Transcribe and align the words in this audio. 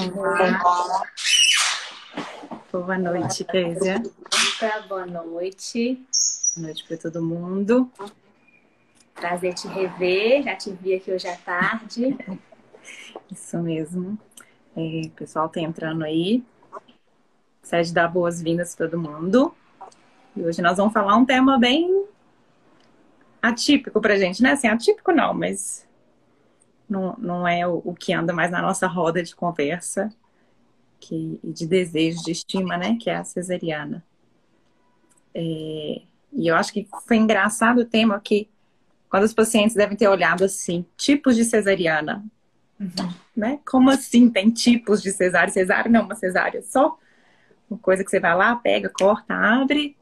Olá. 0.00 1.02
Boa 2.72 2.96
noite, 2.96 3.44
Kézia. 3.44 4.02
Boa 4.88 5.04
noite. 5.04 6.02
Boa 6.56 6.66
noite 6.68 6.84
para 6.84 6.96
todo 6.96 7.22
mundo. 7.22 7.90
Prazer 9.14 9.52
te 9.52 9.68
rever. 9.68 10.42
Já 10.42 10.56
te 10.56 10.70
vi 10.72 10.94
aqui 10.94 11.12
hoje 11.12 11.28
à 11.28 11.36
tarde. 11.36 12.16
Isso 13.30 13.58
mesmo. 13.58 14.18
É, 14.74 15.02
o 15.06 15.10
pessoal 15.10 15.50
tá 15.50 15.60
entrando 15.60 16.02
aí. 16.02 16.42
Sede 17.62 17.92
dar 17.92 18.08
boas-vindas 18.08 18.72
a 18.72 18.78
todo 18.78 18.98
mundo. 18.98 19.54
E 20.34 20.42
hoje 20.42 20.62
nós 20.62 20.78
vamos 20.78 20.94
falar 20.94 21.14
um 21.16 21.26
tema 21.26 21.58
bem 21.58 22.06
atípico 23.42 24.00
pra 24.00 24.16
gente, 24.16 24.42
né? 24.42 24.52
Assim, 24.52 24.66
atípico 24.66 25.12
não, 25.12 25.34
mas 25.34 25.86
não, 26.90 27.14
não 27.16 27.48
é 27.48 27.66
o, 27.66 27.80
o 27.84 27.94
que 27.94 28.12
anda 28.12 28.32
mais 28.32 28.50
na 28.50 28.60
nossa 28.60 28.86
roda 28.86 29.22
de 29.22 29.34
conversa 29.34 30.12
que, 30.98 31.40
de 31.42 31.66
desejo, 31.66 32.22
de 32.22 32.32
estima, 32.32 32.76
né? 32.76 32.98
Que 33.00 33.08
é 33.08 33.16
a 33.16 33.24
cesariana. 33.24 34.04
É, 35.34 36.02
e 36.32 36.46
eu 36.48 36.54
acho 36.54 36.72
que 36.72 36.86
foi 37.06 37.16
engraçado 37.16 37.78
o 37.78 37.84
tema 37.84 38.20
que 38.20 38.48
quando 39.08 39.24
os 39.24 39.34
pacientes 39.34 39.74
devem 39.74 39.96
ter 39.96 40.08
olhado 40.08 40.44
assim, 40.44 40.84
tipos 40.96 41.36
de 41.36 41.44
cesariana. 41.44 42.24
Uhum. 42.78 43.12
Né? 43.36 43.60
Como 43.66 43.90
assim 43.90 44.28
tem 44.28 44.50
tipos 44.50 45.02
de 45.02 45.10
cesárea? 45.10 45.52
Cesárea 45.52 45.90
não 45.90 46.00
é 46.00 46.02
uma 46.02 46.14
cesárea 46.14 46.62
só. 46.62 46.98
Uma 47.68 47.78
coisa 47.78 48.04
que 48.04 48.10
você 48.10 48.20
vai 48.20 48.36
lá, 48.36 48.54
pega, 48.56 48.88
corta, 48.90 49.34
abre. 49.34 49.96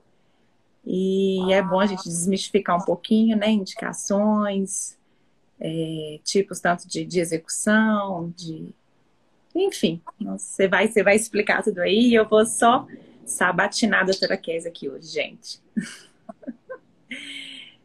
E 0.84 1.52
é 1.52 1.62
bom 1.62 1.80
a 1.80 1.86
gente 1.86 2.04
desmistificar 2.04 2.76
um 2.76 2.84
pouquinho, 2.84 3.36
né? 3.36 3.50
Indicações, 3.50 4.97
é, 5.60 6.20
tipos 6.24 6.60
tanto 6.60 6.86
de, 6.88 7.04
de 7.04 7.20
execução, 7.20 8.32
de. 8.36 8.74
Enfim, 9.54 10.00
você 10.20 10.68
vai, 10.68 10.88
você 10.88 11.02
vai 11.02 11.16
explicar 11.16 11.62
tudo 11.62 11.80
aí 11.80 12.08
e 12.08 12.14
eu 12.14 12.28
vou 12.28 12.44
só 12.46 12.86
sabatinar 13.24 14.02
a 14.02 14.04
doutora 14.04 14.36
Kézia 14.36 14.70
aqui 14.70 14.88
hoje, 14.88 15.08
gente. 15.08 15.60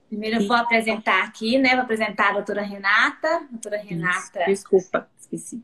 Primeiro 0.07 0.43
eu 0.43 0.47
vou 0.47 0.55
apresentar 0.55 1.23
aqui, 1.23 1.57
né? 1.57 1.71
Vou 1.71 1.81
apresentar 1.81 2.29
a 2.29 2.33
doutora 2.33 2.61
Renata. 2.61 3.47
Doutora 3.49 3.77
Renata. 3.77 4.41
Isso, 4.41 4.49
desculpa, 4.49 5.09
esqueci. 5.19 5.63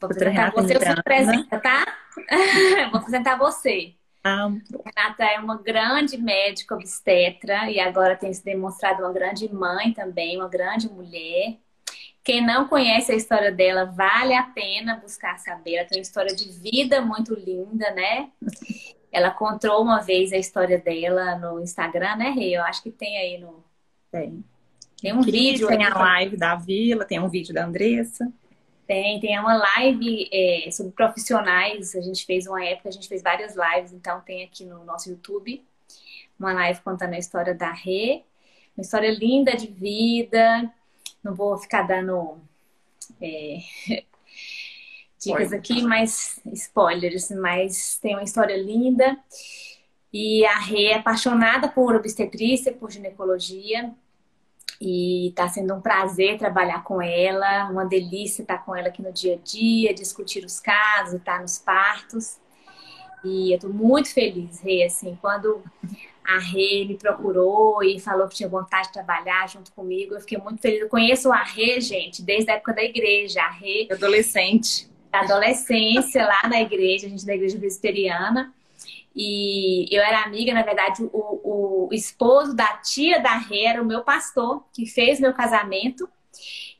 Vou 0.00 0.08
doutora 0.08 0.30
apresentar 0.30 0.50
Renata 0.50 0.62
você, 0.62 0.74
você 0.78 0.88
apresenta, 1.00 1.60
tá? 1.60 1.86
vou 2.90 3.00
apresentar 3.00 3.36
você. 3.36 3.94
Ah, 4.28 4.48
Renata 4.48 5.24
é 5.24 5.38
uma 5.38 5.56
grande 5.56 6.18
médica 6.18 6.74
obstetra 6.74 7.70
e 7.70 7.78
agora 7.78 8.16
tem 8.16 8.32
se 8.32 8.44
demonstrado 8.44 9.04
uma 9.04 9.12
grande 9.12 9.48
mãe 9.54 9.92
também, 9.92 10.36
uma 10.36 10.48
grande 10.48 10.88
mulher. 10.88 11.56
Quem 12.24 12.44
não 12.44 12.66
conhece 12.66 13.12
a 13.12 13.14
história 13.14 13.52
dela, 13.52 13.84
vale 13.84 14.34
a 14.34 14.42
pena 14.42 14.96
buscar 14.96 15.38
saber. 15.38 15.76
Ela 15.76 15.86
tem 15.86 15.98
uma 15.98 16.02
história 16.02 16.34
de 16.34 16.50
vida 16.50 17.00
muito 17.00 17.34
linda, 17.34 17.88
né? 17.92 18.30
Ela 19.12 19.30
contou 19.30 19.80
uma 19.80 20.00
vez 20.00 20.32
a 20.32 20.36
história 20.36 20.76
dela 20.76 21.36
no 21.36 21.60
Instagram, 21.60 22.16
né, 22.16 22.30
Rei? 22.30 22.56
Eu 22.56 22.64
acho 22.64 22.82
que 22.82 22.90
tem 22.90 23.16
aí 23.18 23.38
no. 23.38 23.64
Tem. 24.10 24.44
Tem 25.00 25.12
um 25.12 25.22
vídeo. 25.22 25.68
Tem 25.68 25.84
a 25.84 25.96
live 25.96 26.36
da 26.36 26.56
Vila, 26.56 27.04
tem 27.04 27.20
um 27.20 27.28
vídeo 27.28 27.54
da 27.54 27.64
Andressa. 27.64 28.28
Tem, 28.86 29.18
tem 29.18 29.38
uma 29.38 29.56
live 29.56 30.28
é, 30.32 30.70
sobre 30.70 30.92
profissionais. 30.92 31.94
A 31.94 32.00
gente 32.00 32.24
fez 32.24 32.46
uma 32.46 32.64
época, 32.64 32.88
a 32.88 32.92
gente 32.92 33.08
fez 33.08 33.22
várias 33.22 33.54
lives, 33.56 33.92
então 33.92 34.20
tem 34.20 34.44
aqui 34.44 34.64
no 34.64 34.84
nosso 34.84 35.10
YouTube 35.10 35.64
uma 36.38 36.52
live 36.52 36.80
contando 36.80 37.14
a 37.14 37.18
história 37.18 37.54
da 37.54 37.72
Rê. 37.72 38.22
Uma 38.76 38.82
história 38.82 39.10
linda 39.10 39.56
de 39.56 39.66
vida. 39.66 40.70
Não 41.22 41.34
vou 41.34 41.56
ficar 41.58 41.82
dando 41.82 42.38
é, 43.20 43.58
dicas 45.18 45.52
aqui, 45.52 45.82
mas 45.82 46.40
spoilers, 46.52 47.30
mas 47.30 47.98
tem 47.98 48.14
uma 48.14 48.22
história 48.22 48.56
linda. 48.56 49.18
E 50.12 50.44
a 50.46 50.58
Rê 50.58 50.86
é 50.86 50.94
apaixonada 50.94 51.68
por 51.68 51.94
obstetrícia, 51.94 52.72
por 52.72 52.90
ginecologia. 52.90 53.92
E 54.80 55.28
está 55.28 55.48
sendo 55.48 55.74
um 55.74 55.80
prazer 55.80 56.38
trabalhar 56.38 56.84
com 56.84 57.00
ela, 57.00 57.68
uma 57.70 57.84
delícia 57.84 58.42
estar 58.42 58.58
com 58.58 58.74
ela 58.76 58.88
aqui 58.88 59.02
no 59.02 59.12
dia 59.12 59.34
a 59.34 59.38
dia, 59.38 59.94
discutir 59.94 60.44
os 60.44 60.60
casos, 60.60 61.14
estar 61.14 61.40
nos 61.40 61.58
partos. 61.58 62.38
E 63.24 63.50
eu 63.50 63.56
estou 63.56 63.72
muito 63.72 64.12
feliz, 64.12 64.60
Rê, 64.60 64.84
assim, 64.84 65.18
quando 65.20 65.62
a 66.24 66.38
Rê 66.38 66.84
me 66.86 66.96
procurou 66.96 67.82
e 67.82 67.98
falou 67.98 68.28
que 68.28 68.36
tinha 68.36 68.48
vontade 68.48 68.88
de 68.88 68.92
trabalhar 68.92 69.48
junto 69.48 69.72
comigo, 69.72 70.14
eu 70.14 70.20
fiquei 70.20 70.38
muito 70.38 70.60
feliz. 70.60 70.80
Eu 70.80 70.88
conheço 70.88 71.32
a 71.32 71.42
Rê, 71.42 71.80
gente, 71.80 72.22
desde 72.22 72.50
a 72.50 72.54
época 72.54 72.74
da 72.74 72.82
igreja. 72.82 73.40
A 73.42 73.50
Rê... 73.50 73.88
Adolescente. 73.90 74.88
Da 75.10 75.20
adolescência, 75.20 76.26
lá 76.26 76.48
na 76.48 76.60
igreja, 76.60 77.06
a 77.06 77.10
gente 77.10 77.24
da 77.24 77.34
igreja 77.34 77.58
presbiteriana. 77.58 78.52
E 79.16 79.88
eu 79.90 80.02
era 80.02 80.24
amiga, 80.24 80.52
na 80.52 80.62
verdade, 80.62 81.02
o, 81.10 81.88
o 81.88 81.94
esposo 81.94 82.54
da 82.54 82.76
tia 82.78 83.18
da 83.18 83.38
Rê 83.38 83.64
era 83.64 83.82
o 83.82 83.86
meu 83.86 84.02
pastor, 84.02 84.62
que 84.74 84.84
fez 84.84 85.18
meu 85.18 85.32
casamento. 85.32 86.06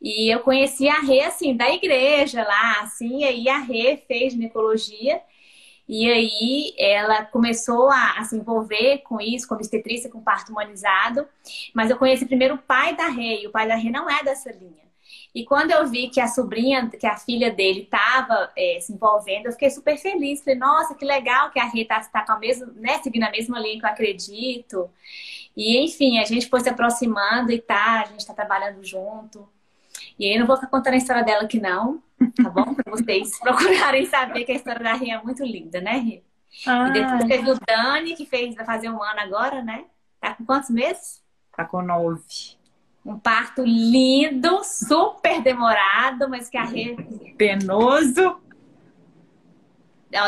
E 0.02 0.32
eu 0.32 0.40
conheci 0.40 0.86
a 0.86 1.00
Rê, 1.00 1.22
assim, 1.22 1.56
da 1.56 1.70
igreja 1.70 2.44
lá, 2.44 2.80
assim, 2.82 3.20
e 3.20 3.24
aí 3.24 3.48
a 3.48 3.58
Rê 3.58 3.96
fez 4.06 4.34
ginecologia. 4.34 5.22
E 5.88 6.10
aí 6.10 6.74
ela 6.78 7.24
começou 7.24 7.88
a, 7.90 8.18
a, 8.18 8.24
se 8.24 8.36
envolver 8.36 8.98
com 8.98 9.20
isso, 9.20 9.48
com 9.48 9.54
obstetrícia, 9.54 10.10
com 10.10 10.20
parto 10.20 10.50
humanizado. 10.52 11.26
Mas 11.72 11.90
eu 11.90 11.96
conheci 11.96 12.26
primeiro 12.26 12.56
o 12.56 12.58
pai 12.58 12.94
da 12.94 13.08
Rê, 13.08 13.42
e 13.42 13.46
o 13.46 13.50
pai 13.50 13.66
da 13.66 13.76
Rê 13.76 13.90
não 13.90 14.10
é 14.10 14.22
dessa 14.22 14.52
linha. 14.52 14.85
E 15.36 15.44
quando 15.44 15.70
eu 15.70 15.86
vi 15.86 16.08
que 16.08 16.18
a 16.18 16.28
sobrinha, 16.28 16.88
que 16.88 17.06
a 17.06 17.14
filha 17.18 17.52
dele 17.52 17.82
estava 17.82 18.50
é, 18.56 18.78
se 18.80 18.90
envolvendo, 18.90 19.44
eu 19.44 19.52
fiquei 19.52 19.68
super 19.68 19.98
feliz. 19.98 20.42
Falei, 20.42 20.58
nossa, 20.58 20.94
que 20.94 21.04
legal 21.04 21.50
que 21.50 21.60
a 21.60 21.66
Rita 21.66 21.94
está 21.98 22.20
tá 22.20 22.24
com 22.24 22.32
a 22.32 22.38
mesma, 22.38 22.72
né, 22.74 22.98
seguindo 23.02 23.24
a 23.24 23.30
mesma 23.30 23.60
linha 23.60 23.78
que 23.78 23.84
eu 23.84 23.90
acredito. 23.90 24.90
E 25.54 25.84
enfim, 25.84 26.18
a 26.18 26.24
gente 26.24 26.48
foi 26.48 26.60
se 26.60 26.70
aproximando 26.70 27.52
e 27.52 27.60
tá, 27.60 28.00
a 28.00 28.04
gente 28.06 28.20
está 28.20 28.32
trabalhando 28.32 28.82
junto. 28.82 29.46
E 30.18 30.24
aí 30.24 30.38
não 30.38 30.46
vou 30.46 30.56
ficar 30.56 30.68
contando 30.68 30.94
a 30.94 30.96
história 30.96 31.22
dela 31.22 31.42
aqui 31.42 31.60
não, 31.60 32.02
tá 32.42 32.48
bom? 32.48 32.72
Para 32.72 32.90
vocês 32.90 33.36
procurarem 33.38 34.06
saber 34.06 34.42
que 34.42 34.52
a 34.52 34.56
história 34.56 34.82
da 34.82 34.94
Rita 34.94 35.16
é 35.16 35.22
muito 35.22 35.44
linda, 35.44 35.82
né, 35.82 35.98
Rita? 35.98 36.24
Ah. 36.66 36.88
E 36.88 36.92
depois 36.94 37.24
teve 37.24 37.50
o 37.50 37.58
Dani, 37.60 38.16
que 38.16 38.24
fez, 38.24 38.54
vai 38.54 38.64
fazer 38.64 38.88
um 38.88 39.02
ano 39.02 39.20
agora, 39.20 39.62
né? 39.62 39.84
Tá 40.18 40.34
com 40.34 40.46
quantos 40.46 40.70
meses? 40.70 41.22
Tá 41.54 41.66
com 41.66 41.82
nove. 41.82 42.55
Um 43.06 43.18
parto 43.20 43.62
lindo, 43.64 44.64
super 44.64 45.40
demorado, 45.40 46.28
mas 46.28 46.48
que 46.48 46.56
a 46.56 46.64
rede. 46.64 47.34
Penoso. 47.38 48.40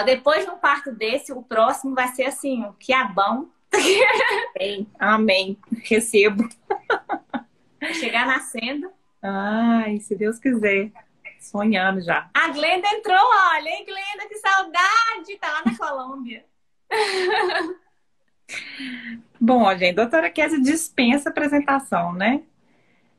Depois 0.05 0.45
de 0.45 0.51
um 0.51 0.59
parto 0.59 0.93
desse, 0.93 1.33
o 1.33 1.43
próximo 1.43 1.95
vai 1.95 2.07
ser 2.09 2.25
assim, 2.25 2.65
o 2.65 2.73
quiabão. 2.75 3.51
Amém. 4.55 4.87
Amém. 4.97 5.59
Recebo. 5.83 6.49
Vai 7.81 7.95
chegar 7.95 8.27
nascendo. 8.27 8.91
Ai, 9.21 9.99
se 9.99 10.15
Deus 10.15 10.39
quiser. 10.39 10.93
Sonhando 11.41 12.01
já. 12.01 12.31
A 12.33 12.49
Glenda 12.49 12.87
entrou, 12.89 13.19
olha, 13.19 13.69
hein, 13.69 13.85
Glenda, 13.85 14.29
que 14.29 14.37
saudade! 14.37 15.37
Tá 15.41 15.49
lá 15.51 15.63
na 15.67 15.77
Colômbia. 15.77 16.45
Bom, 19.41 19.77
gente, 19.77 19.95
doutora 19.95 20.31
Kézia 20.31 20.61
dispensa 20.61 21.29
apresentação, 21.29 22.13
né? 22.13 22.43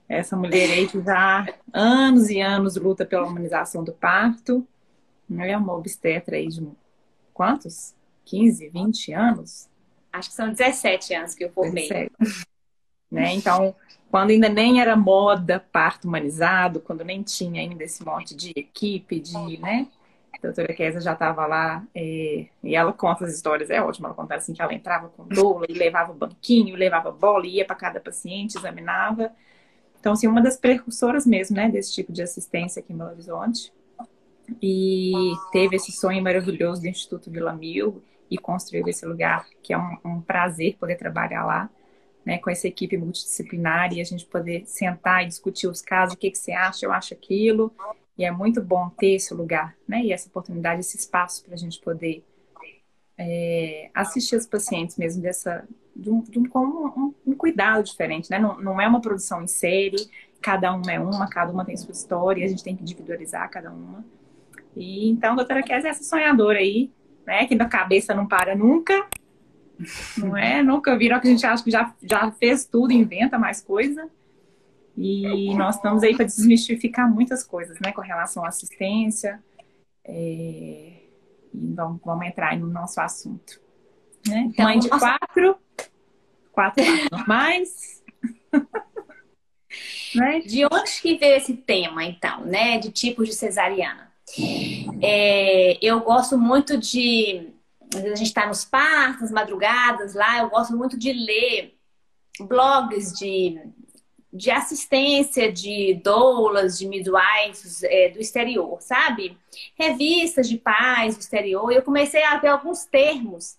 Essa 0.09 0.35
mulher 0.35 0.71
aí 0.71 0.87
que 0.87 0.99
já 1.01 1.41
há 1.41 1.47
anos 1.71 2.31
e 2.31 2.41
anos 2.41 2.75
luta 2.75 3.05
pela 3.05 3.27
humanização 3.27 3.83
do 3.83 3.93
parto. 3.93 4.67
É 5.37 5.55
uma 5.55 5.75
obstetra 5.75 6.35
aí 6.35 6.47
de 6.47 6.67
quantos? 7.31 7.93
15, 8.25 8.69
20 8.69 9.13
anos? 9.13 9.69
Acho 10.11 10.29
que 10.29 10.35
são 10.35 10.49
17 10.49 11.13
anos 11.13 11.35
que 11.35 11.43
eu 11.43 11.51
formei. 11.51 11.87
17. 11.87 12.11
Né? 13.11 13.33
Então, 13.33 13.75
quando 14.09 14.31
ainda 14.31 14.49
nem 14.49 14.81
era 14.81 14.95
moda 14.95 15.59
parto 15.71 16.07
humanizado, 16.07 16.79
quando 16.79 17.03
nem 17.03 17.21
tinha 17.21 17.61
ainda 17.61 17.83
esse 17.83 18.03
monte 18.03 18.35
de 18.35 18.51
equipe, 18.55 19.19
de, 19.19 19.59
né? 19.59 19.87
A 20.33 20.37
doutora 20.41 20.73
Kézia 20.73 21.01
já 21.01 21.13
estava 21.13 21.45
lá 21.45 21.83
é, 21.93 22.45
e 22.63 22.75
ela 22.75 22.93
conta 22.93 23.25
as 23.25 23.33
histórias, 23.33 23.69
é 23.69 23.81
ótimo, 23.81 24.07
ela 24.07 24.15
conta 24.15 24.35
assim 24.35 24.53
que 24.53 24.61
ela 24.61 24.73
entrava 24.73 25.09
com 25.09 25.27
doula 25.27 25.65
e 25.67 25.73
levava 25.73 26.13
banquinho, 26.13 26.75
levava 26.75 27.11
bola, 27.11 27.45
ia 27.45 27.65
para 27.65 27.75
cada 27.75 27.99
paciente, 27.99 28.57
examinava. 28.57 29.31
Então, 29.99 30.13
assim, 30.13 30.27
uma 30.27 30.41
das 30.41 30.57
precursoras 30.57 31.25
mesmo, 31.25 31.55
né, 31.55 31.69
desse 31.69 31.93
tipo 31.93 32.11
de 32.11 32.21
assistência 32.21 32.79
aqui 32.79 32.93
em 32.93 32.97
Belo 32.97 33.11
Horizonte. 33.11 33.71
E 34.61 35.33
teve 35.51 35.75
esse 35.75 35.91
sonho 35.91 36.23
maravilhoso 36.23 36.81
do 36.81 36.87
Instituto 36.87 37.29
Vila 37.29 37.53
Mil 37.53 38.01
e 38.31 38.37
construiu 38.37 38.87
esse 38.87 39.05
lugar, 39.05 39.45
que 39.61 39.73
é 39.73 39.77
um, 39.77 39.97
um 40.05 40.21
prazer 40.21 40.77
poder 40.77 40.95
trabalhar 40.95 41.45
lá, 41.45 41.69
né, 42.25 42.37
com 42.37 42.49
essa 42.49 42.67
equipe 42.67 42.97
multidisciplinar 42.97 43.93
e 43.93 44.01
a 44.01 44.03
gente 44.03 44.25
poder 44.25 44.65
sentar 44.65 45.23
e 45.23 45.27
discutir 45.27 45.67
os 45.67 45.81
casos, 45.81 46.15
o 46.15 46.17
que, 46.17 46.31
que 46.31 46.37
você 46.37 46.51
acha, 46.51 46.85
eu 46.85 46.91
acho 46.91 47.13
aquilo. 47.13 47.71
E 48.17 48.25
é 48.25 48.31
muito 48.31 48.61
bom 48.61 48.89
ter 48.89 49.15
esse 49.15 49.33
lugar, 49.33 49.75
né, 49.87 50.01
e 50.01 50.11
essa 50.11 50.27
oportunidade, 50.27 50.81
esse 50.81 50.97
espaço 50.97 51.43
para 51.43 51.53
a 51.53 51.57
gente 51.57 51.79
poder 51.79 52.23
é, 53.17 53.89
assistir 53.93 54.35
os 54.35 54.45
pacientes 54.45 54.97
mesmo 54.97 55.21
dessa, 55.21 55.67
de 55.99 56.09
um, 56.09 56.21
de 56.21 56.39
um, 56.39 56.45
com 56.45 56.59
um, 56.59 57.13
um, 57.27 57.33
cuidado 57.35 57.83
diferente, 57.83 58.29
né? 58.29 58.39
Não, 58.39 58.59
não 58.59 58.81
é 58.81 58.87
uma 58.87 59.01
produção 59.01 59.41
em 59.41 59.47
série, 59.47 60.09
cada 60.41 60.73
uma 60.73 60.91
é 60.91 60.99
uma, 60.99 61.27
cada 61.27 61.51
uma 61.51 61.65
tem 61.65 61.75
sua 61.75 61.91
história, 61.91 62.45
a 62.45 62.47
gente 62.47 62.63
tem 62.63 62.75
que 62.75 62.81
individualizar 62.81 63.49
cada 63.49 63.71
uma. 63.71 64.03
E 64.75 65.09
então, 65.09 65.35
doutora 65.35 65.61
Kézia 65.63 65.89
é 65.89 65.91
essa 65.91 66.03
sonhadora 66.03 66.59
aí, 66.59 66.91
né? 67.25 67.45
Que 67.45 67.55
da 67.55 67.65
cabeça 67.65 68.13
não 68.13 68.25
para 68.25 68.55
nunca. 68.55 69.07
Não 70.17 70.35
é? 70.35 70.61
Nunca 70.61 70.97
viram 70.97 71.19
que 71.19 71.27
a 71.27 71.31
gente 71.31 71.45
acha 71.45 71.63
que 71.63 71.71
já, 71.71 71.93
já 72.01 72.31
fez 72.31 72.65
tudo, 72.65 72.91
inventa 72.91 73.37
mais 73.37 73.61
coisa. 73.61 74.09
E 74.97 75.53
nós 75.55 75.75
estamos 75.75 76.03
aí 76.03 76.13
para 76.13 76.25
desmistificar 76.25 77.09
muitas 77.09 77.43
coisas, 77.43 77.79
né? 77.79 77.91
Com 77.91 78.01
relação 78.01 78.43
à 78.43 78.49
assistência. 78.49 79.41
É... 80.03 80.99
E 81.53 81.73
vamos, 81.73 81.99
vamos 82.03 82.27
entrar 82.27 82.49
aí 82.49 82.59
no 82.59 82.67
nosso 82.67 82.99
assunto. 82.99 83.59
Né? 84.27 84.49
Então, 84.49 84.65
Mãe 84.65 84.79
de 84.79 84.89
quatro, 84.89 85.55
quatro 86.51 86.83
normais. 87.11 88.03
né? 90.15 90.39
De 90.41 90.65
onde 90.65 91.01
que 91.01 91.17
veio 91.17 91.35
esse 91.35 91.55
tema, 91.55 92.03
então, 92.03 92.45
né? 92.45 92.77
De 92.77 92.91
tipos 92.91 93.27
de 93.27 93.35
cesariana? 93.35 94.09
É, 95.01 95.77
eu 95.81 95.99
gosto 96.01 96.37
muito 96.37 96.77
de. 96.77 97.49
A 97.95 98.15
gente 98.15 98.27
está 98.27 98.45
nos 98.45 98.67
nas 99.19 99.31
madrugadas 99.31 100.13
lá, 100.13 100.39
eu 100.39 100.49
gosto 100.49 100.77
muito 100.77 100.97
de 100.97 101.11
ler 101.11 101.75
blogs 102.39 103.13
de, 103.13 103.59
de 104.31 104.51
assistência 104.51 105.51
de 105.51 105.95
doulas, 106.03 106.77
de 106.77 106.87
midwives 106.87 107.81
é, 107.83 108.09
do 108.09 108.19
exterior, 108.19 108.79
sabe? 108.79 109.35
Revistas 109.75 110.47
de 110.47 110.57
pais 110.57 111.15
do 111.15 111.21
exterior. 111.21 111.71
E 111.71 111.75
eu 111.75 111.81
comecei 111.81 112.23
a 112.23 112.37
ver 112.37 112.49
alguns 112.49 112.85
termos 112.85 113.57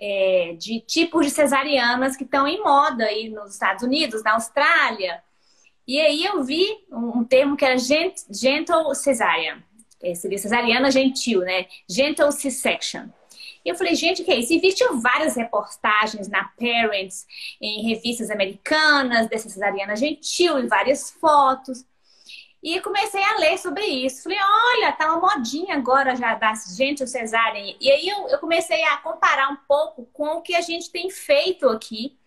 é, 0.00 0.54
de 0.58 0.80
tipos 0.80 1.26
de 1.26 1.30
cesarianas 1.30 2.16
que 2.16 2.24
estão 2.24 2.46
em 2.46 2.62
moda 2.62 3.04
aí 3.04 3.28
nos 3.28 3.52
Estados 3.52 3.82
Unidos, 3.82 4.22
na 4.22 4.34
Austrália. 4.34 5.22
E 5.86 6.00
aí 6.00 6.24
eu 6.24 6.42
vi 6.44 6.66
um, 6.90 7.18
um 7.18 7.24
termo 7.24 7.56
que 7.56 7.64
era 7.64 7.76
gentle 7.78 8.94
cesárea 8.94 9.62
é, 10.02 10.14
seria 10.14 10.38
cesariana 10.38 10.90
gentil, 10.90 11.40
né? 11.40 11.66
Gentle 11.88 12.32
C-section. 12.32 13.06
Eu 13.64 13.74
falei, 13.74 13.94
gente, 13.94 14.22
o 14.22 14.24
que 14.24 14.30
é 14.30 14.36
isso? 14.36 14.54
Existiam 14.54 15.00
várias 15.00 15.36
reportagens 15.36 16.28
na 16.28 16.44
Parents, 16.58 17.26
em 17.60 17.82
revistas 17.88 18.30
americanas, 18.30 19.28
dessa 19.28 19.48
cesariana 19.48 19.96
gentil, 19.96 20.58
e 20.58 20.66
várias 20.66 21.10
fotos. 21.10 21.84
E 22.62 22.80
comecei 22.80 23.22
a 23.22 23.38
ler 23.38 23.56
sobre 23.58 23.84
isso. 23.84 24.24
Falei, 24.24 24.38
olha, 24.40 24.92
tá 24.92 25.14
uma 25.14 25.36
modinha 25.36 25.76
agora 25.76 26.16
já 26.16 26.34
da 26.34 26.52
gentil 26.54 27.06
cesárea. 27.06 27.76
E 27.80 27.90
aí 27.90 28.08
eu, 28.08 28.28
eu 28.28 28.38
comecei 28.38 28.82
a 28.84 28.96
comparar 28.96 29.48
um 29.50 29.56
pouco 29.68 30.08
com 30.12 30.38
o 30.38 30.42
que 30.42 30.54
a 30.54 30.60
gente 30.60 30.90
tem 30.90 31.08
feito 31.08 31.68
aqui 31.68 32.18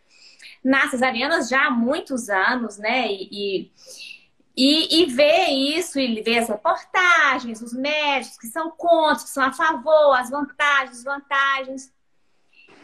nas 0.64 0.92
cesarianas 0.92 1.50
já 1.50 1.68
há 1.68 1.72
muitos 1.72 2.30
anos, 2.30 2.78
né? 2.78 3.08
E, 3.08 3.28
e 3.32 3.72
e, 4.56 5.02
e 5.02 5.06
ver 5.06 5.48
isso, 5.50 6.00
e 6.00 6.22
ver 6.22 6.40
as 6.40 6.50
reportagens, 6.50 7.62
os 7.62 7.74
médicos 7.74 8.38
que 8.38 8.48
são 8.48 8.70
contra, 8.72 9.24
que 9.24 9.30
são 9.30 9.44
a 9.44 9.54
favor, 9.54 10.14
as 10.14 10.30
vantagens, 10.30 10.98
desvantagens. 10.98 11.94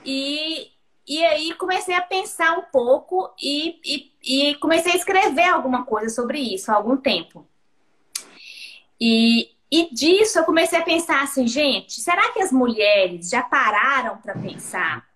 E, 0.06 0.72
e 1.08 1.24
aí 1.26 1.54
comecei 1.54 1.96
a 1.96 2.02
pensar 2.02 2.58
um 2.58 2.64
pouco 2.64 3.34
e, 3.42 3.80
e, 3.86 4.50
e, 4.50 4.56
comecei 4.56 4.92
a 4.92 4.96
escrever 4.96 5.50
alguma 5.50 5.86
coisa 5.86 6.14
sobre 6.14 6.40
isso 6.40 6.70
há 6.70 6.76
algum 6.76 6.98
tempo. 6.98 7.48
E, 9.00 9.52
e 9.72 9.94
disso 9.94 10.40
eu 10.40 10.44
comecei 10.44 10.78
a 10.78 10.84
pensar 10.84 11.24
assim, 11.24 11.48
gente, 11.48 12.02
será 12.02 12.32
que 12.34 12.42
as 12.42 12.52
mulheres 12.52 13.30
já 13.30 13.42
pararam 13.42 14.18
para 14.18 14.34
pensar 14.34 15.08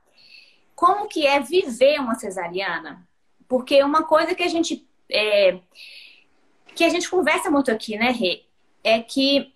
como 0.81 1.07
que 1.07 1.27
é 1.27 1.39
viver 1.39 1.99
uma 1.99 2.15
cesariana? 2.15 3.07
Porque 3.47 3.83
uma 3.83 4.03
coisa 4.03 4.33
que 4.33 4.41
a 4.41 4.47
gente 4.47 4.87
é, 5.07 5.59
que 6.73 6.83
a 6.83 6.89
gente 6.89 7.07
conversa 7.07 7.51
muito 7.51 7.69
aqui, 7.69 7.97
né, 7.97 8.09
Rê? 8.11 8.45
É 8.83 8.99
que 8.99 9.53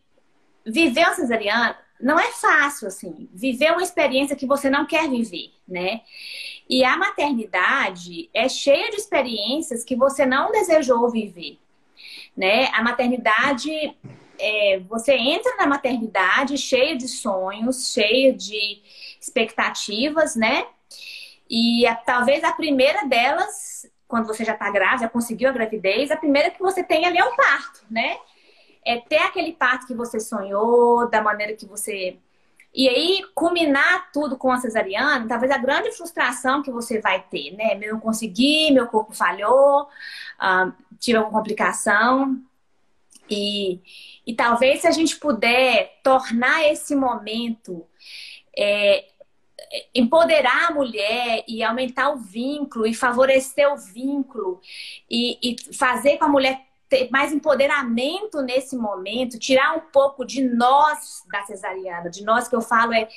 viver 0.63 1.03
uma 1.05 1.15
cesariana 1.15 1.75
não 1.99 2.19
é 2.19 2.31
fácil, 2.31 2.87
assim. 2.87 3.29
Viver 3.33 3.71
uma 3.71 3.83
experiência 3.83 4.35
que 4.35 4.45
você 4.45 4.69
não 4.69 4.85
quer 4.85 5.09
viver, 5.09 5.51
né? 5.67 6.01
E 6.69 6.83
a 6.83 6.97
maternidade 6.97 8.29
é 8.33 8.49
cheia 8.49 8.89
de 8.91 8.97
experiências 8.97 9.83
que 9.83 9.95
você 9.95 10.25
não 10.25 10.51
desejou 10.51 11.09
viver, 11.09 11.57
né? 12.35 12.67
A 12.73 12.83
maternidade, 12.83 13.69
é, 14.39 14.79
você 14.87 15.13
entra 15.13 15.55
na 15.57 15.67
maternidade 15.67 16.57
cheia 16.57 16.95
de 16.97 17.07
sonhos, 17.07 17.93
cheia 17.93 18.33
de 18.33 18.81
expectativas, 19.19 20.35
né? 20.35 20.65
E 21.49 21.85
a, 21.85 21.95
talvez 21.95 22.43
a 22.43 22.51
primeira 22.51 23.05
delas 23.05 23.85
quando 24.07 24.27
você 24.27 24.45
já 24.45 24.53
está 24.53 24.69
grávida, 24.69 25.03
já 25.03 25.09
conseguiu 25.09 25.49
a 25.49 25.51
gravidez, 25.51 26.11
a 26.11 26.17
primeira 26.17 26.51
que 26.51 26.59
você 26.59 26.83
tem 26.83 27.05
ali 27.05 27.17
é 27.17 27.25
o 27.25 27.35
parto, 27.35 27.83
né? 27.89 28.17
É 28.85 28.99
ter 28.99 29.17
aquele 29.17 29.53
parto 29.53 29.87
que 29.87 29.95
você 29.95 30.19
sonhou, 30.19 31.09
da 31.09 31.21
maneira 31.21 31.53
que 31.53 31.65
você. 31.65 32.17
E 32.73 32.87
aí, 32.89 33.23
culminar 33.33 34.11
tudo 34.11 34.37
com 34.37 34.51
a 34.51 34.57
cesariana, 34.57 35.27
talvez 35.27 35.51
a 35.51 35.57
grande 35.57 35.91
frustração 35.91 36.61
que 36.61 36.71
você 36.71 36.99
vai 36.99 37.21
ter, 37.23 37.51
né? 37.55 37.79
Eu 37.81 37.93
não 37.93 37.99
consegui, 37.99 38.71
meu 38.71 38.87
corpo 38.87 39.13
falhou, 39.13 39.83
uh, 39.83 40.73
tive 40.99 41.17
alguma 41.17 41.39
complicação. 41.39 42.39
E, 43.29 43.81
e 44.27 44.35
talvez 44.35 44.81
se 44.81 44.87
a 44.87 44.91
gente 44.91 45.17
puder 45.17 45.99
tornar 46.03 46.63
esse 46.69 46.95
momento 46.95 47.85
é, 48.55 49.05
empoderar 49.93 50.69
a 50.69 50.73
mulher 50.73 51.43
e 51.47 51.63
aumentar 51.63 52.09
o 52.09 52.17
vínculo 52.17 52.85
e 52.85 52.93
favorecer 52.93 53.71
o 53.71 53.77
vínculo 53.77 54.61
e, 55.09 55.37
e 55.41 55.73
fazer 55.73 56.17
com 56.17 56.25
a 56.25 56.29
mulher 56.29 56.64
ter 56.89 57.09
mais 57.11 57.31
empoderamento 57.31 58.41
nesse 58.41 58.75
momento, 58.75 59.39
tirar 59.39 59.75
um 59.75 59.81
pouco 59.91 60.25
de 60.25 60.43
nós 60.43 61.23
da 61.31 61.43
cesariana, 61.43 62.09
de 62.09 62.23
nós 62.23 62.47
que 62.47 62.55
eu 62.55 62.61
falo 62.61 62.93
é, 62.93 63.07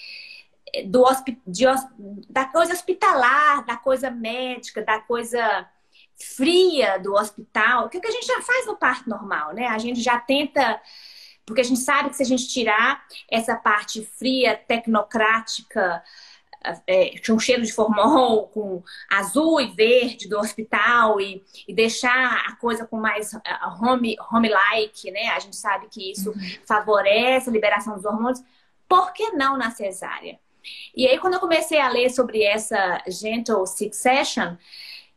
é 0.74 0.82
do 0.84 1.04
de, 1.46 1.64
da 2.28 2.46
coisa 2.46 2.72
hospitalar, 2.72 3.64
da 3.64 3.76
coisa 3.76 4.10
médica, 4.10 4.82
da 4.82 5.00
coisa 5.00 5.68
fria 6.36 6.98
do 6.98 7.14
hospital, 7.14 7.88
que 7.88 7.96
é 7.96 8.00
o 8.00 8.02
que 8.02 8.08
a 8.08 8.12
gente 8.12 8.26
já 8.26 8.40
faz 8.42 8.66
no 8.66 8.76
parto 8.76 9.08
normal, 9.08 9.54
né? 9.54 9.66
A 9.68 9.78
gente 9.78 10.00
já 10.00 10.18
tenta 10.18 10.80
porque 11.48 11.62
a 11.62 11.64
gente 11.64 11.80
sabe 11.80 12.10
que 12.10 12.16
se 12.16 12.22
a 12.22 12.26
gente 12.26 12.46
tirar 12.46 13.02
essa 13.30 13.56
parte 13.56 14.04
fria, 14.18 14.54
tecnocrática, 14.54 16.02
é, 16.86 17.10
tinha 17.20 17.34
um 17.34 17.38
cheiro 17.38 17.62
de 17.62 17.72
formol 17.72 18.48
com 18.54 18.82
azul 19.10 19.60
e 19.60 19.68
verde 19.68 20.28
do 20.28 20.38
hospital 20.38 21.20
e, 21.20 21.42
e 21.66 21.74
deixar 21.74 22.44
a 22.46 22.56
coisa 22.56 22.86
com 22.86 22.96
mais 22.96 23.32
uh, 23.32 23.40
home, 23.80 24.16
home-like, 24.32 25.10
né? 25.10 25.28
A 25.28 25.38
gente 25.38 25.56
sabe 25.56 25.88
que 25.90 26.10
isso 26.12 26.30
uhum. 26.30 26.40
favorece 26.66 27.48
a 27.48 27.52
liberação 27.52 27.94
dos 27.94 28.04
hormônios. 28.04 28.42
Por 28.88 29.12
que 29.12 29.32
não 29.32 29.56
na 29.56 29.70
cesárea? 29.70 30.38
E 30.94 31.06
aí, 31.06 31.18
quando 31.18 31.34
eu 31.34 31.40
comecei 31.40 31.80
a 31.80 31.88
ler 31.88 32.10
sobre 32.10 32.42
essa 32.42 33.02
gentle 33.06 33.66
succession, 33.66 34.56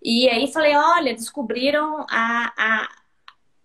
e 0.03 0.27
aí 0.29 0.51
falei, 0.51 0.75
olha, 0.75 1.13
descobriram 1.13 2.05
a, 2.09 2.53
a 2.57 2.89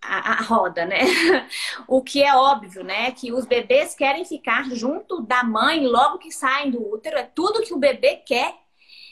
a, 0.01 0.33
a, 0.33 0.41
roda, 0.41 0.85
né? 0.85 0.99
O 1.87 2.01
que 2.01 2.23
é 2.23 2.35
óbvio, 2.35 2.83
né? 2.83 3.11
Que 3.11 3.31
os 3.31 3.45
bebês 3.45 3.95
querem 3.95 4.25
ficar 4.25 4.69
junto 4.71 5.21
da 5.21 5.43
mãe 5.43 5.85
logo 5.85 6.17
que 6.17 6.31
saem 6.31 6.71
do 6.71 6.93
útero. 6.93 7.17
É 7.17 7.23
tudo 7.23 7.61
que 7.61 7.73
o 7.73 7.79
bebê 7.79 8.17
quer 8.17 8.55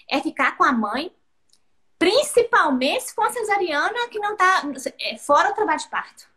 é 0.10 0.22
ficar 0.22 0.58
com 0.58 0.63
a 0.63 0.72
mãe, 0.72 1.12
principalmente 1.98 3.06
se 3.06 3.15
for 3.15 3.30
cesariana 3.32 4.08
que 4.10 4.20
não 4.20 4.36
tá 4.36 4.63
é, 5.00 5.18
fora 5.18 5.51
o 5.51 5.56
trabalho 5.56 5.80
de 5.80 5.88
parto. 5.88 6.27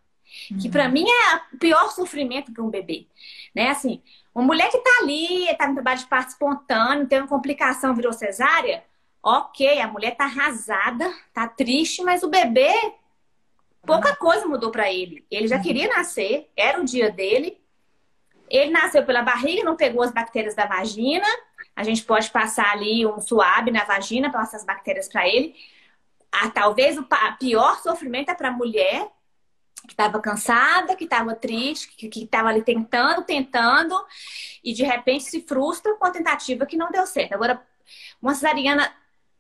Uhum. 0.51 0.59
Que 0.59 0.69
para 0.69 0.89
mim 0.89 1.07
é 1.09 1.55
o 1.55 1.59
pior 1.59 1.91
sofrimento 1.91 2.53
para 2.53 2.63
um 2.63 2.71
bebê, 2.71 3.07
né? 3.55 3.71
Assim, 3.71 4.03
uma 4.35 4.45
mulher 4.45 4.71
que 4.71 4.79
tá 4.79 4.91
ali, 5.01 5.47
tá 5.57 5.67
no 5.67 5.75
trabalho 5.75 5.99
de 5.99 6.07
parto 6.07 6.29
espontâneo, 6.29 7.09
tem 7.09 7.19
uma 7.19 7.29
complicação, 7.29 7.95
virou 7.95 8.13
cesárea, 8.13 8.85
ok, 9.23 9.81
a 9.81 9.89
mulher 9.89 10.17
tá 10.17 10.25
arrasada, 10.25 11.13
tá 11.33 11.49
triste, 11.49 12.03
mas 12.03 12.23
o 12.23 12.29
bebê 12.29 12.73
Pouca 13.83 14.15
coisa 14.17 14.47
mudou 14.47 14.71
para 14.71 14.93
ele. 14.93 15.25
Ele 15.31 15.49
já 15.49 15.59
queria 15.59 15.89
nascer, 15.89 16.51
era 16.57 16.81
o 16.81 16.85
dia 16.85 17.11
dele. 17.11 17.61
Ele 18.51 18.71
nasceu 18.71 19.05
pela 19.05 19.23
barriga, 19.23 19.65
não 19.65 19.77
pegou 19.77 20.03
as 20.03 20.13
bactérias 20.13 20.55
da 20.55 20.67
vagina. 20.67 21.27
A 21.75 21.83
gente 21.83 22.03
pode 22.03 22.31
passar 22.31 22.73
ali 22.73 23.07
um 23.07 23.21
suave 23.21 23.71
na 23.71 23.85
vagina 23.85 24.31
para 24.31 24.41
passar 24.41 24.57
as 24.57 24.65
bactérias 24.65 25.09
para 25.09 25.27
ele. 25.29 25.55
Ah, 26.31 26.51
talvez 26.51 26.99
o 26.99 27.07
pior 27.39 27.81
sofrimento 27.81 28.31
é 28.31 28.35
para 28.35 28.49
a 28.49 28.53
mulher 28.53 29.09
que 29.87 29.93
estava 29.93 30.21
cansada, 30.21 30.97
que 30.97 31.05
estava 31.05 31.35
triste, 31.35 31.89
que 31.89 32.25
estava 32.25 32.49
ali 32.49 32.63
tentando, 32.63 33.23
tentando, 33.23 33.95
e 34.63 34.73
de 34.73 34.83
repente 34.83 35.25
se 35.25 35.41
frustra 35.43 35.95
com 35.95 36.05
a 36.05 36.11
tentativa 36.11 36.67
que 36.67 36.77
não 36.77 36.91
deu 36.91 37.07
certo. 37.07 37.33
Agora, 37.33 37.63
uma 38.21 38.35
cesariana 38.35 38.93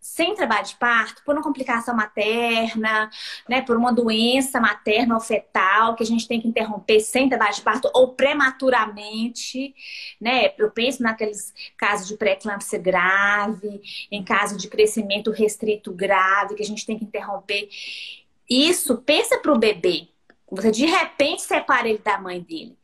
sem 0.09 0.35
trabalho 0.35 0.67
de 0.67 0.75
parto, 0.77 1.23
por 1.23 1.35
uma 1.35 1.43
complicação 1.43 1.95
materna, 1.95 3.11
né, 3.47 3.61
por 3.61 3.77
uma 3.77 3.93
doença 3.93 4.59
materna 4.59 5.15
ou 5.15 5.21
fetal 5.21 5.95
que 5.95 6.03
a 6.03 6.07
gente 6.07 6.27
tem 6.27 6.41
que 6.41 6.49
interromper 6.49 6.99
sem 7.01 7.29
trabalho 7.29 7.55
de 7.55 7.61
parto 7.61 7.91
ou 7.95 8.15
prematuramente, 8.15 9.75
né? 10.19 10.55
Eu 10.57 10.71
penso 10.71 11.03
naqueles 11.03 11.53
casos 11.77 12.09
de 12.09 12.17
pré-eclâmpsia 12.17 12.79
grave, 12.79 13.81
em 14.11 14.25
caso 14.25 14.57
de 14.57 14.67
crescimento 14.69 15.31
restrito 15.31 15.93
grave 15.93 16.55
que 16.55 16.63
a 16.63 16.67
gente 16.67 16.87
tem 16.87 16.99
que 16.99 17.05
interromper. 17.05 17.69
Isso, 18.49 18.97
pensa 18.99 19.39
para 19.39 19.53
o 19.53 19.59
bebê. 19.59 20.09
Você 20.51 20.71
de 20.71 20.87
repente 20.87 21.43
separa 21.43 21.87
ele 21.87 21.99
da 21.99 22.19
mãe 22.19 22.41
dele. 22.41 22.79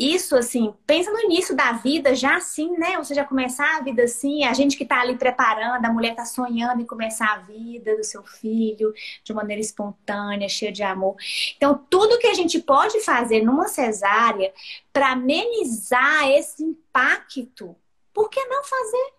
Isso, 0.00 0.34
assim, 0.34 0.72
pensa 0.86 1.12
no 1.12 1.20
início 1.20 1.54
da 1.54 1.72
vida, 1.72 2.14
já 2.14 2.36
assim, 2.36 2.72
né? 2.78 2.96
Você 2.96 3.14
já 3.14 3.22
começar 3.22 3.76
a 3.76 3.82
vida 3.82 4.04
assim, 4.04 4.44
a 4.44 4.54
gente 4.54 4.74
que 4.74 4.86
tá 4.86 4.98
ali 5.02 5.14
preparando, 5.14 5.84
a 5.84 5.92
mulher 5.92 6.14
tá 6.14 6.24
sonhando 6.24 6.80
em 6.80 6.86
começar 6.86 7.34
a 7.34 7.38
vida 7.40 7.94
do 7.94 8.02
seu 8.02 8.22
filho 8.22 8.94
de 9.22 9.34
maneira 9.34 9.60
espontânea, 9.60 10.48
cheia 10.48 10.72
de 10.72 10.82
amor. 10.82 11.16
Então, 11.54 11.86
tudo 11.90 12.18
que 12.18 12.28
a 12.28 12.32
gente 12.32 12.58
pode 12.60 12.98
fazer 13.00 13.42
numa 13.44 13.68
cesárea 13.68 14.54
para 14.90 15.12
amenizar 15.12 16.30
esse 16.30 16.64
impacto, 16.64 17.76
por 18.14 18.30
que 18.30 18.42
não 18.46 18.64
fazer? 18.64 19.12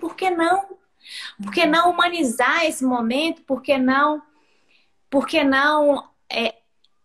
Por 0.00 0.16
que 0.16 0.30
não? 0.30 0.66
Por 1.40 1.52
que 1.52 1.64
não 1.64 1.90
humanizar 1.90 2.64
esse 2.64 2.84
momento? 2.84 3.42
Por 3.42 3.62
que 3.62 3.78
não? 3.78 4.20
Por 5.08 5.28
que 5.28 5.44
não 5.44 6.10
é, 6.28 6.56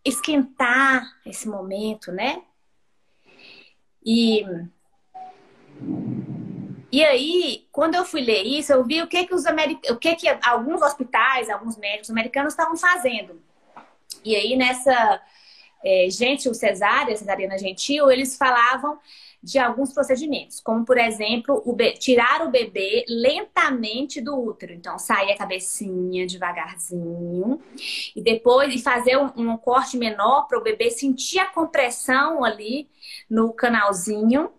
esquentar 0.04 1.04
esse 1.24 1.48
momento, 1.48 2.10
né? 2.10 2.42
E, 4.04 4.44
e 6.90 7.04
aí, 7.04 7.66
quando 7.72 7.94
eu 7.94 8.04
fui 8.04 8.20
ler 8.20 8.42
isso, 8.42 8.72
eu 8.72 8.84
vi 8.84 9.02
o 9.02 9.06
que 9.06 9.24
que 9.26 9.34
os 9.34 9.44
o 9.90 9.96
que 9.96 10.14
que 10.16 10.28
alguns 10.44 10.82
hospitais, 10.82 11.48
alguns 11.48 11.76
médicos 11.76 12.10
americanos 12.10 12.52
estavam 12.52 12.76
fazendo. 12.76 13.40
E 14.24 14.36
aí, 14.36 14.56
nessa 14.56 15.20
é, 15.84 16.08
Gentil 16.10 16.54
Cesárea, 16.54 17.16
Cesariana 17.16 17.58
Gentil, 17.58 18.10
eles 18.10 18.36
falavam 18.36 18.98
de 19.42 19.58
alguns 19.58 19.92
procedimentos, 19.92 20.60
como 20.60 20.84
por 20.84 20.96
exemplo, 20.96 21.60
o 21.66 21.76
tirar 21.98 22.46
o 22.46 22.50
bebê 22.50 23.04
lentamente 23.08 24.20
do 24.20 24.38
útero. 24.38 24.72
Então, 24.72 24.98
sair 24.98 25.32
a 25.32 25.36
cabecinha 25.36 26.26
devagarzinho 26.26 27.60
e 28.14 28.22
depois 28.22 28.74
e 28.74 28.78
fazer 28.78 29.16
um, 29.16 29.32
um 29.36 29.56
corte 29.56 29.96
menor 29.96 30.46
para 30.46 30.58
o 30.58 30.62
bebê 30.62 30.90
sentir 30.90 31.40
a 31.40 31.46
compressão 31.46 32.44
ali 32.44 32.88
no 33.28 33.52
canalzinho 33.52 34.50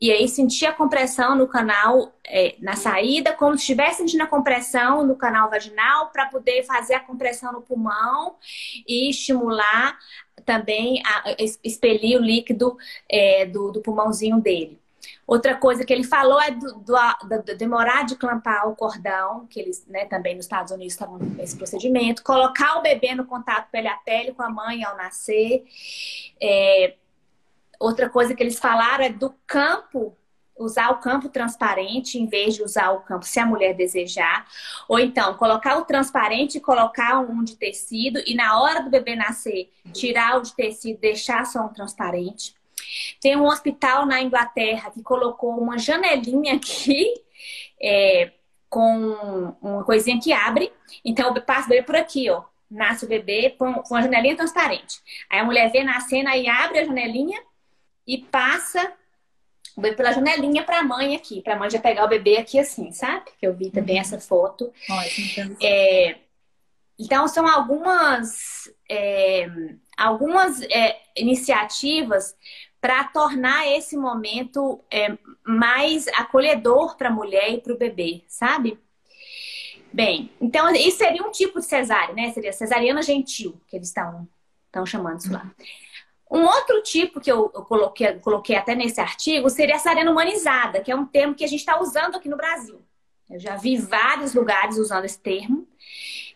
e 0.00 0.10
aí 0.10 0.28
sentir 0.28 0.66
a 0.66 0.72
compressão 0.72 1.36
no 1.36 1.46
canal 1.46 2.14
é, 2.24 2.56
na 2.60 2.74
saída, 2.74 3.32
como 3.32 3.56
se 3.56 3.62
estivesse 3.62 3.98
sentindo 3.98 4.22
a 4.22 4.26
compressão 4.26 5.06
no 5.06 5.16
canal 5.16 5.50
vaginal 5.50 6.10
para 6.10 6.26
poder 6.26 6.64
fazer 6.64 6.94
a 6.94 7.00
compressão 7.00 7.52
no 7.52 7.62
pulmão 7.62 8.36
e 8.86 9.10
estimular 9.10 9.98
também 10.44 11.02
a, 11.04 11.36
expelir 11.62 12.18
o 12.18 12.22
líquido 12.22 12.76
é, 13.08 13.46
do, 13.46 13.72
do, 13.72 13.80
pulmãozinho 13.80 14.40
dele. 14.40 14.78
Outra 15.26 15.56
coisa 15.56 15.84
que 15.84 15.92
ele 15.92 16.04
falou 16.04 16.40
é 16.40 16.50
do, 16.50 16.74
do, 16.80 17.42
do 17.42 17.56
demorar 17.56 18.04
de 18.04 18.16
clampar 18.16 18.68
o 18.68 18.76
cordão, 18.76 19.46
que 19.46 19.60
eles 19.60 19.84
né, 19.86 20.04
também 20.06 20.36
nos 20.36 20.44
Estados 20.44 20.72
Unidos 20.72 20.94
estavam 20.94 21.18
nesse 21.18 21.56
procedimento, 21.56 22.22
colocar 22.22 22.78
o 22.78 22.82
bebê 22.82 23.14
no 23.14 23.24
contato 23.24 23.70
pele 23.70 23.88
a 23.88 23.96
pele 23.96 24.32
com 24.32 24.42
a 24.42 24.50
mãe 24.50 24.84
ao 24.84 24.96
nascer. 24.96 25.64
É, 26.40 26.94
outra 27.78 28.08
coisa 28.08 28.34
que 28.34 28.42
eles 28.42 28.58
falaram 28.58 29.04
é 29.04 29.10
do 29.10 29.34
campo 29.46 30.16
usar 30.58 30.90
o 30.90 30.98
campo 30.98 31.28
transparente 31.28 32.18
em 32.18 32.26
vez 32.26 32.54
de 32.54 32.62
usar 32.62 32.90
o 32.90 33.00
campo 33.00 33.24
se 33.24 33.38
a 33.38 33.46
mulher 33.46 33.74
desejar. 33.74 34.46
Ou 34.88 34.98
então, 34.98 35.34
colocar 35.34 35.76
o 35.76 35.84
transparente 35.84 36.58
e 36.58 36.60
colocar 36.60 37.20
um 37.20 37.44
de 37.44 37.56
tecido 37.56 38.20
e 38.26 38.34
na 38.34 38.60
hora 38.60 38.82
do 38.82 38.90
bebê 38.90 39.14
nascer, 39.14 39.70
tirar 39.92 40.38
o 40.38 40.42
de 40.42 40.54
tecido, 40.54 41.00
deixar 41.00 41.44
só 41.46 41.60
um 41.60 41.72
transparente. 41.72 42.54
Tem 43.20 43.36
um 43.36 43.46
hospital 43.46 44.06
na 44.06 44.20
Inglaterra 44.20 44.90
que 44.90 45.02
colocou 45.02 45.58
uma 45.58 45.78
janelinha 45.78 46.54
aqui 46.54 47.12
é, 47.80 48.32
com 48.68 49.56
uma 49.60 49.84
coisinha 49.84 50.20
que 50.20 50.32
abre. 50.32 50.72
Então, 51.04 51.34
passa 51.42 51.66
o 51.66 51.68
bebê 51.70 51.82
por 51.82 51.96
aqui, 51.96 52.30
ó. 52.30 52.44
Nasce 52.68 53.04
o 53.04 53.08
bebê 53.08 53.50
com 53.56 53.82
uma 53.90 54.02
janelinha 54.02 54.36
transparente. 54.36 55.00
Aí 55.30 55.38
a 55.38 55.44
mulher 55.44 55.70
vê 55.70 55.84
nascendo, 55.84 56.28
aí 56.28 56.48
abre 56.48 56.80
a 56.80 56.84
janelinha 56.84 57.40
e 58.06 58.18
passa 58.18 58.92
o 59.76 59.80
bebê 59.80 59.96
pela 59.96 60.12
janelinha 60.12 60.62
para 60.64 60.80
a 60.80 60.84
mãe 60.84 61.14
aqui, 61.14 61.40
para 61.42 61.54
a 61.54 61.58
mãe 61.58 61.70
já 61.70 61.78
pegar 61.78 62.04
o 62.04 62.08
bebê 62.08 62.36
aqui 62.36 62.58
assim, 62.58 62.92
sabe? 62.92 63.30
Que 63.38 63.46
eu 63.46 63.54
vi 63.54 63.70
também 63.70 63.96
uhum. 63.96 64.00
essa 64.00 64.20
foto. 64.20 64.72
Ótimo, 64.88 65.56
é, 65.62 66.16
então 66.98 67.28
são 67.28 67.46
algumas 67.46 68.70
é, 68.90 69.46
algumas 69.96 70.60
é, 70.62 70.98
iniciativas 71.16 72.34
para 72.80 73.04
tornar 73.04 73.66
esse 73.66 73.96
momento 73.96 74.80
é, 74.90 75.16
mais 75.44 76.06
acolhedor 76.08 76.96
para 76.96 77.08
a 77.08 77.12
mulher 77.12 77.50
e 77.50 77.60
para 77.60 77.72
o 77.72 77.78
bebê, 77.78 78.22
sabe? 78.28 78.78
Bem, 79.92 80.30
então 80.40 80.70
isso 80.74 80.98
seria 80.98 81.22
um 81.22 81.30
tipo 81.30 81.58
de 81.58 81.66
cesárea, 81.66 82.14
né? 82.14 82.30
Seria 82.32 82.52
cesariana 82.52 83.02
gentil, 83.02 83.60
que 83.66 83.76
eles 83.76 83.88
estão 83.88 84.28
chamando 84.84 85.20
isso 85.20 85.32
lá. 85.32 85.42
Uhum. 85.42 85.64
Um 86.30 86.44
outro 86.44 86.82
tipo 86.82 87.20
que 87.20 87.30
eu, 87.30 87.48
coloquei, 87.48 88.14
coloquei 88.14 88.56
até 88.56 88.74
nesse 88.74 89.00
artigo 89.00 89.48
seria 89.48 89.76
a 89.76 89.78
cesariana 89.78 90.10
humanizada, 90.10 90.80
que 90.80 90.90
é 90.90 90.96
um 90.96 91.06
termo 91.06 91.34
que 91.34 91.44
a 91.44 91.48
gente 91.48 91.60
está 91.60 91.80
usando 91.80 92.16
aqui 92.16 92.28
no 92.28 92.36
Brasil. 92.36 92.82
Eu 93.30 93.38
já 93.38 93.56
vi 93.56 93.76
vários 93.76 94.34
lugares 94.34 94.78
usando 94.78 95.04
esse 95.04 95.18
termo, 95.18 95.66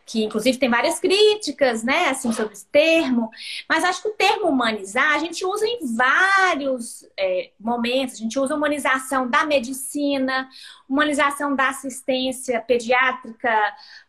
que 0.05 0.25
inclusive 0.25 0.59
tem 0.59 0.69
várias 0.69 0.99
críticas, 0.99 1.85
né, 1.85 2.09
assim, 2.09 2.33
sobre 2.33 2.53
esse 2.53 2.67
termo. 2.67 3.31
Mas 3.69 3.85
acho 3.85 4.03
que 4.03 4.09
o 4.09 4.15
termo 4.15 4.49
humanizar 4.49 5.15
a 5.15 5.19
gente 5.19 5.45
usa 5.45 5.67
em 5.67 5.79
vários 5.95 7.09
é, 7.17 7.51
momentos. 7.59 8.17
A 8.17 8.19
gente 8.19 8.39
usa 8.39 8.57
humanização 8.57 9.29
da 9.29 9.45
medicina, 9.45 10.49
humanização 10.89 11.55
da 11.55 11.69
assistência 11.69 12.61
pediátrica, 12.61 13.57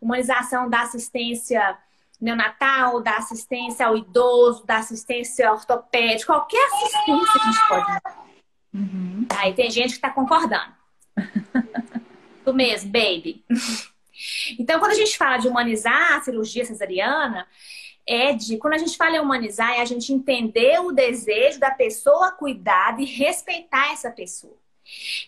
humanização 0.02 0.68
da 0.68 0.82
assistência 0.82 1.78
neonatal, 2.22 3.02
da 3.02 3.18
assistência 3.18 3.88
ao 3.88 3.98
idoso, 3.98 4.66
da 4.66 4.78
assistência 4.78 5.52
ortopédica, 5.52 6.34
qualquer 6.34 6.64
assistência 6.68 7.34
que 7.34 7.40
a 7.40 7.52
gente 7.52 7.68
pode 7.68 7.88
dar. 7.88 8.26
Uhum. 8.74 9.26
Aí 9.38 9.54
tem 9.54 9.70
gente 9.72 9.90
que 9.90 9.96
está 9.96 10.10
concordando. 10.10 10.74
Tu 12.46 12.54
mesmo, 12.54 12.92
baby. 12.92 13.44
Então, 14.60 14.80
quando 14.80 14.92
a 14.92 14.96
gente 14.96 15.18
fala 15.18 15.38
de 15.38 15.48
humanizar 15.48 16.14
a 16.14 16.22
cirurgia 16.22 16.66
cesariana, 16.66 17.48
é 18.08 18.34
de, 18.34 18.58
quando 18.58 18.74
a 18.74 18.78
gente 18.78 18.98
fala 18.98 19.16
em 19.16 19.20
humanizar, 19.20 19.72
é 19.72 19.82
a 19.82 19.86
gente 19.86 20.12
entender 20.12 20.80
o 20.80 20.92
desejo 20.92 21.60
da 21.60 21.72
pessoa 21.72 22.32
cuidar 22.32 23.00
e 23.00 23.06
respeitar 23.06 23.92
essa 23.92 24.10
pessoa. 24.10 24.58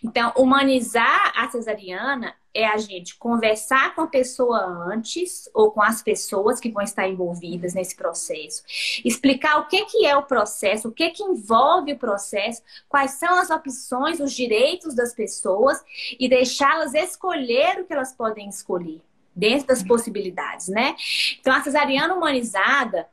Então, 0.03 0.33
humanizar 0.35 1.31
a 1.35 1.49
cesariana 1.49 2.35
é 2.53 2.65
a 2.65 2.77
gente 2.77 3.15
conversar 3.15 3.95
com 3.95 4.01
a 4.01 4.07
pessoa 4.07 4.59
antes 4.93 5.49
ou 5.53 5.71
com 5.71 5.81
as 5.81 6.01
pessoas 6.03 6.59
que 6.59 6.71
vão 6.71 6.83
estar 6.83 7.07
envolvidas 7.07 7.73
nesse 7.73 7.95
processo, 7.95 8.63
explicar 9.03 9.59
o 9.59 9.67
que, 9.67 9.85
que 9.85 10.05
é 10.05 10.15
o 10.15 10.23
processo, 10.23 10.89
o 10.89 10.91
que, 10.91 11.09
que 11.09 11.23
envolve 11.23 11.93
o 11.93 11.97
processo, 11.97 12.61
quais 12.87 13.11
são 13.11 13.39
as 13.39 13.49
opções, 13.49 14.19
os 14.19 14.33
direitos 14.33 14.93
das 14.93 15.13
pessoas 15.13 15.83
e 16.19 16.29
deixá-las 16.29 16.93
escolher 16.93 17.81
o 17.81 17.85
que 17.85 17.93
elas 17.93 18.13
podem 18.13 18.47
escolher 18.47 19.01
dentro 19.35 19.67
das 19.67 19.81
possibilidades, 19.81 20.67
né? 20.67 20.95
Então, 21.39 21.53
a 21.53 21.63
cesariana 21.63 22.13
humanizada 22.13 23.07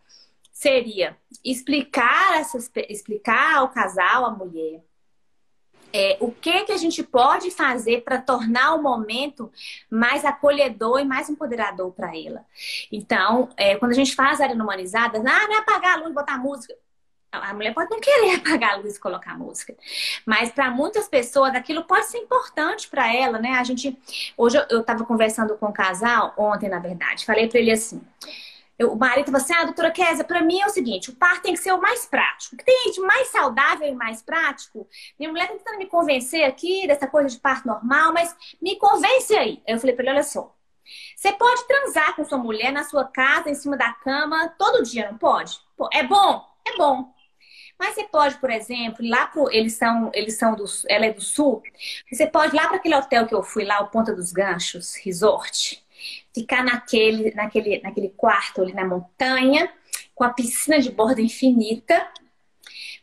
seria 0.52 1.16
explicar, 1.42 2.38
essas, 2.38 2.70
explicar 2.88 3.56
ao 3.56 3.70
casal, 3.70 4.26
à 4.26 4.30
mulher, 4.30 4.82
é, 5.92 6.16
o 6.20 6.30
que, 6.30 6.64
que 6.64 6.72
a 6.72 6.76
gente 6.76 7.02
pode 7.02 7.50
fazer 7.50 8.02
para 8.02 8.20
tornar 8.20 8.74
o 8.74 8.82
momento 8.82 9.50
mais 9.90 10.24
acolhedor 10.24 11.00
e 11.00 11.04
mais 11.04 11.28
empoderador 11.28 11.92
para 11.92 12.16
ela. 12.16 12.44
Então, 12.90 13.48
é, 13.56 13.76
quando 13.76 13.92
a 13.92 13.94
gente 13.94 14.14
faz 14.14 14.40
a 14.40 14.44
área 14.44 14.56
humanizada, 14.56 15.18
ah, 15.18 15.22
não 15.22 15.54
é 15.54 15.58
apagar 15.58 15.98
a 15.98 16.02
luz, 16.02 16.14
botar 16.14 16.38
música. 16.38 16.74
A 17.32 17.54
mulher 17.54 17.72
pode 17.72 17.90
não 17.90 18.00
querer 18.00 18.34
apagar 18.40 18.74
a 18.74 18.76
luz 18.76 18.96
e 18.96 19.00
colocar 19.00 19.38
música. 19.38 19.74
Mas 20.26 20.50
para 20.50 20.70
muitas 20.70 21.08
pessoas 21.08 21.54
aquilo 21.54 21.84
pode 21.84 22.06
ser 22.06 22.18
importante 22.18 22.88
para 22.88 23.14
ela, 23.14 23.38
né? 23.38 23.52
A 23.52 23.64
gente 23.64 23.96
hoje 24.36 24.58
eu 24.68 24.80
estava 24.80 25.04
conversando 25.04 25.56
com 25.56 25.66
um 25.66 25.72
casal 25.72 26.34
ontem, 26.36 26.68
na 26.68 26.80
verdade. 26.80 27.24
Falei 27.24 27.48
para 27.48 27.60
ele 27.60 27.70
assim: 27.70 28.00
eu, 28.80 28.94
o 28.94 28.96
marido 28.96 29.26
falou 29.26 29.42
assim: 29.42 29.52
ah, 29.52 29.64
doutora 29.64 29.90
Kézia, 29.90 30.24
para 30.24 30.40
mim 30.40 30.58
é 30.58 30.66
o 30.66 30.70
seguinte: 30.70 31.10
o 31.10 31.14
parto 31.14 31.42
tem 31.42 31.52
que 31.52 31.60
ser 31.60 31.72
o 31.72 31.80
mais 31.80 32.06
prático. 32.06 32.54
O 32.54 32.58
que 32.58 32.64
tem 32.64 32.90
de 32.90 33.00
mais 33.00 33.28
saudável 33.28 33.86
e 33.86 33.94
mais 33.94 34.22
prático? 34.22 34.88
Minha 35.18 35.30
mulher 35.30 35.48
tá 35.48 35.54
tentando 35.54 35.78
me 35.78 35.86
convencer 35.86 36.44
aqui 36.44 36.86
dessa 36.86 37.06
coisa 37.06 37.28
de 37.28 37.38
parto 37.38 37.68
normal, 37.68 38.14
mas 38.14 38.34
me 38.60 38.76
convence. 38.76 39.36
Aí 39.36 39.62
eu 39.66 39.78
falei 39.78 39.94
para 39.94 40.04
ele: 40.04 40.12
olha 40.12 40.22
só. 40.22 40.56
Você 41.14 41.30
pode 41.34 41.68
transar 41.68 42.16
com 42.16 42.24
sua 42.24 42.38
mulher 42.38 42.72
na 42.72 42.82
sua 42.82 43.04
casa, 43.04 43.50
em 43.50 43.54
cima 43.54 43.76
da 43.76 43.92
cama, 43.92 44.48
todo 44.58 44.82
dia, 44.82 45.10
não 45.10 45.18
pode? 45.18 45.60
Pô, 45.76 45.88
é 45.92 46.02
bom? 46.02 46.44
É 46.66 46.76
bom. 46.76 47.12
Mas 47.78 47.94
você 47.94 48.04
pode, 48.04 48.36
por 48.38 48.50
exemplo, 48.50 49.06
lá 49.06 49.26
pro. 49.26 49.50
Eles 49.52 49.74
são, 49.74 50.10
eles 50.14 50.38
são 50.38 50.56
do. 50.56 50.64
Ela 50.88 51.06
é 51.06 51.12
do 51.12 51.20
sul. 51.20 51.62
Você 52.10 52.26
pode 52.26 52.54
ir 52.54 52.56
lá 52.56 52.66
para 52.66 52.78
aquele 52.78 52.96
hotel 52.96 53.26
que 53.26 53.34
eu 53.34 53.42
fui 53.42 53.64
lá, 53.64 53.80
o 53.80 53.88
Ponta 53.88 54.14
dos 54.14 54.32
Ganchos, 54.32 54.94
Resort 54.96 55.84
ficar 56.34 56.64
naquele, 56.64 57.34
naquele, 57.34 57.80
naquele 57.80 58.08
quarto 58.10 58.62
ali 58.62 58.72
na 58.72 58.86
montanha, 58.86 59.72
com 60.14 60.24
a 60.24 60.30
piscina 60.32 60.78
de 60.78 60.90
borda 60.90 61.20
infinita, 61.20 62.06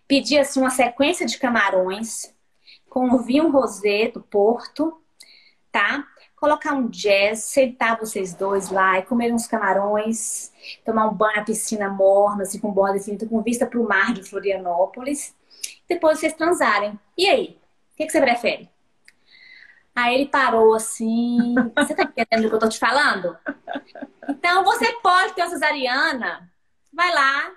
pedir 0.08 0.40
assim 0.40 0.60
uma 0.60 0.70
sequência 0.70 1.26
de 1.26 1.38
camarões, 1.38 2.34
com 2.90 3.10
o 3.12 3.20
vinho 3.20 3.52
rosé 3.52 4.10
do 4.10 4.22
Porto, 4.22 5.02
tá? 5.72 6.06
Colocar 6.36 6.74
um 6.74 6.88
jazz, 6.88 7.40
sentar 7.46 8.00
vocês 8.00 8.34
dois 8.34 8.70
lá 8.70 9.00
e 9.00 9.04
comer 9.04 9.34
uns 9.34 9.48
camarões, 9.48 10.52
tomar 10.86 11.08
um 11.08 11.14
banho 11.14 11.36
na 11.38 11.44
piscina 11.44 11.90
morna, 11.90 12.44
assim, 12.44 12.60
com 12.60 12.72
borda 12.72 12.98
infinita, 12.98 13.26
com 13.26 13.42
vista 13.42 13.66
para 13.66 13.80
o 13.80 13.88
mar 13.88 14.14
de 14.14 14.24
Florianópolis. 14.24 15.36
depois 15.90 16.20
vocês 16.20 16.34
transarem. 16.34 16.98
E 17.18 17.28
aí? 17.28 17.58
O 17.94 17.98
que, 17.98 18.06
que 18.06 18.12
você 18.12 18.22
prefere? 18.22 18.70
Aí 19.98 20.14
ele 20.14 20.28
parou 20.28 20.76
assim. 20.76 21.56
Você 21.76 21.96
tá 21.96 22.04
entendendo 22.04 22.46
o 22.46 22.50
que 22.50 22.56
eu 22.56 22.60
tô 22.60 22.70
te 22.70 22.78
falando? 22.78 23.36
Então 24.30 24.64
você 24.64 24.94
pode 25.02 25.34
ter 25.34 25.42
uma 25.42 25.50
cesariana. 25.50 26.54
Vai 26.94 27.12
lá, 27.12 27.52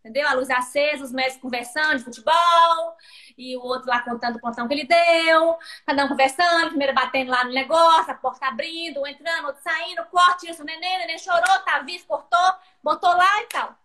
entendeu? 0.00 0.26
A 0.26 0.32
luz 0.32 0.50
acesa, 0.50 1.04
os 1.04 1.12
médicos 1.12 1.40
conversando 1.40 1.98
de 1.98 2.02
futebol, 2.02 2.96
e 3.38 3.56
o 3.56 3.60
outro 3.60 3.88
lá 3.88 4.00
contando 4.00 4.34
o 4.34 4.40
plantão 4.40 4.66
que 4.66 4.74
ele 4.74 4.88
deu, 4.88 5.56
cada 5.86 6.04
um 6.04 6.08
conversando, 6.08 6.70
primeiro 6.70 6.92
batendo 6.92 7.30
lá 7.30 7.44
no 7.44 7.52
negócio, 7.52 8.10
a 8.10 8.16
porta 8.16 8.48
abrindo, 8.48 9.00
um 9.00 9.06
entrando, 9.06 9.46
outro 9.46 9.62
saindo, 9.62 10.04
corte 10.06 10.50
isso, 10.50 10.64
neném, 10.64 10.98
neném 10.98 11.18
chorou, 11.18 11.60
tá 11.64 11.78
vivo, 11.86 12.06
cortou, 12.06 12.54
botou 12.82 13.10
lá 13.10 13.40
e 13.40 13.46
tal. 13.46 13.78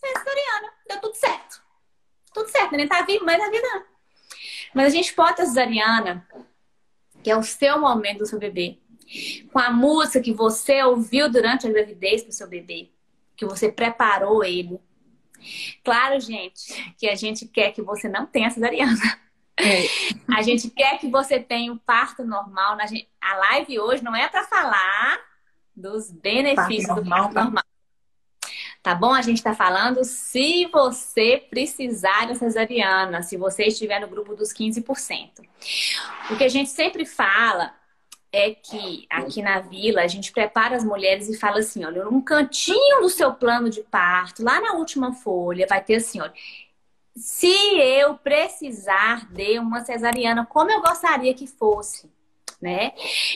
Fez 0.00 0.18
cesariana, 0.18 0.72
deu 0.88 1.00
tudo 1.02 1.14
certo. 1.14 1.62
Tudo 2.32 2.48
certo, 2.48 2.72
neném 2.72 2.88
tá 2.88 3.02
vivo, 3.02 3.26
mas 3.26 3.42
a 3.42 3.50
vida. 3.50 3.86
Mas 4.72 4.86
a 4.86 4.96
gente 4.96 5.12
pode 5.12 5.36
ter 5.36 5.44
cesariana 5.44 6.26
que 7.26 7.30
é 7.32 7.36
o 7.36 7.42
seu 7.42 7.80
momento 7.80 8.18
do 8.18 8.26
seu 8.26 8.38
bebê. 8.38 8.78
Com 9.52 9.58
a 9.58 9.68
música 9.68 10.20
que 10.20 10.32
você 10.32 10.80
ouviu 10.84 11.28
durante 11.28 11.66
a 11.66 11.70
gravidez 11.72 12.22
para 12.22 12.30
o 12.30 12.32
seu 12.32 12.46
bebê, 12.46 12.88
que 13.36 13.44
você 13.44 13.68
preparou 13.68 14.44
ele. 14.44 14.80
Claro, 15.82 16.20
gente, 16.20 16.94
que 16.96 17.08
a 17.08 17.16
gente 17.16 17.44
quer 17.48 17.72
que 17.72 17.82
você 17.82 18.08
não 18.08 18.26
tenha 18.26 18.48
cesariana. 18.48 18.94
É. 19.58 19.86
A 20.36 20.40
gente 20.40 20.70
quer 20.70 21.00
que 21.00 21.10
você 21.10 21.40
tenha 21.40 21.72
um 21.72 21.78
parto 21.78 22.24
normal. 22.24 22.78
A 23.20 23.36
live 23.36 23.80
hoje 23.80 24.04
não 24.04 24.14
é 24.14 24.28
para 24.28 24.44
falar 24.44 25.18
dos 25.74 26.12
benefícios 26.12 26.86
normal, 26.86 27.02
do 27.02 27.10
parto 27.10 27.34
normal. 27.34 27.64
Tá 28.86 28.94
bom? 28.94 29.12
A 29.12 29.20
gente 29.20 29.38
está 29.38 29.52
falando 29.52 30.04
se 30.04 30.66
você 30.66 31.44
precisar 31.50 32.28
de 32.28 32.36
cesariana, 32.36 33.20
se 33.20 33.36
você 33.36 33.64
estiver 33.64 33.98
no 33.98 34.06
grupo 34.06 34.36
dos 34.36 34.52
15%. 34.52 35.42
O 36.30 36.36
que 36.36 36.44
a 36.44 36.48
gente 36.48 36.70
sempre 36.70 37.04
fala 37.04 37.74
é 38.32 38.52
que 38.52 39.04
aqui 39.10 39.42
na 39.42 39.58
vila 39.58 40.02
a 40.02 40.06
gente 40.06 40.30
prepara 40.30 40.76
as 40.76 40.84
mulheres 40.84 41.28
e 41.28 41.36
fala 41.36 41.58
assim: 41.58 41.84
olha, 41.84 42.04
num 42.04 42.20
cantinho 42.20 43.00
do 43.00 43.10
seu 43.10 43.34
plano 43.34 43.68
de 43.68 43.82
parto, 43.82 44.44
lá 44.44 44.60
na 44.60 44.74
última 44.74 45.12
folha, 45.12 45.66
vai 45.68 45.82
ter 45.82 45.96
assim: 45.96 46.20
olha, 46.20 46.32
se 47.16 47.50
eu 47.76 48.14
precisar 48.14 49.28
de 49.32 49.58
uma 49.58 49.84
cesariana, 49.84 50.46
como 50.46 50.70
eu 50.70 50.80
gostaria 50.80 51.34
que 51.34 51.48
fosse. 51.48 52.08
Né? 52.62 52.92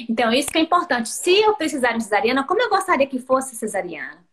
Então, 0.09 0.33
isso 0.33 0.49
que 0.49 0.59
é 0.59 0.62
importante. 0.62 1.09
Se 1.09 1.40
eu 1.40 1.54
precisar 1.54 1.97
de 1.97 2.04
cesariana, 2.04 2.45
como 2.45 2.62
eu 2.62 2.71
gostaria 2.71 3.07
que 3.07 3.19
fosse 3.19 3.57
cesariana? 3.57 4.30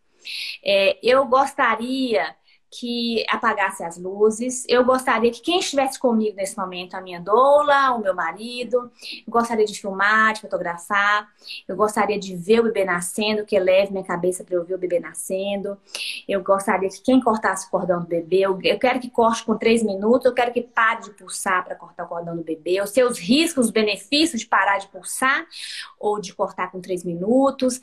É, 0.64 0.98
eu 1.02 1.26
gostaria 1.26 2.34
que 2.70 3.24
apagasse 3.28 3.82
as 3.82 3.96
luzes. 3.96 4.64
Eu 4.68 4.84
gostaria 4.84 5.30
que 5.30 5.40
quem 5.40 5.58
estivesse 5.58 5.98
comigo 5.98 6.36
nesse 6.36 6.56
momento, 6.56 6.94
a 6.94 7.00
minha 7.00 7.20
doula, 7.20 7.92
o 7.92 8.00
meu 8.00 8.14
marido, 8.14 8.90
eu 9.26 9.30
gostaria 9.30 9.64
de 9.64 9.80
filmar, 9.80 10.34
de 10.34 10.42
fotografar. 10.42 11.28
Eu 11.66 11.76
gostaria 11.76 12.18
de 12.18 12.36
ver 12.36 12.60
o 12.60 12.64
bebê 12.64 12.84
nascendo, 12.84 13.44
que 13.44 13.56
eleve 13.56 13.92
minha 13.92 14.04
cabeça 14.04 14.44
para 14.44 14.54
eu 14.54 14.64
ver 14.64 14.74
o 14.74 14.78
bebê 14.78 15.00
nascendo. 15.00 15.78
Eu 16.28 16.42
gostaria 16.42 16.88
que 16.88 17.00
quem 17.00 17.20
cortasse 17.20 17.66
o 17.66 17.70
cordão 17.70 18.00
do 18.00 18.06
bebê, 18.06 18.40
eu, 18.40 18.58
eu 18.62 18.78
quero 18.78 19.00
que 19.00 19.10
corte 19.10 19.44
com 19.44 19.56
três 19.56 19.82
minutos, 19.82 20.26
eu 20.26 20.34
quero 20.34 20.52
que 20.52 20.60
pare 20.60 21.02
de 21.02 21.10
pulsar 21.10 21.64
para 21.64 21.74
cortar 21.74 22.04
o 22.04 22.08
cordão 22.08 22.36
do 22.36 22.42
bebê. 22.42 22.80
Os 22.82 22.90
seus 22.90 23.18
riscos, 23.18 23.66
os 23.66 23.72
benefícios 23.72 24.42
de 24.42 24.46
parar 24.46 24.78
de 24.78 24.88
pulsar 24.88 25.46
ou 25.98 26.20
de 26.20 26.34
cortar 26.34 26.70
com 26.70 26.80
três 26.80 27.02
minutos. 27.02 27.80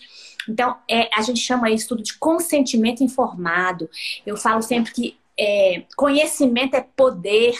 Então, 0.47 0.77
é, 0.89 1.09
a 1.17 1.21
gente 1.21 1.39
chama 1.39 1.71
isso 1.71 1.87
tudo 1.87 2.03
de 2.03 2.17
consentimento 2.17 3.03
informado. 3.03 3.89
Eu 4.25 4.37
falo 4.37 4.61
sempre 4.61 4.74
que 4.83 5.17
é, 5.37 5.83
conhecimento 5.95 6.75
é 6.75 6.81
poder, 6.81 7.55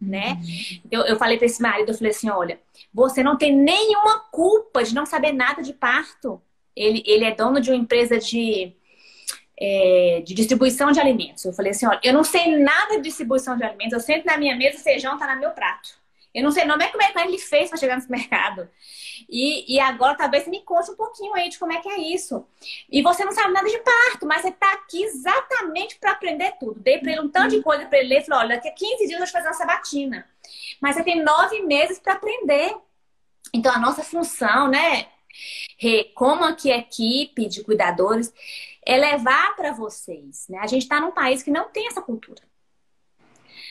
né? 0.00 0.32
Uhum. 0.32 0.80
Eu, 0.90 1.02
eu 1.02 1.16
falei 1.16 1.36
para 1.36 1.46
esse 1.46 1.60
marido, 1.60 1.90
eu 1.90 1.94
falei 1.94 2.10
assim, 2.10 2.30
olha, 2.30 2.58
você 2.92 3.22
não 3.22 3.36
tem 3.36 3.54
nenhuma 3.54 4.20
culpa 4.30 4.82
de 4.82 4.94
não 4.94 5.04
saber 5.04 5.32
nada 5.32 5.62
de 5.62 5.72
parto. 5.72 6.40
Ele, 6.74 7.02
ele 7.06 7.24
é 7.24 7.34
dono 7.34 7.60
de 7.60 7.70
uma 7.70 7.76
empresa 7.76 8.18
de, 8.18 8.72
é, 9.58 10.22
de 10.24 10.34
distribuição 10.34 10.92
de 10.92 11.00
alimentos. 11.00 11.44
Eu 11.44 11.52
falei 11.52 11.72
assim, 11.72 11.86
olha, 11.86 12.00
eu 12.02 12.12
não 12.12 12.24
sei 12.24 12.56
nada 12.56 12.96
de 12.96 13.02
distribuição 13.02 13.56
de 13.56 13.64
alimentos, 13.64 13.92
eu 13.92 14.00
sento 14.00 14.24
na 14.24 14.38
minha 14.38 14.56
mesa, 14.56 14.78
o 14.78 14.82
feijão 14.82 15.18
tá 15.18 15.34
no 15.34 15.40
meu 15.40 15.50
prato. 15.50 15.98
Eu 16.38 16.44
não 16.44 16.50
sei 16.50 16.64
não 16.64 16.76
é 16.76 16.88
como 16.88 17.02
é 17.02 17.12
que 17.12 17.18
ele 17.18 17.38
fez 17.38 17.68
para 17.68 17.78
chegar 17.78 17.96
nesse 17.96 18.10
mercado. 18.10 18.68
E, 19.28 19.74
e 19.74 19.80
agora 19.80 20.14
talvez 20.14 20.44
você 20.44 20.50
me 20.50 20.62
conte 20.62 20.90
um 20.90 20.96
pouquinho 20.96 21.34
aí 21.34 21.48
de 21.48 21.58
como 21.58 21.72
é 21.72 21.80
que 21.80 21.88
é 21.88 21.98
isso. 21.98 22.46
E 22.90 23.02
você 23.02 23.24
não 23.24 23.32
sabe 23.32 23.52
nada 23.52 23.68
de 23.68 23.78
parto, 23.78 24.26
mas 24.26 24.42
você 24.42 24.48
está 24.48 24.72
aqui 24.72 25.02
exatamente 25.02 25.98
para 25.98 26.12
aprender 26.12 26.52
tudo. 26.60 26.80
Dei 26.80 26.98
para 26.98 27.12
ele 27.12 27.20
um 27.20 27.28
tanto 27.28 27.56
de 27.56 27.62
coisa 27.62 27.86
para 27.86 27.98
ele 27.98 28.08
ler. 28.08 28.24
Falei, 28.24 28.46
olha, 28.46 28.56
daqui 28.56 28.68
a 28.68 28.72
15 28.72 28.96
dias 28.98 29.10
eu 29.10 29.18
vou 29.18 29.26
te 29.26 29.32
fazer 29.32 29.48
uma 29.48 29.54
sabatina. 29.54 30.26
Mas 30.80 30.96
você 30.96 31.02
tem 31.02 31.22
nove 31.22 31.60
meses 31.62 31.98
para 31.98 32.14
aprender. 32.14 32.74
Então 33.52 33.72
a 33.74 33.78
nossa 33.78 34.02
função, 34.04 34.68
né, 34.68 35.06
como 36.14 36.44
aqui 36.44 36.70
equipe 36.70 37.46
de 37.46 37.62
cuidadores, 37.62 38.32
é 38.84 38.96
levar 38.96 39.54
para 39.56 39.72
vocês. 39.72 40.46
Né? 40.48 40.58
A 40.58 40.66
gente 40.66 40.82
está 40.82 41.00
num 41.00 41.10
país 41.10 41.42
que 41.42 41.50
não 41.50 41.68
tem 41.70 41.86
essa 41.88 42.00
cultura. 42.00 42.47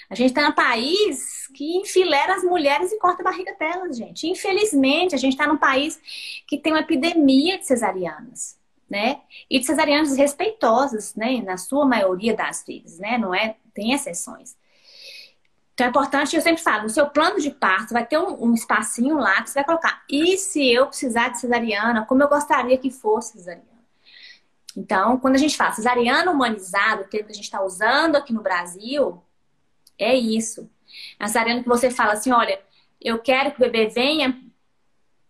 A 0.10 0.15
gente 0.15 0.30
está 0.30 0.43
num 0.43 0.56
país 0.56 1.48
que 1.54 1.78
enfilera 1.78 2.36
as 2.36 2.43
mulheres 2.43 2.91
e 2.91 3.00
corta 3.00 3.22
a 3.22 3.26
barriga 3.26 3.54
delas, 3.60 3.98
gente. 3.98 4.28
Infelizmente, 4.28 5.13
a 5.13 5.17
gente 5.17 5.34
está 5.34 5.46
num 5.46 5.58
país 5.58 6.00
que 6.48 6.58
tem 6.58 6.72
uma 6.72 6.80
epidemia 6.80 7.58
de 7.58 7.65
cesarianas, 7.65 8.58
né? 8.89 9.22
E 9.50 9.60
de 9.60 9.65
cesarianas 9.65 10.15
respeitosas, 10.15 11.13
né? 11.15 11.41
Na 11.41 11.58
sua 11.58 11.86
maioria 11.86 12.34
das 12.36 12.63
vezes, 12.65 13.00
né? 13.00 13.17
Não 13.17 13.36
é? 13.36 13.58
Tem 13.74 13.91
exceções. 13.91 14.56
Então 15.74 15.86
é 15.86 15.89
importante, 15.89 16.36
eu 16.36 16.41
sempre 16.41 16.63
falo, 16.63 16.84
no 16.84 16.89
seu 16.89 17.06
plano 17.08 17.39
de 17.39 17.52
parto 17.52 17.93
vai 17.93 18.04
ter 18.04 18.17
um, 18.17 18.46
um, 18.46 18.54
espacinho 18.56 19.15
lá 19.17 19.43
que 19.43 19.52
você 19.52 19.60
vai 19.60 19.63
colocar. 19.63 20.04
E 20.10 20.36
se 20.36 20.74
eu 20.74 20.88
precisar 20.88 21.30
de 21.30 21.39
cesariana, 21.39 22.04
como 22.04 22.24
eu 22.24 22.28
gostaria 22.28 22.76
que 22.80 22.89
fosse 22.89 23.34
cesariana? 23.34 23.67
Então, 24.76 25.20
quando 25.20 25.36
a 25.36 25.38
gente 25.38 25.56
fala 25.56 25.74
cesariana 25.74 26.32
humanizada, 26.32 27.04
o 27.04 27.08
termo 27.08 27.28
que 27.28 27.32
a 27.32 27.36
gente 27.36 27.43
está 27.43 27.62
usando 27.62 28.15
aqui 28.15 28.34
no 28.34 28.41
Brasil, 28.41 29.22
é 29.97 30.15
isso. 30.15 30.69
Cesariana 31.19 31.63
que 31.63 31.69
você 31.69 31.89
fala 31.89 32.13
assim, 32.13 32.31
olha, 32.31 32.60
eu 33.01 33.19
quero 33.19 33.51
que 33.51 33.57
o 33.57 33.69
bebê 33.69 33.88
venha 33.88 34.39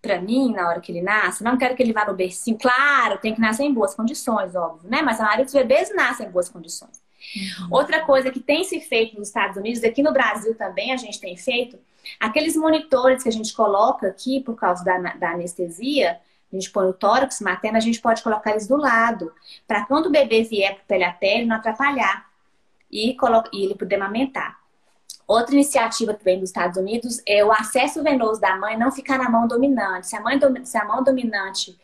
para 0.02 0.22
mim 0.22 0.54
na 0.54 0.70
hora 0.70 0.80
que 0.80 0.92
ele 0.92 1.02
nasce, 1.02 1.44
não 1.44 1.58
quero 1.58 1.76
que 1.76 1.84
ele 1.84 1.94
vá 1.94 2.06
no 2.06 2.14
bercinho. 2.14 2.58
Claro, 2.58 3.18
tem 3.18 3.34
que 3.34 3.42
nascer 3.42 3.64
em 3.64 3.74
boas 3.74 3.94
condições, 3.94 4.56
óbvio, 4.56 4.90
né? 4.90 5.02
Mas 5.02 5.20
a 5.20 5.24
maioria 5.24 5.46
dos 5.46 5.54
bebês 5.54 5.94
nascem 5.94 6.28
em 6.28 6.32
boas 6.32 6.50
condições. 6.50 7.02
Uhum. 7.36 7.68
Outra 7.72 8.06
coisa 8.06 8.32
que 8.32 8.40
tem 8.40 8.64
se 8.64 8.80
feito 8.80 9.18
nos 9.18 9.28
Estados 9.28 9.58
Unidos, 9.58 9.84
aqui 9.84 10.02
no 10.02 10.14
Brasil 10.14 10.56
também 10.56 10.94
a 10.94 10.98
gente 10.98 11.20
tem 11.20 11.36
feito, 11.36 11.78
aqueles 12.20 12.56
monitores 12.56 13.24
que 13.24 13.30
a 13.30 13.32
gente 13.32 13.54
coloca 13.54 14.08
aqui 14.08 14.40
por 14.42 14.56
causa 14.56 14.84
da, 14.84 14.98
da 14.98 15.32
anestesia, 15.32 16.20
a 16.52 16.56
gente 16.56 16.72
põe 16.72 16.88
o 16.88 16.94
tórax 16.94 17.42
materno, 17.42 17.78
a 17.78 17.82
gente 17.82 18.00
pode 18.00 18.24
colocar 18.24 18.52
eles 18.52 18.68
do 18.68 18.78
lado, 18.78 19.34
para 19.68 19.86
quando 19.86 20.06
o 20.06 20.12
bebê 20.12 20.44
vier 20.44 20.76
para 20.76 20.84
pele 20.86 21.04
a 21.04 21.12
pele, 21.12 21.46
não 21.46 21.58
atrapalhar 21.58 22.26
e, 22.90 23.18
e 23.54 23.64
ele 23.66 23.76
poder 23.76 23.96
amamentar. 23.96 24.57
Outra 25.28 25.54
iniciativa 25.54 26.18
vem 26.24 26.40
dos 26.40 26.50
Estados 26.50 26.78
Unidos 26.78 27.22
é 27.28 27.44
o 27.44 27.52
acesso 27.52 28.02
venoso 28.02 28.40
da 28.40 28.56
mãe 28.56 28.78
não 28.78 28.92
ficar 28.92 29.18
na 29.18 29.30
mão 29.30 29.48
dominante. 29.48 30.08
Se 30.08 30.16
a, 30.16 30.22
mãe, 30.22 30.40
se 30.64 30.78
a 30.78 30.86
mão 30.86 31.04
dominante 31.04 31.78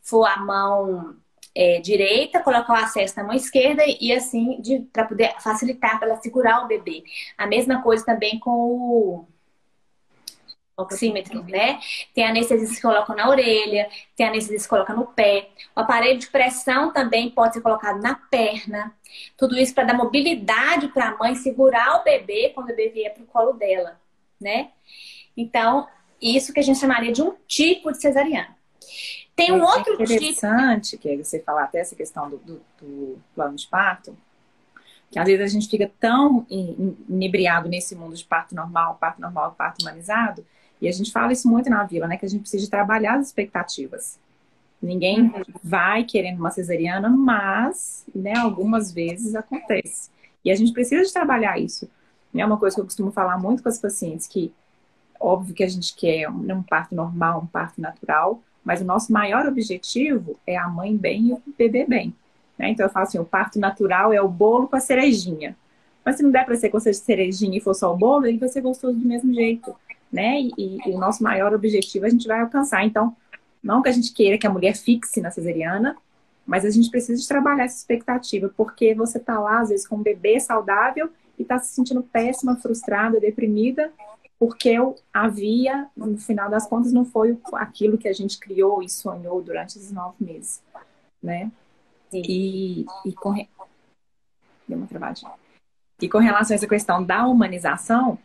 for 0.00 0.24
a 0.24 0.38
mão 0.38 1.14
é, 1.54 1.80
direita, 1.80 2.42
colocar 2.42 2.72
o 2.72 2.84
acesso 2.84 3.16
na 3.16 3.24
mão 3.24 3.34
esquerda 3.34 3.82
e 3.86 4.12
assim 4.12 4.62
para 4.92 5.04
poder 5.04 5.34
facilitar 5.40 5.98
para 5.98 6.08
ela 6.08 6.20
segurar 6.20 6.64
o 6.64 6.68
bebê. 6.68 7.04
A 7.36 7.46
mesma 7.46 7.82
coisa 7.82 8.04
também 8.04 8.38
com 8.38 8.50
o 8.50 9.28
oxímetro, 10.76 11.42
né? 11.44 11.80
Tem 12.14 12.24
anestesia 12.24 12.68
que 12.68 12.74
se 12.74 12.82
coloca 12.82 13.14
na 13.14 13.28
orelha, 13.28 13.88
tem 14.14 14.26
anestesia 14.26 14.56
que 14.56 14.62
se 14.62 14.68
coloca 14.68 14.92
no 14.92 15.06
pé. 15.06 15.48
O 15.74 15.80
aparelho 15.80 16.18
de 16.18 16.26
pressão 16.28 16.92
também 16.92 17.30
pode 17.30 17.54
ser 17.54 17.62
colocado 17.62 18.00
na 18.00 18.14
perna. 18.14 18.94
Tudo 19.36 19.56
isso 19.56 19.74
para 19.74 19.84
dar 19.84 19.94
mobilidade 19.94 20.88
para 20.88 21.08
a 21.08 21.16
mãe 21.16 21.34
segurar 21.34 22.00
o 22.00 22.04
bebê 22.04 22.50
quando 22.54 22.66
o 22.66 22.68
bebê 22.68 22.90
vier 22.90 23.14
para 23.14 23.22
o 23.22 23.26
colo 23.26 23.52
dela, 23.54 23.98
né? 24.40 24.70
Então, 25.36 25.88
isso 26.20 26.52
que 26.52 26.60
a 26.60 26.62
gente 26.62 26.78
chamaria 26.78 27.12
de 27.12 27.22
um 27.22 27.34
tipo 27.46 27.90
de 27.90 27.98
cesariana. 27.98 28.54
Tem 29.34 29.52
um 29.52 29.60
é 29.60 29.64
outro 29.64 29.96
tipo 29.96 30.02
interessante 30.02 30.90
tipo... 30.90 31.02
que 31.02 31.08
é 31.10 31.16
você 31.16 31.40
falar 31.40 31.64
até 31.64 31.80
essa 31.80 31.94
questão 31.94 32.28
do, 32.30 32.38
do, 32.38 32.62
do 32.80 33.18
plano 33.34 33.56
de 33.56 33.66
parto, 33.66 34.16
que 35.10 35.18
às 35.18 35.26
vezes 35.26 35.42
a 35.42 35.48
gente 35.48 35.68
fica 35.68 35.90
tão 36.00 36.46
inebriado 36.50 37.68
nesse 37.68 37.94
mundo 37.94 38.16
de 38.16 38.24
parto 38.24 38.54
normal, 38.54 38.96
parto 39.00 39.20
normal, 39.20 39.54
parto 39.56 39.82
humanizado, 39.82 40.44
e 40.80 40.88
a 40.88 40.92
gente 40.92 41.12
fala 41.12 41.32
isso 41.32 41.48
muito 41.48 41.70
na 41.70 41.84
vila, 41.84 42.06
né? 42.06 42.16
Que 42.16 42.26
a 42.26 42.28
gente 42.28 42.42
precisa 42.42 42.70
trabalhar 42.70 43.14
as 43.14 43.26
expectativas. 43.26 44.18
Ninguém 44.80 45.22
uhum. 45.22 45.42
vai 45.62 46.04
querendo 46.04 46.38
uma 46.38 46.50
cesariana, 46.50 47.08
mas, 47.08 48.04
né, 48.14 48.36
algumas 48.36 48.92
vezes 48.92 49.34
acontece. 49.34 50.10
E 50.44 50.50
a 50.50 50.54
gente 50.54 50.72
precisa 50.72 51.02
de 51.02 51.12
trabalhar 51.12 51.58
isso. 51.58 51.88
É 52.34 52.44
uma 52.44 52.58
coisa 52.58 52.76
que 52.76 52.80
eu 52.80 52.84
costumo 52.84 53.10
falar 53.10 53.38
muito 53.38 53.62
com 53.62 53.68
as 53.68 53.78
pacientes, 53.78 54.26
que 54.26 54.52
óbvio 55.18 55.54
que 55.54 55.64
a 55.64 55.68
gente 55.68 55.94
quer 55.96 56.28
um, 56.28 56.52
um 56.52 56.62
parto 56.62 56.94
normal, 56.94 57.40
um 57.42 57.46
parto 57.46 57.80
natural, 57.80 58.42
mas 58.62 58.82
o 58.82 58.84
nosso 58.84 59.12
maior 59.12 59.46
objetivo 59.46 60.38
é 60.46 60.56
a 60.56 60.68
mãe 60.68 60.94
bem 60.94 61.28
e 61.28 61.32
o 61.32 61.42
bebê 61.56 61.86
bem. 61.86 62.14
Né? 62.58 62.70
Então 62.70 62.84
eu 62.84 62.90
falo 62.90 63.06
assim, 63.06 63.18
o 63.18 63.24
parto 63.24 63.58
natural 63.58 64.12
é 64.12 64.20
o 64.20 64.28
bolo 64.28 64.68
com 64.68 64.76
a 64.76 64.80
cerejinha. 64.80 65.56
Mas 66.04 66.16
se 66.16 66.22
não 66.22 66.30
der 66.30 66.44
para 66.44 66.54
ser 66.54 66.68
com 66.68 66.78
cerejinha 66.78 67.58
e 67.58 67.60
for 67.60 67.74
só 67.74 67.92
o 67.92 67.96
bolo, 67.96 68.26
ele 68.26 68.38
vai 68.38 68.48
ser 68.48 68.60
gostoso 68.60 68.98
do 68.98 69.06
mesmo 69.06 69.32
jeito, 69.32 69.74
né? 70.12 70.40
E, 70.40 70.78
e, 70.86 70.90
o 70.90 70.98
nosso 70.98 71.22
maior 71.22 71.54
objetivo 71.54 72.06
a 72.06 72.08
gente 72.08 72.26
vai 72.26 72.40
alcançar. 72.40 72.84
Então, 72.84 73.16
não 73.62 73.82
que 73.82 73.88
a 73.88 73.92
gente 73.92 74.12
queira 74.12 74.38
que 74.38 74.46
a 74.46 74.50
mulher 74.50 74.74
fixe 74.76 75.20
na 75.20 75.30
cesariana, 75.30 75.96
mas 76.46 76.64
a 76.64 76.70
gente 76.70 76.90
precisa 76.90 77.20
de 77.20 77.26
trabalhar 77.26 77.64
essa 77.64 77.78
expectativa, 77.78 78.50
porque 78.56 78.94
você 78.94 79.18
tá 79.18 79.38
lá, 79.38 79.60
às 79.60 79.70
vezes, 79.70 79.86
com 79.86 79.96
um 79.96 80.02
bebê 80.02 80.38
saudável 80.38 81.10
e 81.38 81.44
tá 81.44 81.58
se 81.58 81.74
sentindo 81.74 82.02
péssima, 82.02 82.56
frustrada, 82.56 83.20
deprimida, 83.20 83.92
porque 84.38 84.68
eu 84.68 84.96
havia, 85.12 85.88
no 85.96 86.16
final 86.18 86.48
das 86.48 86.68
contas, 86.68 86.92
não 86.92 87.04
foi 87.04 87.38
aquilo 87.54 87.98
que 87.98 88.06
a 88.06 88.12
gente 88.12 88.38
criou 88.38 88.82
e 88.82 88.88
sonhou 88.88 89.42
durante 89.42 89.78
esses 89.78 89.90
nove 89.90 90.16
meses, 90.20 90.62
né? 91.22 91.50
E, 92.12 92.86
e 93.04 93.12
com... 93.12 93.34
Deu 94.68 94.78
uma 94.78 94.86
travadinha. 94.86 95.32
E 96.00 96.08
com 96.08 96.18
relação 96.18 96.54
a 96.54 96.56
essa 96.56 96.66
questão 96.66 97.02
da 97.02 97.26
humanização, 97.26 98.18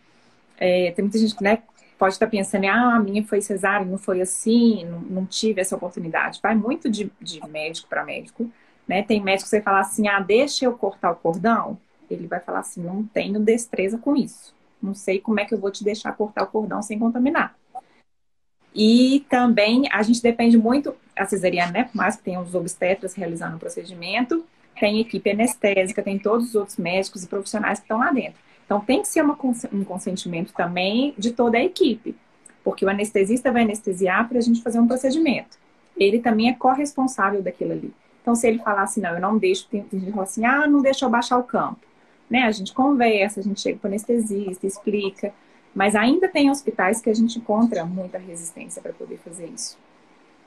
é, 0.58 0.91
tem 0.91 1.04
muita 1.04 1.17
gente 1.17 1.36
que 1.36 1.44
né, 1.44 1.63
pode 2.02 2.16
estar 2.16 2.26
pensando, 2.26 2.66
ah, 2.66 2.96
a 2.96 3.00
minha 3.00 3.24
foi 3.24 3.42
cesárea, 3.42 3.86
não 3.86 4.00
foi 4.00 4.22
assim, 4.22 4.86
não, 4.86 5.02
não 5.02 5.24
tive 5.24 5.62
essa 5.62 5.76
oportunidade. 5.76 6.40
Vai 6.42 6.56
muito 6.56 6.90
de, 6.90 7.12
de 7.22 7.40
médico 7.48 7.88
para 7.88 8.04
médico, 8.04 8.50
né? 8.88 9.04
Tem 9.04 9.22
médico 9.22 9.44
que 9.44 9.52
você 9.52 9.62
fala 9.62 9.82
assim, 9.82 10.08
ah, 10.08 10.20
deixa 10.20 10.66
eu 10.66 10.76
cortar 10.76 11.12
o 11.12 11.16
cordão. 11.16 11.78
Ele 12.10 12.26
vai 12.26 12.40
falar 12.40 12.62
assim, 12.62 12.82
não 12.82 13.04
tenho 13.04 13.40
destreza 13.40 14.00
com 14.00 14.16
isso. 14.16 14.52
Não 14.82 14.96
sei 14.96 15.20
como 15.20 15.40
é 15.40 15.46
que 15.46 15.54
eu 15.54 15.60
vou 15.60 15.70
te 15.70 15.84
deixar 15.84 16.12
cortar 16.14 16.42
o 16.42 16.48
cordão 16.48 16.82
sem 16.82 16.98
contaminar. 16.98 17.56
E 18.74 19.24
também 19.30 19.88
a 19.92 20.02
gente 20.02 20.24
depende 20.24 20.58
muito, 20.58 20.96
a 21.16 21.28
cesariana, 21.28 21.72
né? 21.72 21.84
Por 21.84 21.96
mais 21.96 22.16
que 22.16 22.24
tenha 22.24 22.42
os 22.42 22.56
obstetras 22.56 23.14
realizando 23.14 23.58
o 23.58 23.60
procedimento, 23.60 24.44
tem 24.80 25.00
equipe 25.00 25.30
anestésica, 25.30 26.02
tem 26.02 26.18
todos 26.18 26.48
os 26.48 26.56
outros 26.56 26.78
médicos 26.78 27.24
e 27.24 27.28
profissionais 27.28 27.78
que 27.78 27.86
estão 27.86 28.00
lá 28.00 28.12
dentro. 28.12 28.40
Então 28.72 28.80
tem 28.80 29.02
que 29.02 29.10
ser 29.10 29.22
uma, 29.22 29.38
um 29.74 29.84
consentimento 29.84 30.54
também 30.54 31.14
de 31.18 31.32
toda 31.32 31.58
a 31.58 31.62
equipe, 31.62 32.16
porque 32.64 32.86
o 32.86 32.90
anestesista 32.90 33.52
vai 33.52 33.64
anestesiar 33.64 34.30
para 34.30 34.38
a 34.38 34.42
gente 34.42 34.64
fazer 34.64 34.80
um 34.80 34.88
procedimento. 34.88 35.60
Ele 35.98 36.20
também 36.20 36.48
é 36.48 36.54
corresponsável 36.54 37.44
daquilo 37.44 37.74
ali. 37.74 37.94
Então 38.22 38.34
se 38.34 38.48
ele 38.48 38.60
falar 38.60 38.84
assim, 38.84 39.02
não, 39.02 39.10
eu 39.10 39.20
não 39.20 39.38
deixo, 39.38 39.68
tem 39.68 39.86
gente 39.92 40.06
que 40.06 40.12
fala 40.12 40.24
assim, 40.24 40.46
ah, 40.46 40.66
não 40.68 40.82
deixa 40.82 41.04
eu 41.04 41.10
baixar 41.10 41.38
o 41.38 41.44
campo. 41.44 41.82
Né? 42.30 42.44
A 42.44 42.52
gente 42.52 42.74
conversa, 42.74 43.42
a 43.42 43.44
gente 43.44 43.60
chega 43.60 43.78
para 43.78 43.90
o 43.90 43.92
anestesista, 43.92 44.66
explica. 44.66 45.34
Mas 45.76 45.94
ainda 45.94 46.30
tem 46.30 46.50
hospitais 46.50 47.02
que 47.02 47.10
a 47.10 47.14
gente 47.14 47.40
encontra 47.40 47.84
muita 47.84 48.18
resistência 48.18 48.82
para 48.82 48.94
poder 48.94 49.18
fazer 49.18 49.48
isso. 49.48 49.78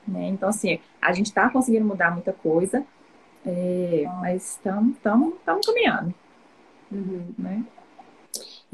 Né? 0.07 0.29
Então, 0.29 0.49
assim, 0.49 0.79
a 0.99 1.13
gente 1.13 1.27
está 1.27 1.47
conseguindo 1.47 1.85
mudar 1.85 2.09
muita 2.09 2.33
coisa, 2.33 2.83
é, 3.45 4.05
mas 4.19 4.53
estamos 4.53 4.97
caminhando. 5.63 6.11
Uhum. 6.91 7.27
Né? 7.37 7.63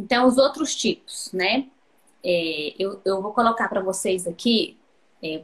Então, 0.02 0.28
os 0.28 0.38
outros 0.40 0.76
tipos, 0.76 1.32
né? 1.32 1.68
É, 2.24 2.74
eu, 2.80 3.00
eu 3.06 3.22
vou 3.22 3.34
colocar 3.34 3.70
para 3.70 3.82
vocês 3.82 4.26
aqui, 4.26 4.78
é, 5.22 5.44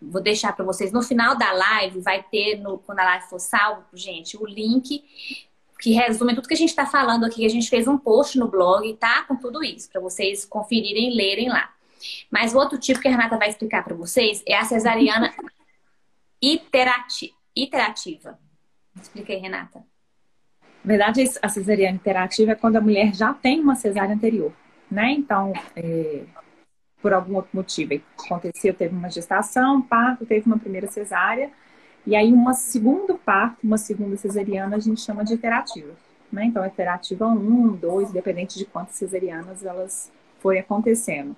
vou 0.00 0.22
deixar 0.22 0.54
para 0.54 0.64
vocês 0.64 0.92
no 0.92 1.02
final 1.02 1.36
da 1.36 1.52
live, 1.52 2.00
vai 2.00 2.22
ter, 2.22 2.56
no, 2.56 2.78
quando 2.78 3.00
a 3.00 3.04
live 3.04 3.28
for 3.28 3.40
salvo, 3.40 3.84
gente, 3.92 4.36
o 4.36 4.46
link 4.46 5.04
que 5.80 5.92
resume 5.92 6.34
tudo 6.34 6.48
que 6.48 6.54
a 6.54 6.56
gente 6.56 6.70
está 6.70 6.86
falando 6.86 7.24
aqui. 7.24 7.44
A 7.44 7.50
gente 7.50 7.68
fez 7.68 7.86
um 7.86 7.98
post 7.98 8.38
no 8.38 8.48
blog, 8.48 8.94
tá? 8.94 9.24
Com 9.24 9.36
tudo 9.36 9.62
isso, 9.62 9.90
para 9.90 10.00
vocês 10.00 10.44
conferirem 10.44 11.12
e 11.12 11.16
lerem 11.16 11.48
lá. 11.48 11.74
Mas 12.30 12.54
o 12.54 12.58
outro 12.58 12.78
tipo 12.78 13.00
que 13.00 13.08
a 13.08 13.10
Renata 13.10 13.36
vai 13.36 13.48
explicar 13.48 13.84
para 13.84 13.94
vocês 13.94 14.42
é 14.46 14.56
a 14.56 14.64
cesariana 14.64 15.34
iterati 16.40 17.34
iterativa. 17.54 18.38
Explica 19.00 19.32
aí, 19.32 19.38
Renata. 19.38 19.84
Na 20.86 20.90
verdade, 20.90 21.24
a 21.42 21.48
cesariana 21.48 21.96
interativa 21.96 22.52
é 22.52 22.54
quando 22.54 22.76
a 22.76 22.80
mulher 22.80 23.12
já 23.12 23.34
tem 23.34 23.60
uma 23.60 23.74
cesárea 23.74 24.14
anterior, 24.14 24.52
né? 24.88 25.10
Então, 25.10 25.52
é, 25.74 26.22
por 27.02 27.12
algum 27.12 27.34
outro 27.34 27.50
motivo 27.54 28.00
aconteceu, 28.24 28.72
teve 28.72 28.94
uma 28.94 29.10
gestação, 29.10 29.82
parto, 29.82 30.24
teve 30.24 30.46
uma 30.46 30.60
primeira 30.60 30.86
cesárea, 30.86 31.50
e 32.06 32.14
aí 32.14 32.32
uma 32.32 32.54
segundo 32.54 33.18
parto, 33.18 33.58
uma 33.64 33.76
segunda 33.76 34.16
cesariana, 34.16 34.76
a 34.76 34.78
gente 34.78 35.00
chama 35.00 35.24
de 35.24 35.34
iterativa, 35.34 35.92
né? 36.30 36.44
Então, 36.44 36.64
iterativa 36.64 37.26
1, 37.26 37.72
2, 37.72 38.12
dependente 38.12 38.56
de 38.56 38.64
quantas 38.64 38.94
cesarianas 38.94 39.64
elas 39.64 40.12
forem 40.38 40.60
acontecendo. 40.60 41.34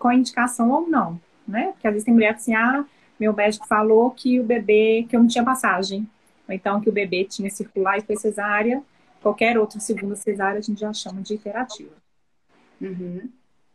Com 0.00 0.10
indicação 0.10 0.68
ou 0.68 0.88
não, 0.88 1.20
né? 1.46 1.68
Porque 1.74 1.86
às 1.86 1.92
vezes 1.92 2.04
tem 2.04 2.12
mulher 2.12 2.34
assim, 2.34 2.56
ah, 2.56 2.84
meu 3.20 3.32
médico 3.32 3.68
falou 3.68 4.10
que 4.10 4.40
o 4.40 4.42
bebê, 4.42 5.06
que 5.08 5.14
eu 5.14 5.20
não 5.20 5.28
tinha 5.28 5.44
passagem, 5.44 6.08
ou 6.50 6.54
então 6.54 6.80
que 6.80 6.88
o 6.88 6.92
bebê 6.92 7.24
tinha 7.24 7.48
circular 7.48 7.98
e 7.98 8.02
foi 8.02 8.16
cesárea, 8.16 8.82
qualquer 9.22 9.56
outra 9.56 9.78
segunda 9.78 10.16
cesárea 10.16 10.58
a 10.58 10.62
gente 10.62 10.80
já 10.80 10.92
chama 10.92 11.22
de 11.22 11.34
iterativa. 11.34 11.94
Uhum. 12.80 13.30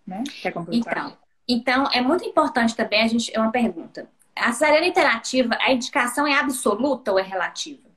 Né? 0.05 0.23
Quer 0.41 0.51
completar? 0.51 0.97
Então, 0.97 1.17
então, 1.47 1.87
é 1.93 2.01
muito 2.01 2.25
importante 2.25 2.75
também 2.75 3.03
a 3.03 3.07
gente. 3.07 3.35
É 3.35 3.39
uma 3.39 3.51
pergunta. 3.51 4.09
A 4.35 4.51
cesariana 4.51 4.87
interativa, 4.87 5.57
a 5.61 5.71
indicação 5.71 6.27
é 6.27 6.33
absoluta 6.37 7.11
ou 7.11 7.19
é 7.19 7.21
relativa? 7.21 7.87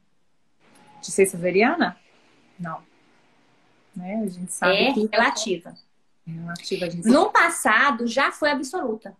De 1.00 1.10
ser 1.10 1.26
cesariana? 1.26 1.98
Não. 2.58 2.80
Né? 3.96 4.22
A 4.22 4.28
gente 4.28 4.52
sabe 4.52 4.76
é 4.76 4.92
que... 4.92 5.08
relativa. 5.10 5.74
É 6.26 6.30
relativa 6.30 6.86
a 6.86 6.90
gente 6.90 7.08
no 7.08 7.32
passado 7.32 8.06
já 8.06 8.30
foi 8.30 8.50
absoluta. 8.50 9.16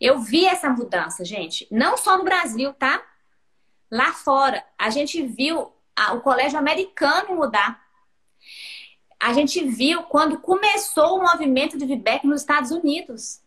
Eu 0.00 0.20
vi 0.20 0.46
essa 0.46 0.70
mudança, 0.70 1.24
gente. 1.24 1.66
Não 1.70 1.96
só 1.96 2.16
no 2.16 2.24
Brasil, 2.24 2.72
tá? 2.72 3.02
Lá 3.90 4.12
fora, 4.12 4.64
a 4.78 4.88
gente 4.90 5.22
viu 5.22 5.72
o 6.12 6.20
colégio 6.20 6.58
americano 6.58 7.34
mudar. 7.34 7.82
A 9.18 9.32
gente 9.32 9.64
viu 9.64 10.02
quando 10.04 10.38
começou 10.38 11.18
o 11.18 11.22
movimento 11.22 11.76
de 11.76 11.84
VBEC 11.84 12.26
nos 12.26 12.40
Estados 12.40 12.70
Unidos. 12.70 13.42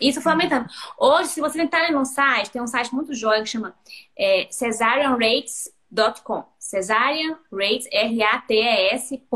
Isso 0.00 0.20
foi 0.20 0.32
aumentando. 0.32 0.68
Hoje, 0.98 1.28
se 1.28 1.40
você 1.40 1.62
entrar 1.62 1.92
no 1.92 2.04
site, 2.04 2.50
tem 2.50 2.60
um 2.60 2.66
site 2.66 2.92
muito 2.92 3.14
jóia 3.14 3.42
que 3.42 3.48
chama 3.48 3.76
é, 4.18 4.48
cesarianrates.com. 4.50 6.44
Cesarianrates, 6.58 7.86
R-A-T-E-S.com. 7.92 9.34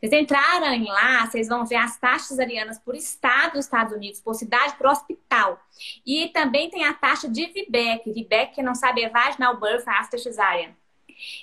Vocês 0.00 0.12
entrarem 0.12 0.84
lá, 0.84 1.26
vocês 1.26 1.48
vão 1.48 1.64
ver 1.64 1.76
as 1.76 1.96
taxas 1.98 2.28
cesarianas 2.28 2.78
por 2.78 2.94
estado 2.94 3.52
dos 3.52 3.64
Estados 3.64 3.94
Unidos, 3.94 4.20
por 4.20 4.34
cidade, 4.34 4.74
por 4.76 4.86
hospital. 4.86 5.60
E 6.04 6.28
também 6.28 6.70
tem 6.70 6.84
a 6.84 6.94
taxa 6.94 7.28
de 7.28 7.46
VBEC. 7.46 8.12
VBEC, 8.12 8.54
que 8.54 8.62
não 8.62 8.74
sabe, 8.74 9.02
é 9.02 9.08
Vaginal 9.08 9.58
Birth 9.58 9.86
After 9.86 10.18
Cesarean. 10.18 10.74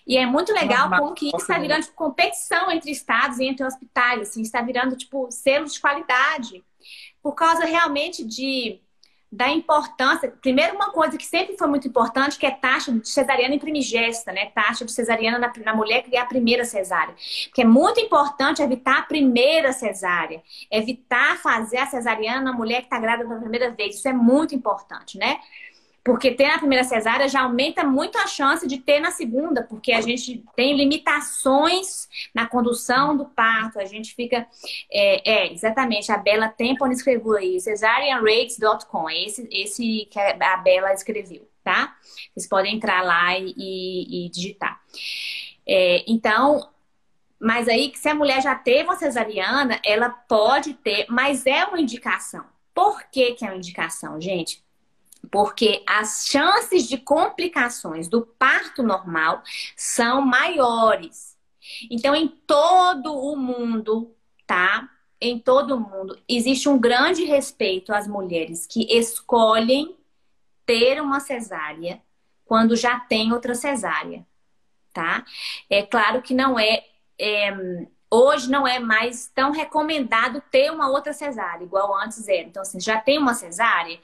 E 0.05 0.17
é 0.17 0.25
muito 0.25 0.51
legal 0.53 0.89
como 0.89 1.13
que 1.13 1.27
isso 1.27 1.38
está 1.38 1.58
virando 1.58 1.84
tipo, 1.84 1.95
competição 1.95 2.69
entre 2.71 2.91
estados 2.91 3.39
e 3.39 3.45
entre 3.45 3.65
hospitais. 3.65 4.21
Assim, 4.21 4.41
está 4.41 4.62
virando, 4.62 4.95
tipo, 4.95 5.32
selo 5.32 5.65
de 5.65 5.79
qualidade. 5.79 6.63
Por 7.21 7.34
causa 7.34 7.65
realmente 7.65 8.25
de 8.25 8.82
da 9.32 9.50
importância. 9.50 10.34
Primeiro, 10.42 10.76
uma 10.76 10.92
coisa 10.92 11.18
que 11.18 11.26
sempre 11.26 11.56
foi 11.58 11.68
muito 11.68 11.88
importante, 11.88 12.38
que 12.38 12.46
é 12.46 12.52
taxa 12.52 12.92
de 12.92 13.08
cesariana 13.08 13.54
em 13.54 13.60
primigesta, 13.60 14.32
né? 14.32 14.48
Taxa 14.48 14.84
de 14.84 14.92
cesariana 14.92 15.38
na, 15.38 15.52
na 15.63 15.76
mulher 15.76 16.02
que 16.02 16.15
é 16.15 16.20
a 16.20 16.26
primeira 16.26 16.65
cesárea. 16.65 17.13
Porque 17.46 17.62
é 17.62 17.65
muito 17.65 18.00
importante 18.00 18.62
evitar 18.62 19.00
a 19.00 19.04
primeira 19.04 19.72
cesárea. 19.72 20.42
Evitar 20.72 21.38
fazer 21.38 21.78
a 21.78 21.86
cesariana 21.86 22.42
na 22.42 22.54
mulher 22.54 22.80
que 22.80 22.86
está 22.86 23.00
grávida 23.00 23.28
pela 23.28 23.39
primeira 23.39 23.70
vez. 23.72 23.98
Isso 23.98 24.08
é 24.08 24.13
muito 24.13 24.56
importante, 24.56 25.18
né? 25.18 25.39
Porque 26.03 26.31
ter 26.31 26.47
na 26.47 26.57
primeira 26.57 26.83
cesárea 26.83 27.27
já 27.27 27.41
aumenta 27.41 27.83
muito 27.83 28.17
a 28.17 28.25
chance 28.25 28.67
de 28.67 28.77
ter 28.77 28.99
na 28.99 29.12
segunda, 29.12 29.63
porque 29.63 29.91
a 29.91 30.01
gente 30.01 30.43
tem 30.55 30.75
limitações 30.75 32.07
na 32.33 32.47
condução 32.47 33.15
do 33.15 33.25
parto, 33.25 33.79
a 33.79 33.85
gente 33.85 34.15
fica. 34.15 34.47
É, 34.91 35.31
é 35.31 35.53
exatamente, 35.53 36.12
a 36.12 36.17
Bela 36.17 36.47
Tempon 36.47 36.88
escreveu 36.88 37.35
aí, 37.35 37.59
cesarianrates.com, 37.59 39.09
é 39.09 39.23
esse, 39.25 39.47
esse 39.51 40.07
que 40.09 40.19
a 40.19 40.57
Bela 40.57 40.93
escreveu, 40.93 41.47
tá? 41.63 41.95
Vocês 42.33 42.47
podem 42.47 42.75
entrar 42.75 43.03
lá 43.03 43.38
e, 43.38 43.53
e, 43.57 44.25
e 44.25 44.29
digitar. 44.29 44.79
É, 45.67 46.03
então, 46.07 46.69
mas 47.39 47.67
aí, 47.67 47.91
se 47.95 48.09
a 48.09 48.15
mulher 48.15 48.41
já 48.41 48.55
teve 48.55 48.83
uma 48.83 48.97
cesariana, 48.97 49.79
ela 49.85 50.09
pode 50.09 50.73
ter, 50.73 51.05
mas 51.09 51.45
é 51.45 51.63
uma 51.65 51.79
indicação. 51.79 52.43
Por 52.73 53.03
que, 53.09 53.33
que 53.33 53.45
é 53.45 53.49
uma 53.49 53.57
indicação, 53.57 54.19
gente? 54.19 54.63
Porque 55.32 55.84
as 55.88 56.26
chances 56.28 56.88
de 56.88 56.98
complicações 56.98 58.08
do 58.08 58.22
parto 58.22 58.84
normal 58.84 59.44
são 59.76 60.22
maiores. 60.22 61.38
Então, 61.89 62.15
em 62.15 62.28
todo 62.28 63.13
o 63.13 63.36
mundo, 63.36 64.15
tá? 64.46 64.89
Em 65.22 65.38
todo 65.38 65.76
o 65.76 65.80
mundo, 65.80 66.18
existe 66.28 66.70
um 66.70 66.80
grande 66.80 67.26
respeito 67.26 67.94
às 67.94 68.08
mulheres 68.08 68.65
que 68.65 68.88
escolhem 68.89 69.96
ter 70.65 71.02
uma 71.02 71.20
cesárea 71.20 72.02
quando 72.46 72.76
já 72.76 73.00
tem 73.00 73.32
outra 73.32 73.54
cesárea, 73.54 74.26
tá? 74.94 75.26
É 75.70 75.84
claro 75.84 76.22
que 76.22 76.34
não 76.34 76.58
é, 76.58 76.84
é 77.20 77.86
Hoje 78.12 78.50
não 78.50 78.67
é 78.67 78.80
mais 78.80 79.28
tão 79.36 79.52
recomendado 79.52 80.41
ter 80.50 80.72
uma 80.72 80.89
outra 80.89 81.13
cesárea, 81.13 81.63
igual 81.63 81.95
antes 81.95 82.28
era. 82.28 82.41
Então, 82.41 82.63
assim, 82.63 82.80
já 82.80 83.00
tem 83.00 83.19
uma 83.19 83.36
cesárea. 83.36 84.00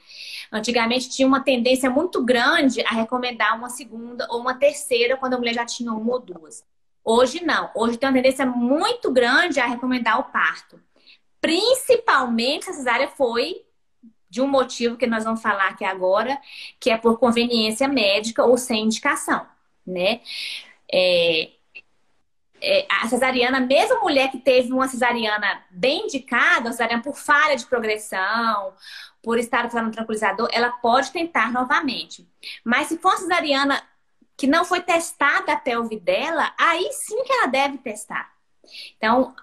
Antigamente 0.52 1.10
tinha 1.10 1.26
uma 1.26 1.40
tendência 1.40 1.90
muito 1.90 2.24
grande 2.24 2.82
a 2.82 2.90
recomendar 2.90 3.56
uma 3.56 3.68
segunda 3.68 4.26
ou 4.30 4.40
uma 4.40 4.54
terceira 4.54 5.16
quando 5.16 5.34
a 5.34 5.38
mulher 5.38 5.54
já 5.54 5.66
tinha 5.66 5.92
uma 5.92 6.12
ou 6.12 6.20
duas. 6.20 6.64
Hoje 7.04 7.44
não. 7.44 7.70
Hoje 7.74 7.96
tem 7.98 8.08
uma 8.08 8.14
tendência 8.14 8.46
muito 8.46 9.12
grande 9.12 9.58
a 9.58 9.66
recomendar 9.66 10.20
o 10.20 10.24
parto. 10.24 10.80
Principalmente 11.40 12.64
se 12.64 12.70
a 12.70 12.74
cesárea 12.74 13.08
foi 13.08 13.64
de 14.28 14.40
um 14.40 14.46
motivo 14.46 14.96
que 14.96 15.06
nós 15.06 15.24
vamos 15.24 15.42
falar 15.42 15.68
aqui 15.68 15.84
agora, 15.84 16.38
que 16.78 16.90
é 16.90 16.96
por 16.96 17.18
conveniência 17.18 17.88
médica 17.88 18.44
ou 18.44 18.56
sem 18.56 18.84
indicação, 18.84 19.46
né? 19.86 20.20
É, 20.92 21.50
é, 22.60 22.86
a 22.90 23.08
cesariana, 23.08 23.60
mesmo 23.60 24.00
mulher 24.00 24.30
que 24.30 24.38
teve 24.38 24.72
uma 24.72 24.88
cesariana 24.88 25.64
bem 25.70 26.04
indicada, 26.04 26.66
uma 26.66 26.72
cesariana 26.72 27.02
por 27.02 27.16
falha 27.16 27.56
de 27.56 27.66
progressão, 27.66 28.72
por 29.22 29.38
estar 29.38 29.66
usando 29.66 29.90
tranquilizador, 29.90 30.48
ela 30.52 30.70
pode 30.70 31.10
tentar 31.10 31.52
novamente. 31.52 32.28
Mas 32.64 32.88
se 32.88 32.98
for 32.98 33.10
uma 33.10 33.18
cesariana 33.18 33.82
que 34.36 34.46
não 34.46 34.64
foi 34.64 34.80
testada 34.80 35.52
a 35.52 35.56
pelve 35.56 35.98
dela, 35.98 36.52
aí 36.58 36.88
sim 36.92 37.24
que 37.24 37.32
ela 37.32 37.46
deve 37.46 37.78
testar. 37.78 38.30
Então, 38.96 39.34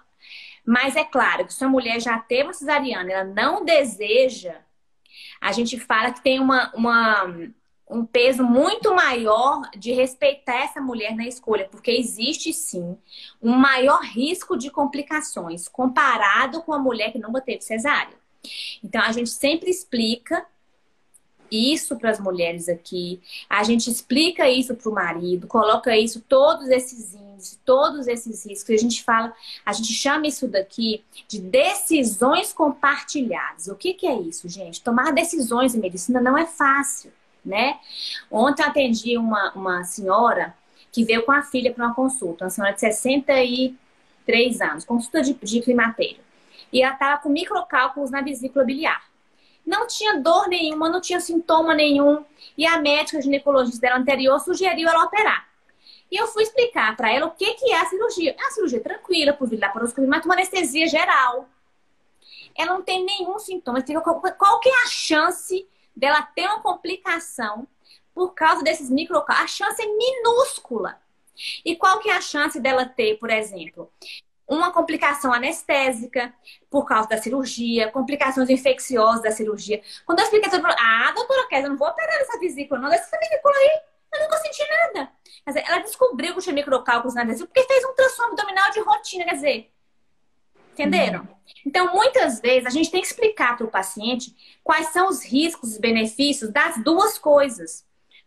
mas 0.64 0.96
é 0.96 1.04
claro 1.04 1.46
que 1.46 1.52
se 1.52 1.64
a 1.64 1.68
mulher 1.68 2.00
já 2.00 2.18
teve 2.18 2.44
uma 2.44 2.54
cesariana, 2.54 3.12
ela 3.12 3.24
não 3.24 3.64
deseja, 3.64 4.56
a 5.40 5.52
gente 5.52 5.78
fala 5.78 6.12
que 6.12 6.22
tem 6.22 6.40
uma, 6.40 6.72
uma 6.74 7.30
um 7.94 8.04
peso 8.04 8.42
muito 8.42 8.92
maior 8.92 9.70
de 9.76 9.92
respeitar 9.92 10.64
essa 10.64 10.80
mulher 10.80 11.14
na 11.14 11.26
escolha, 11.26 11.68
porque 11.70 11.92
existe 11.92 12.52
sim 12.52 12.98
um 13.40 13.52
maior 13.52 14.00
risco 14.02 14.56
de 14.56 14.68
complicações 14.68 15.68
comparado 15.68 16.60
com 16.62 16.72
a 16.72 16.78
mulher 16.78 17.12
que 17.12 17.18
nunca 17.18 17.40
teve 17.40 17.60
cesárea. 17.62 18.16
Então 18.82 19.00
a 19.00 19.12
gente 19.12 19.30
sempre 19.30 19.70
explica 19.70 20.44
isso 21.50 21.96
para 21.96 22.10
as 22.10 22.18
mulheres 22.18 22.68
aqui, 22.68 23.20
a 23.48 23.62
gente 23.62 23.88
explica 23.88 24.48
isso 24.48 24.74
para 24.74 24.90
o 24.90 24.94
marido, 24.94 25.46
coloca 25.46 25.96
isso, 25.96 26.20
todos 26.28 26.68
esses 26.68 27.14
índices, 27.14 27.60
todos 27.64 28.08
esses 28.08 28.44
riscos, 28.44 28.74
a 28.74 28.78
gente 28.78 29.04
fala, 29.04 29.32
a 29.64 29.72
gente 29.72 29.92
chama 29.92 30.26
isso 30.26 30.48
daqui 30.48 31.04
de 31.28 31.38
decisões 31.38 32.52
compartilhadas. 32.52 33.68
O 33.68 33.76
que, 33.76 33.94
que 33.94 34.06
é 34.06 34.18
isso, 34.20 34.48
gente? 34.48 34.82
Tomar 34.82 35.12
decisões 35.12 35.74
em 35.76 35.80
medicina 35.80 36.20
não 36.20 36.36
é 36.36 36.44
fácil 36.44 37.12
né? 37.44 37.78
Ontem 38.30 38.62
atendi 38.62 39.18
uma, 39.18 39.52
uma 39.52 39.84
senhora 39.84 40.54
que 40.90 41.04
veio 41.04 41.24
com 41.24 41.32
a 41.32 41.42
filha 41.42 41.72
para 41.72 41.86
uma 41.86 41.94
consulta, 41.94 42.44
uma 42.44 42.50
senhora 42.50 42.72
de 42.72 42.80
63 42.80 44.60
anos, 44.60 44.84
consulta 44.84 45.20
de, 45.20 45.34
de 45.34 45.60
climatério. 45.60 46.22
E 46.72 46.82
ela 46.82 46.94
estava 46.94 47.20
com 47.20 47.28
microcálculos 47.28 48.10
na 48.10 48.20
vesícula 48.20 48.64
biliar. 48.64 49.04
Não 49.66 49.86
tinha 49.86 50.20
dor 50.20 50.48
nenhuma, 50.48 50.88
não 50.88 51.00
tinha 51.00 51.20
sintoma 51.20 51.74
nenhum. 51.74 52.24
E 52.56 52.66
a 52.66 52.78
médica 52.78 53.20
ginecologista 53.20 53.80
dela 53.80 53.98
anterior 53.98 54.38
sugeriu 54.40 54.88
ela 54.88 55.04
operar. 55.04 55.48
E 56.10 56.16
eu 56.16 56.26
fui 56.28 56.42
explicar 56.42 56.96
para 56.96 57.12
ela 57.12 57.26
o 57.26 57.30
que, 57.30 57.54
que 57.54 57.72
é 57.72 57.80
a 57.80 57.86
cirurgia. 57.86 58.36
É 58.38 58.42
uma 58.42 58.50
cirurgia 58.50 58.80
tranquila, 58.80 59.32
por 59.32 59.48
vir 59.48 59.58
laparoscopia, 59.58 60.08
mas 60.08 60.24
uma 60.24 60.34
anestesia 60.34 60.86
geral. 60.86 61.48
Ela 62.56 62.74
não 62.74 62.82
tem 62.82 63.04
nenhum 63.04 63.38
sintoma. 63.38 63.82
Qual 64.38 64.60
que 64.60 64.68
é 64.68 64.82
a 64.84 64.86
chance 64.86 65.66
dela 65.96 66.22
ter 66.22 66.46
uma 66.46 66.60
complicação 66.60 67.66
por 68.14 68.34
causa 68.34 68.62
desses 68.62 68.90
microcálculos. 68.90 69.42
A 69.44 69.46
chance 69.46 69.82
é 69.82 69.86
minúscula. 69.86 71.00
E 71.64 71.74
qual 71.74 71.98
que 71.98 72.08
é 72.08 72.16
a 72.16 72.20
chance 72.20 72.60
dela 72.60 72.86
ter, 72.86 73.18
por 73.18 73.28
exemplo, 73.28 73.90
uma 74.46 74.72
complicação 74.72 75.32
anestésica 75.32 76.32
por 76.70 76.84
causa 76.84 77.08
da 77.08 77.18
cirurgia, 77.18 77.90
complicações 77.90 78.50
infecciosas 78.50 79.22
da 79.22 79.30
cirurgia. 79.30 79.82
Quando 80.04 80.18
eu 80.18 80.24
expliquei 80.24 80.50
tudo, 80.50 80.66
ah, 80.66 81.12
doutora 81.14 81.48
Kézia, 81.48 81.66
eu 81.66 81.70
não 81.70 81.78
vou 81.78 81.88
operar 81.88 82.16
essa 82.20 82.38
vesícula, 82.38 82.80
não, 82.80 82.90
dessa 82.90 83.18
vesícula 83.18 83.54
aí, 83.56 83.80
eu 84.12 84.20
nunca 84.20 84.36
senti 84.38 84.62
nada. 84.68 85.10
Quer 85.44 85.50
dizer, 85.50 85.64
ela 85.66 85.78
descobriu 85.78 86.34
que 86.34 86.40
tinha 86.40 86.54
microcálculos 86.54 87.14
na 87.14 87.24
vesícula 87.24 87.50
porque 87.52 87.66
fez 87.66 87.84
um 87.84 87.94
transtorno 87.94 88.32
abdominal 88.32 88.70
de 88.70 88.80
rotina, 88.80 89.24
quer 89.24 89.34
dizer, 89.34 89.73
entenderam? 90.74 91.20
Uhum. 91.20 91.28
Então, 91.66 91.92
muitas 91.92 92.40
vezes, 92.40 92.66
a 92.66 92.70
gente 92.70 92.90
tem 92.90 93.00
que 93.00 93.06
explicar 93.06 93.56
para 93.56 93.66
o 93.66 93.70
paciente 93.70 94.34
quais 94.62 94.88
são 94.88 95.08
os 95.08 95.24
riscos 95.24 95.76
e 95.76 95.80
benefícios 95.80 96.50
das 96.50 96.82
duas 96.82 97.18
coisas, 97.18 97.86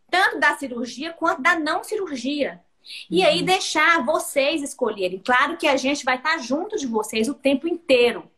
tanto 0.10 0.39
da 0.39 0.55
cirurgia 0.57 1.13
quanto 1.13 1.41
da 1.41 1.57
não 1.60 1.83
cirurgia. 1.83 2.62
E 3.10 3.21
uhum. 3.21 3.27
aí, 3.27 3.43
deixar 3.43 4.03
vocês 4.05 4.62
escolherem. 4.62 5.21
Claro 5.23 5.57
que 5.57 5.67
a 5.67 5.77
gente 5.77 6.05
vai 6.05 6.15
estar 6.17 6.38
junto 6.39 6.77
de 6.77 6.88
vocês 6.88 7.27
o 7.27 7.33
tempo 7.33 7.67
inteiro, 7.67 8.29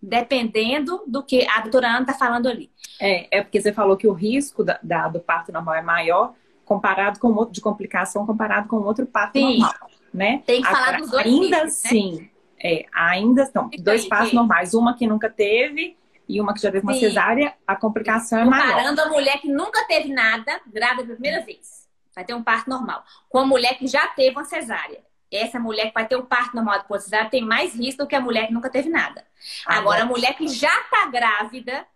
dependendo 0.00 1.02
do 1.06 1.22
que 1.22 1.46
a 1.48 1.60
doutora 1.60 1.88
Ana 1.88 2.02
está 2.02 2.14
falando 2.14 2.48
ali. 2.48 2.70
É, 3.00 3.38
é 3.38 3.42
porque 3.42 3.60
você 3.60 3.72
falou 3.72 3.96
que 3.96 4.06
o 4.06 4.12
risco 4.12 4.62
da, 4.62 4.78
da, 4.82 5.08
do 5.08 5.20
parto 5.20 5.52
normal 5.52 5.74
é 5.74 5.82
maior 5.82 6.34
comparado 6.70 7.18
com 7.18 7.32
outro 7.32 7.52
de 7.52 7.60
complicação 7.60 8.24
comparado 8.24 8.68
com 8.68 8.76
outro 8.76 9.04
parto 9.04 9.38
Sim. 9.38 9.58
normal, 9.58 9.90
né? 10.14 10.42
Tem 10.46 10.62
que 10.62 10.68
falar 10.68 10.98
dos 10.98 11.10
dois 11.10 11.26
Ainda 11.26 11.64
riscos, 11.64 11.84
assim, 11.84 12.20
né? 12.20 12.28
É, 12.62 12.84
ainda 12.92 13.42
estão 13.42 13.70
dois 13.78 14.06
passos 14.06 14.34
normais, 14.34 14.74
uma 14.74 14.94
que 14.96 15.06
nunca 15.06 15.30
teve 15.30 15.96
e 16.28 16.40
uma 16.40 16.54
que 16.54 16.60
já 16.60 16.70
teve 16.70 16.84
uma 16.84 16.94
Sim. 16.94 17.00
cesárea, 17.00 17.54
a 17.66 17.74
complicação 17.74 18.38
é 18.38 18.44
maior. 18.44 18.68
Comparando 18.68 19.00
a 19.00 19.08
mulher 19.08 19.40
que 19.40 19.48
nunca 19.48 19.84
teve 19.86 20.12
nada, 20.12 20.60
grávida 20.66 21.02
pela 21.02 21.14
primeira 21.14 21.44
vez, 21.44 21.88
vai 22.14 22.24
ter 22.24 22.34
um 22.34 22.42
parto 22.42 22.68
normal, 22.68 23.02
com 23.28 23.38
a 23.38 23.46
mulher 23.46 23.78
que 23.78 23.86
já 23.86 24.06
teve 24.08 24.36
uma 24.36 24.44
cesárea. 24.44 25.00
Essa 25.32 25.58
mulher 25.58 25.88
que 25.88 25.94
vai 25.94 26.06
ter 26.06 26.16
um 26.16 26.24
parto 26.24 26.54
normal 26.54 26.80
depois 26.80 27.02
da 27.02 27.08
cesárea 27.08 27.30
tem 27.30 27.44
mais 27.44 27.74
risco 27.74 28.02
do 28.02 28.08
que 28.08 28.16
a 28.16 28.20
mulher 28.20 28.46
que 28.46 28.52
nunca 28.52 28.68
teve 28.68 28.88
nada. 28.88 29.24
Agora, 29.64 29.80
Agora 29.80 30.02
a 30.02 30.06
mulher 30.06 30.34
que 30.34 30.46
já 30.48 30.72
está 30.80 31.06
grávida 31.06 31.86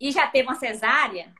e 0.00 0.10
já 0.10 0.26
teve 0.26 0.48
uma 0.48 0.54
cesárea, 0.54 1.32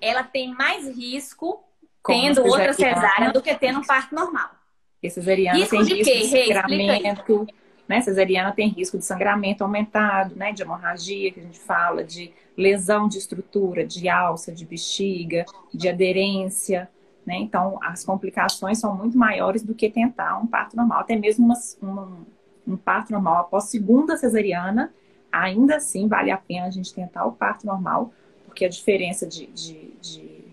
ela 0.00 0.22
tem 0.22 0.52
mais 0.52 0.86
risco 0.96 1.64
Como 2.02 2.20
tendo 2.20 2.44
outra 2.44 2.72
cesárea 2.72 3.32
do 3.32 3.40
que 3.40 3.54
tendo 3.54 3.80
um 3.80 3.84
parto 3.84 4.14
normal. 4.14 4.50
Porque 4.96 5.10
cesariana 5.10 5.58
risco 5.58 5.76
tem 5.76 5.84
de 5.84 5.94
risco 5.94 6.12
quê? 6.12 6.20
de 6.20 6.28
sangramento, 6.28 7.46
né? 7.86 8.00
Cesariana 8.00 8.52
tem 8.52 8.68
risco 8.68 8.98
de 8.98 9.04
sangramento 9.04 9.62
aumentado, 9.62 10.34
né? 10.34 10.52
De 10.52 10.62
hemorragia, 10.62 11.30
que 11.30 11.40
a 11.40 11.42
gente 11.42 11.58
fala, 11.58 12.02
de 12.02 12.32
lesão 12.56 13.06
de 13.06 13.18
estrutura, 13.18 13.86
de 13.86 14.08
alça, 14.08 14.52
de 14.52 14.64
bexiga, 14.64 15.44
de 15.72 15.88
aderência, 15.88 16.88
né? 17.26 17.36
Então, 17.36 17.78
as 17.82 18.04
complicações 18.04 18.78
são 18.78 18.96
muito 18.96 19.18
maiores 19.18 19.62
do 19.62 19.74
que 19.74 19.90
tentar 19.90 20.38
um 20.38 20.46
parto 20.46 20.76
normal. 20.76 21.00
Até 21.00 21.16
mesmo 21.16 21.44
uma, 21.44 21.56
um, 21.82 22.72
um 22.72 22.76
parto 22.76 23.12
normal 23.12 23.38
após 23.38 23.64
segunda 23.64 24.16
cesariana, 24.16 24.92
ainda 25.30 25.76
assim 25.76 26.08
vale 26.08 26.30
a 26.30 26.38
pena 26.38 26.66
a 26.66 26.70
gente 26.70 26.94
tentar 26.94 27.26
o 27.26 27.32
parto 27.32 27.66
normal, 27.66 28.12
porque 28.46 28.64
a 28.64 28.68
diferença 28.68 29.26
de, 29.26 29.46
de, 29.48 29.92
de 30.00 30.44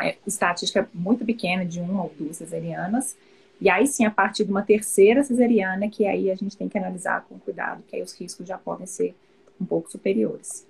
é, 0.00 0.16
estatística 0.26 0.80
é 0.80 0.86
muito 0.92 1.24
pequena, 1.24 1.64
de 1.64 1.80
uma 1.80 2.02
ou 2.02 2.12
duas 2.18 2.38
cesarianas, 2.38 3.16
e 3.60 3.68
aí 3.68 3.86
sim, 3.86 4.04
a 4.04 4.10
partir 4.10 4.44
de 4.44 4.50
uma 4.50 4.62
terceira 4.62 5.22
cesariana, 5.22 5.88
que 5.88 6.06
aí 6.06 6.30
a 6.30 6.34
gente 6.34 6.56
tem 6.56 6.68
que 6.68 6.78
analisar 6.78 7.24
com 7.28 7.38
cuidado, 7.38 7.82
que 7.86 7.96
aí 7.96 8.02
os 8.02 8.12
riscos 8.14 8.46
já 8.46 8.56
podem 8.56 8.86
ser 8.86 9.14
um 9.60 9.64
pouco 9.64 9.90
superiores. 9.90 10.66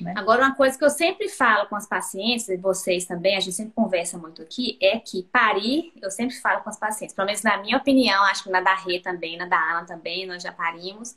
Né? 0.00 0.12
Agora, 0.16 0.42
uma 0.42 0.54
coisa 0.54 0.76
que 0.76 0.84
eu 0.84 0.90
sempre 0.90 1.28
falo 1.28 1.68
com 1.68 1.76
as 1.76 1.86
pacientes, 1.86 2.48
e 2.48 2.56
vocês 2.56 3.04
também, 3.04 3.36
a 3.36 3.40
gente 3.40 3.54
sempre 3.54 3.72
conversa 3.74 4.18
muito 4.18 4.42
aqui, 4.42 4.76
é 4.80 4.98
que 4.98 5.22
parir, 5.24 5.92
eu 6.02 6.10
sempre 6.10 6.34
falo 6.36 6.62
com 6.62 6.70
as 6.70 6.78
pacientes, 6.78 7.14
pelo 7.14 7.26
menos 7.26 7.42
na 7.42 7.58
minha 7.58 7.76
opinião, 7.76 8.24
acho 8.24 8.44
que 8.44 8.50
na 8.50 8.60
da 8.60 8.74
Rê 8.74 8.98
também, 8.98 9.36
na 9.36 9.46
da 9.46 9.58
Ana 9.58 9.86
também, 9.86 10.26
nós 10.26 10.42
já 10.42 10.52
parimos. 10.52 11.16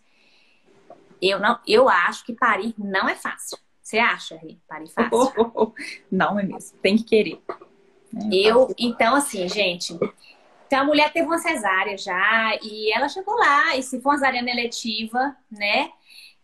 Eu, 1.20 1.40
não, 1.40 1.60
eu 1.68 1.90
acho 1.90 2.24
que 2.24 2.34
parir 2.34 2.76
não 2.78 3.10
é 3.10 3.16
fácil. 3.16 3.58
Você 3.82 3.98
acha, 3.98 4.36
Rê? 4.36 4.58
Parir 4.68 4.90
fácil? 4.90 5.74
não 6.12 6.40
é 6.40 6.44
mesmo. 6.44 6.78
Tem 6.80 6.98
que 6.98 7.04
querer. 7.04 7.42
Né? 8.14 8.30
Eu, 8.32 8.74
então, 8.78 9.16
assim, 9.16 9.48
gente, 9.50 9.98
então 10.68 10.82
a 10.82 10.84
mulher 10.84 11.12
teve 11.12 11.26
uma 11.26 11.40
cesárea 11.40 11.98
já 11.98 12.58
e 12.62 12.92
ela 12.94 13.08
chegou 13.08 13.36
lá, 13.36 13.76
e 13.76 13.82
se 13.82 14.02
for 14.02 14.10
uma 14.10 14.18
cesariana 14.18 14.52
eletiva, 14.52 15.36
né? 15.50 15.90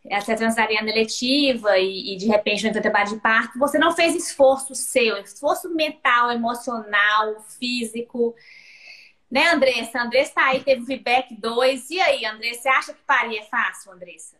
Essa 0.10 0.34
é 0.34 0.36
uma 0.36 0.50
cesariana 0.50 0.90
eletiva 0.90 1.78
e, 1.78 2.14
e 2.14 2.18
de 2.18 2.28
repente 2.28 2.66
no 2.66 2.82
trabalho 2.82 3.10
de 3.10 3.20
parto, 3.20 3.60
você 3.60 3.78
não 3.78 3.94
fez 3.94 4.16
esforço 4.16 4.74
seu, 4.76 5.18
esforço 5.18 5.70
mental, 5.74 6.32
emocional, 6.32 7.42
físico. 7.60 8.34
Né, 9.30 9.50
Andressa? 9.50 10.02
Andressa 10.02 10.34
tá 10.36 10.46
aí, 10.48 10.64
teve 10.64 10.84
o 10.84 10.86
feedback 10.86 11.34
2. 11.36 11.90
E 11.90 12.00
aí, 12.02 12.26
Andressa, 12.26 12.62
você 12.62 12.70
acha 12.70 12.94
que 12.94 13.02
parir 13.04 13.40
é 13.40 13.44
fácil, 13.44 13.92
Andressa? 13.92 14.38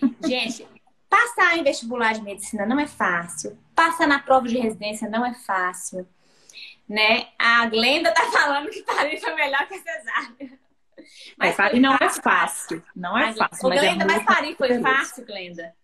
Gente, 0.24 0.66
passar 1.10 1.58
em 1.58 1.62
vestibular 1.62 2.14
de 2.14 2.22
medicina 2.22 2.64
não 2.64 2.78
é 2.80 2.86
fácil. 2.86 3.58
Passar 3.74 4.06
na 4.06 4.20
prova 4.20 4.48
de 4.48 4.58
residência 4.58 5.08
não 5.08 5.26
é 5.26 5.34
fácil 5.34 6.06
né? 6.88 7.28
A 7.38 7.66
Glenda 7.66 8.12
tá 8.12 8.30
falando 8.30 8.70
que 8.70 8.82
Paris 8.82 9.20
foi 9.20 9.34
melhor 9.34 9.66
que 9.66 9.74
a 9.74 9.78
cesárea. 9.78 10.58
Mas 11.36 11.54
é, 11.54 11.56
Paris 11.56 11.80
não 11.80 11.94
é 11.94 12.08
fácil. 12.08 12.84
Não 12.94 13.18
é 13.18 13.32
fácil. 13.32 13.68
Mas, 13.68 13.80
Glenda, 13.80 14.04
é 14.04 14.06
mas 14.06 14.24
Paris 14.24 14.56
foi 14.56 14.68
feliz. 14.68 14.82
fácil, 14.82 15.26
Glenda? 15.26 15.74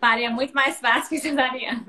Paris 0.00 0.24
é 0.24 0.30
muito 0.30 0.54
mais 0.54 0.78
fácil 0.78 1.08
que 1.08 1.18
cesariana. 1.18 1.86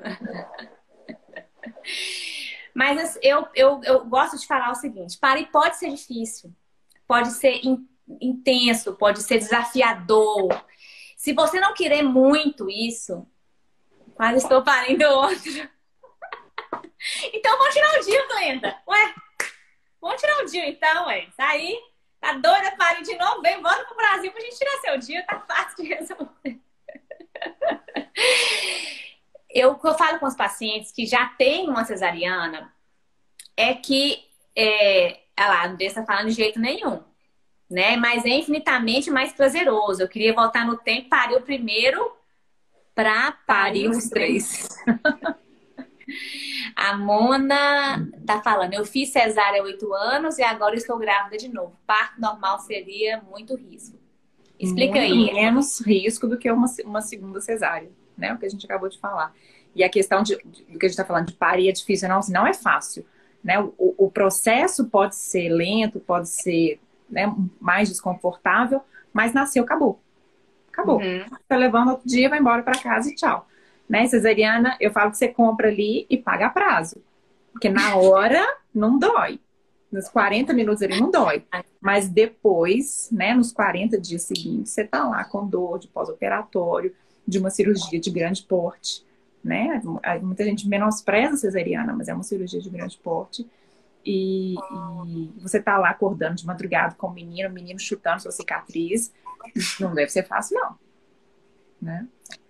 Mas 2.74 3.17
eu, 3.24 3.48
eu, 3.56 3.82
eu 3.84 4.06
gosto 4.06 4.38
de 4.38 4.46
falar 4.46 4.72
o 4.72 4.76
seguinte: 4.76 5.17
Paris 5.17 5.48
pode 5.52 5.78
ser 5.78 5.89
difícil, 5.89 6.54
pode 7.08 7.32
ser 7.32 7.60
in, 7.65 7.88
intenso, 8.22 8.96
pode 8.96 9.22
ser 9.24 9.39
desafiador. 9.39 10.63
Se 11.15 11.34
você 11.34 11.60
não 11.60 11.74
querer 11.74 12.04
muito 12.04 12.70
isso, 12.70 13.28
quase 14.15 14.38
estou 14.38 14.63
parindo 14.63 15.04
outro. 15.06 15.70
Então 17.34 17.58
vamos 17.58 17.74
tirar 17.74 18.00
o 18.00 18.04
dia, 18.04 18.28
Glenda. 18.28 18.82
Ué, 18.88 19.16
vamos 20.02 20.22
tirar 20.22 20.44
o 20.44 20.46
dia 20.46 20.70
então, 20.70 21.08
ué. 21.08 21.28
Sair, 21.36 21.78
tá 22.20 22.34
doida 22.34 22.72
para 22.78 23.02
de 23.02 23.16
novo? 23.16 23.42
Vem, 23.42 23.62
volta 23.62 23.86
pro 23.86 23.96
Brasil 23.96 24.32
pra 24.32 24.42
gente 24.42 24.58
tirar 24.58 24.82
seu 24.82 24.98
dia, 24.98 25.26
tá 25.26 25.40
fácil 25.40 25.84
de 25.84 25.94
resolver. 25.94 26.60
Eu, 29.50 29.80
eu 29.84 29.94
falo 29.98 30.20
com 30.20 30.26
os 30.26 30.36
pacientes 30.36 30.92
que 30.92 31.06
já 31.06 31.28
têm 31.38 31.70
uma 31.70 31.86
cesariana, 31.86 32.72
é 33.56 33.74
que, 33.74 34.24
é, 34.56 35.20
olha 35.40 35.50
lá, 35.50 35.62
a 35.62 35.68
Andressa 35.68 36.02
tá 36.02 36.06
falando 36.06 36.28
de 36.28 36.36
jeito 36.36 36.60
nenhum, 36.60 37.04
né? 37.70 37.96
Mas 37.96 38.26
é 38.26 38.30
infinitamente 38.30 39.10
mais 39.10 39.34
prazeroso. 39.34 40.02
Eu 40.02 40.08
queria 40.08 40.34
voltar 40.34 40.66
no 40.66 40.78
tempo, 40.78 41.10
parir 41.10 41.36
o 41.36 41.42
primeiro 41.42 42.16
para 42.94 43.32
parir 43.32 43.90
os 43.90 44.10
três. 44.10 44.68
A 46.75 46.97
Mona 46.97 48.08
tá 48.25 48.41
falando, 48.41 48.73
eu 48.73 48.86
fiz 48.86 49.10
cesárea 49.10 49.62
há 49.62 49.63
oito 49.63 49.93
anos 49.93 50.38
e 50.38 50.43
agora 50.43 50.75
estou 50.75 50.97
grávida 50.97 51.38
de 51.38 51.47
novo. 51.47 51.75
Parto 51.86 52.19
normal 52.19 52.60
seria 52.60 53.21
muito 53.30 53.56
risco. 53.56 53.97
Explica 54.60 54.99
muito 54.99 55.30
aí. 55.30 55.34
Menos 55.34 55.80
risco 55.82 56.27
do 56.27 56.38
que 56.38 56.51
uma, 56.51 56.67
uma 56.86 57.01
segunda 57.01 57.39
cesárea, 57.41 57.89
né? 58.17 58.34
O 58.34 58.38
que 58.38 58.45
a 58.45 58.49
gente 58.49 58.65
acabou 58.65 58.89
de 58.89 58.99
falar. 58.99 59.34
E 59.75 59.84
a 59.84 59.89
questão 59.89 60.23
de, 60.23 60.38
de, 60.43 60.63
do 60.63 60.80
que 60.80 60.86
a 60.86 60.89
gente 60.89 60.99
está 60.99 61.06
falando 61.06 61.27
de 61.27 61.34
parir 61.34 61.69
é 61.69 61.71
difícil, 61.71 62.10
não, 62.10 62.19
não 62.30 62.47
é 62.47 62.53
fácil. 62.53 63.06
Né? 63.43 63.60
O, 63.60 64.06
o 64.06 64.12
processo 64.12 64.86
pode 64.86 65.15
ser 65.15 65.49
lento, 65.49 65.99
pode 65.99 66.30
ser 66.30 66.80
né, 67.10 67.34
mais 67.60 67.89
desconfortável, 67.89 68.82
mas 69.13 69.34
nasceu, 69.34 69.63
acabou. 69.63 69.99
Acabou. 70.71 70.99
Uhum. 70.99 71.25
Tá 71.47 71.56
levando 71.56 71.89
outro 71.89 72.08
dia, 72.08 72.30
vai 72.30 72.39
embora 72.39 72.63
para 72.63 72.80
casa 72.80 73.10
e 73.10 73.15
tchau. 73.15 73.47
Né, 73.88 74.06
cesariana, 74.08 74.76
eu 74.82 74.91
falo 74.91 75.12
que 75.12 75.17
você 75.17 75.30
compra 75.30 75.69
ali 75.69 76.06
e 76.10 76.17
paga 76.17 76.47
a 76.47 76.50
prazo. 76.50 76.97
Porque 77.54 77.69
na 77.69 77.95
hora 77.95 78.45
não 78.73 79.00
dói. 79.00 79.39
Nos 79.89 80.10
40 80.10 80.54
minutos 80.54 80.82
ele 80.82 81.00
não 81.00 81.10
dói. 81.10 81.43
Mas 81.80 82.10
depois, 82.10 83.08
né, 83.12 83.34
nos 83.34 83.54
40 83.54 84.00
dias 84.00 84.23
seguintes, 84.23 84.73
você 84.73 84.84
tá 84.84 85.08
lá 85.08 85.23
com 85.23 85.47
dor 85.47 85.80
de 85.80 85.88
pós-operatório, 85.88 86.93
de 87.26 87.39
uma 87.39 87.50
cirurgia 87.50 88.00
de 88.00 88.12
grande 88.12 88.43
porte 88.43 89.08
né? 89.47 89.82
Muita 90.21 90.43
gente 90.43 90.67
menospreza 90.67 91.36
a 91.36 91.38
cesariana, 91.38 91.93
mas 91.93 92.10
é 92.10 92.13
uma 92.13 92.23
cirurgia 92.23 92.60
de 92.60 92.69
grande 92.69 92.97
porte. 92.97 93.47
E, 94.06 94.56
e 94.56 95.34
você 95.41 95.62
tá 95.62 95.78
lá 95.78 95.89
acordando 95.89 96.36
de 96.36 96.45
madrugada 96.45 96.95
com 96.95 97.08
o 97.08 97.13
menino, 97.13 97.50
o 97.50 97.52
menino 97.52 97.80
chutando 97.80 98.21
sua 98.21 98.32
cicatriz. 98.32 99.12
Não 99.80 99.95
deve 99.95 100.10
ser 100.10 100.23
fácil, 100.23 100.60
não. 100.60 100.76
Né? 101.82 102.08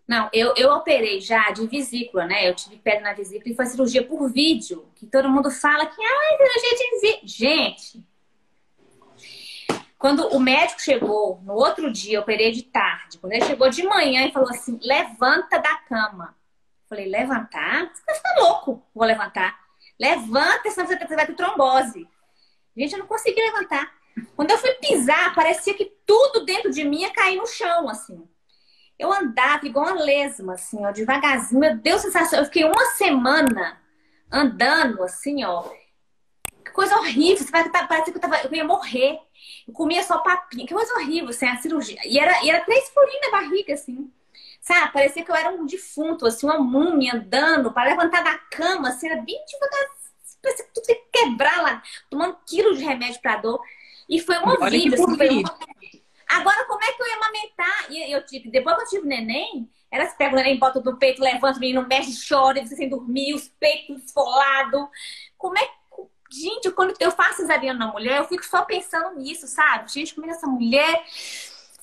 Não, 0.08 0.30
eu, 0.32 0.54
eu 0.56 0.72
operei 0.72 1.20
já 1.20 1.52
de 1.52 1.68
vesícula, 1.68 2.26
né? 2.26 2.48
Eu 2.50 2.56
tive 2.56 2.78
pedra 2.78 3.02
na 3.02 3.14
vesícula 3.14 3.52
e 3.52 3.56
foi 3.56 3.66
cirurgia 3.66 4.04
por 4.04 4.32
vídeo. 4.32 4.88
Que 4.96 5.06
todo 5.06 5.30
mundo 5.30 5.52
fala 5.52 5.86
que, 5.86 6.02
ai, 6.02 6.38
cirurgia 6.38 6.78
de 6.78 7.00
vídeo. 7.02 7.28
Gente, 7.28 8.04
quando 9.98 10.28
o 10.30 10.40
médico 10.40 10.80
chegou 10.80 11.42
no 11.44 11.54
outro 11.54 11.92
dia, 11.92 12.18
eu 12.18 12.22
operei 12.22 12.52
de 12.52 12.64
tarde. 12.64 13.18
Quando 13.18 13.34
ele 13.34 13.46
chegou 13.46 13.70
de 13.70 13.84
manhã 13.84 14.26
e 14.26 14.32
falou 14.32 14.50
assim: 14.50 14.80
levanta 14.82 15.60
da 15.60 15.76
cama. 15.80 16.36
Falei, 16.88 17.10
levantar? 17.10 17.92
Você 17.94 18.22
tá 18.22 18.36
louco, 18.40 18.82
vou 18.96 19.06
levantar. 19.06 19.60
Levanta, 20.00 20.72
senão 20.72 20.88
você 20.88 21.16
vai 21.16 21.26
ter 21.26 21.36
trombose. 21.36 22.08
Gente, 22.78 22.94
eu 22.94 23.00
não 23.00 23.08
consegui 23.08 23.42
levantar. 23.42 23.92
Quando 24.36 24.52
eu 24.52 24.58
fui 24.58 24.72
pisar, 24.76 25.36
parecia 25.36 25.74
que 25.74 25.86
tudo 26.06 26.46
dentro 26.46 26.72
de 26.72 26.86
mim 26.86 27.02
ia 27.02 27.12
cair 27.12 27.36
no 27.36 27.46
chão, 27.46 27.90
assim. 27.90 28.26
Eu 28.98 29.14
andava 29.14 29.66
igual 29.66 29.86
uma 29.86 30.04
lesma, 30.04 30.54
assim, 30.54 30.84
ó, 30.86 30.92
devagarzinho. 30.92 31.60
Meu 31.60 31.78
Deus, 31.78 32.02
sensação. 32.02 32.40
Eu 32.40 32.46
fiquei 32.46 32.64
uma 32.64 32.86
semana 32.96 33.80
andando, 34.32 35.04
assim, 35.04 35.44
ó. 35.44 35.64
Que 36.66 36.72
coisa 36.72 36.98
horrível. 36.98 37.46
Você 37.46 37.52
vai, 37.52 37.70
parece 37.70 38.12
que 38.12 38.18
eu, 38.18 38.22
tava, 38.22 38.42
eu 38.42 38.54
ia 38.54 38.64
morrer. 38.64 39.20
Eu 39.68 39.74
comia 39.74 40.04
só 40.04 40.18
papinha. 40.20 40.66
Que 40.66 40.74
coisa 40.74 40.94
horrível, 40.96 41.30
assim, 41.30 41.46
a 41.46 41.58
cirurgia. 41.58 42.00
E 42.06 42.18
era, 42.18 42.44
e 42.44 42.50
era 42.50 42.66
três 42.66 42.90
furinhos 42.90 43.22
na 43.26 43.32
barriga, 43.32 43.74
assim. 43.74 44.12
Sabe? 44.60 44.92
Parecia 44.92 45.24
que 45.24 45.32
eu 45.32 45.36
era 45.36 45.50
um 45.50 45.66
defunto, 45.66 46.26
assim, 46.26 46.46
uma 46.46 46.60
múmia 46.60 47.16
andando 47.16 47.72
para 47.72 47.90
levantar 47.90 48.24
da 48.24 48.38
cama, 48.38 48.90
assim, 48.90 49.08
era 49.08 49.22
bem 49.22 49.40
devagar. 49.46 49.90
Parecia 50.42 50.66
que 50.66 50.74
tudo 50.74 50.90
ia 50.90 51.02
quebrar 51.12 51.62
lá, 51.62 51.84
tomando 52.10 52.38
quilos 52.46 52.78
de 52.78 52.84
remédio 52.84 53.22
para 53.22 53.38
dor. 53.38 53.62
E 54.10 54.20
foi 54.20 54.38
uma 54.38 54.60
Olha 54.60 54.70
vida, 54.70 54.96
assim, 54.96 55.16
foi 55.16 55.30
uma... 55.30 55.58
Agora, 56.28 56.66
como 56.66 56.84
é 56.84 56.92
que 56.92 57.02
eu 57.02 57.08
ia 57.08 57.16
amamentar? 57.16 57.92
E 57.92 58.12
eu 58.12 58.26
tive, 58.26 58.50
depois 58.52 58.76
que 58.76 58.84
eu 58.84 58.88
tive 58.90 59.08
neném, 59.08 59.70
elas 59.90 60.14
pegam 60.14 60.34
o 60.34 60.36
neném, 60.36 60.60
botam 60.60 60.82
no 60.82 60.98
peito, 60.98 61.22
levanta 61.22 61.58
o 61.58 61.60
menino, 61.62 61.88
mexe, 61.88 62.28
chora, 62.28 62.66
você 62.66 62.76
sem 62.76 62.90
dormir, 62.90 63.34
os 63.34 63.48
peitos 63.48 64.04
esfolados. 64.04 64.88
Como 65.38 65.58
é 65.58 65.66
que. 65.66 65.78
Gente, 66.30 66.70
quando 66.72 66.94
eu 67.00 67.10
faço 67.10 67.38
cesariana 67.38 67.86
na 67.86 67.92
mulher, 67.92 68.18
eu 68.18 68.26
fico 68.26 68.46
só 68.46 68.66
pensando 68.66 69.18
nisso, 69.18 69.48
sabe? 69.48 69.90
Gente, 69.90 70.14
como 70.14 70.28
é 70.28 70.32
essa 70.32 70.46
mulher 70.46 71.02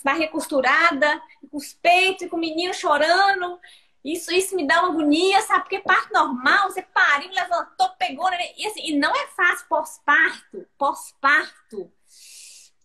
barriga 0.04 0.30
costurada, 0.30 1.20
com 1.50 1.56
os 1.56 1.72
peitos, 1.72 2.28
com 2.28 2.36
o 2.36 2.40
menino 2.40 2.74
chorando. 2.74 3.58
Isso, 4.04 4.30
isso 4.30 4.54
me 4.54 4.66
dá 4.66 4.82
uma 4.82 4.90
agonia, 4.90 5.40
sabe? 5.40 5.62
Porque 5.62 5.78
parto 5.78 6.12
normal, 6.12 6.70
você 6.70 6.82
pariu, 6.82 7.30
levantou, 7.30 7.88
pegou, 7.98 8.30
né? 8.30 8.38
E, 8.58 8.66
assim, 8.66 8.90
e 8.90 8.98
não 8.98 9.10
é 9.10 9.26
fácil 9.28 9.66
pós-parto. 9.66 10.66
Pós-parto. 10.76 11.90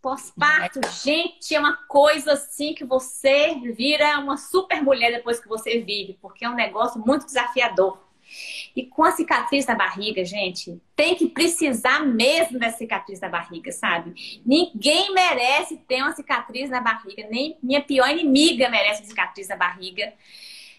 Pós-parto, 0.02 0.80
gente, 1.04 1.54
é 1.54 1.60
uma 1.60 1.76
coisa 1.76 2.34
assim 2.34 2.74
que 2.74 2.86
você 2.86 3.56
vira 3.76 4.18
uma 4.20 4.38
super 4.38 4.82
mulher 4.82 5.12
depois 5.12 5.40
que 5.40 5.48
você 5.48 5.80
vive, 5.82 6.18
porque 6.22 6.46
é 6.46 6.50
um 6.50 6.56
negócio 6.56 7.02
muito 7.06 7.26
desafiador. 7.26 8.00
E 8.76 8.86
com 8.86 9.04
a 9.04 9.12
cicatriz 9.12 9.66
da 9.66 9.76
barriga, 9.76 10.24
gente, 10.24 10.80
tem 10.96 11.16
que 11.16 11.28
precisar 11.28 12.06
mesmo 12.06 12.60
da 12.60 12.72
cicatriz 12.72 13.20
da 13.20 13.28
barriga, 13.28 13.72
sabe? 13.72 14.42
Ninguém 14.46 15.14
merece 15.14 15.78
ter 15.78 16.02
uma 16.02 16.14
cicatriz 16.14 16.70
na 16.70 16.80
barriga, 16.80 17.28
nem 17.30 17.58
minha 17.62 17.82
pior 17.82 18.10
inimiga 18.10 18.70
merece 18.70 19.02
uma 19.02 19.08
cicatriz 19.08 19.48
na 19.48 19.56
barriga, 19.56 20.14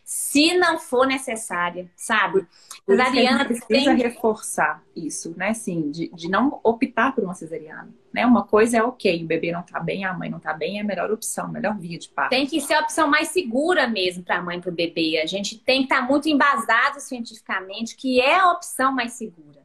se 0.05 0.55
não 0.55 0.79
for 0.79 1.07
necessária, 1.07 1.91
sabe? 1.95 2.47
Cesariana 2.87 3.45
precisa 3.45 3.67
tem... 3.69 3.97
reforçar 3.97 4.83
isso, 4.95 5.35
né? 5.37 5.53
Sim, 5.55 5.91
de, 5.91 6.09
de 6.09 6.29
não 6.29 6.59
optar 6.65 7.15
por 7.15 7.23
uma 7.23 7.35
cesariana. 7.35 8.00
Né? 8.13 8.27
Uma 8.27 8.45
coisa 8.45 8.79
é 8.79 8.83
ok, 8.83 9.23
o 9.23 9.27
bebê 9.27 9.53
não 9.53 9.63
tá 9.63 9.79
bem, 9.79 10.05
a 10.05 10.13
mãe 10.13 10.29
não 10.29 10.41
tá 10.41 10.53
bem, 10.53 10.79
é 10.79 10.81
a 10.81 10.85
melhor 10.85 11.13
opção, 11.13 11.47
a 11.47 11.49
melhor 11.49 11.79
via 11.79 11.97
de 11.97 12.09
parto. 12.09 12.31
Tem 12.31 12.47
que 12.47 12.61
ser 12.61 12.75
a 12.75 12.81
opção 12.81 13.09
mais 13.09 13.29
segura 13.29 13.87
mesmo 13.87 14.25
para 14.25 14.39
a 14.39 14.43
mãe 14.43 14.59
e 14.59 14.61
para 14.61 14.71
o 14.71 14.75
bebê. 14.75 15.21
A 15.23 15.27
gente 15.27 15.59
tem 15.59 15.79
que 15.79 15.85
estar 15.85 16.01
tá 16.01 16.09
muito 16.09 16.29
embasado 16.29 16.99
cientificamente 17.01 17.97
que 17.97 18.21
é 18.21 18.41
a 18.41 18.51
opção 18.51 18.93
mais 18.93 19.13
segura. 19.13 19.61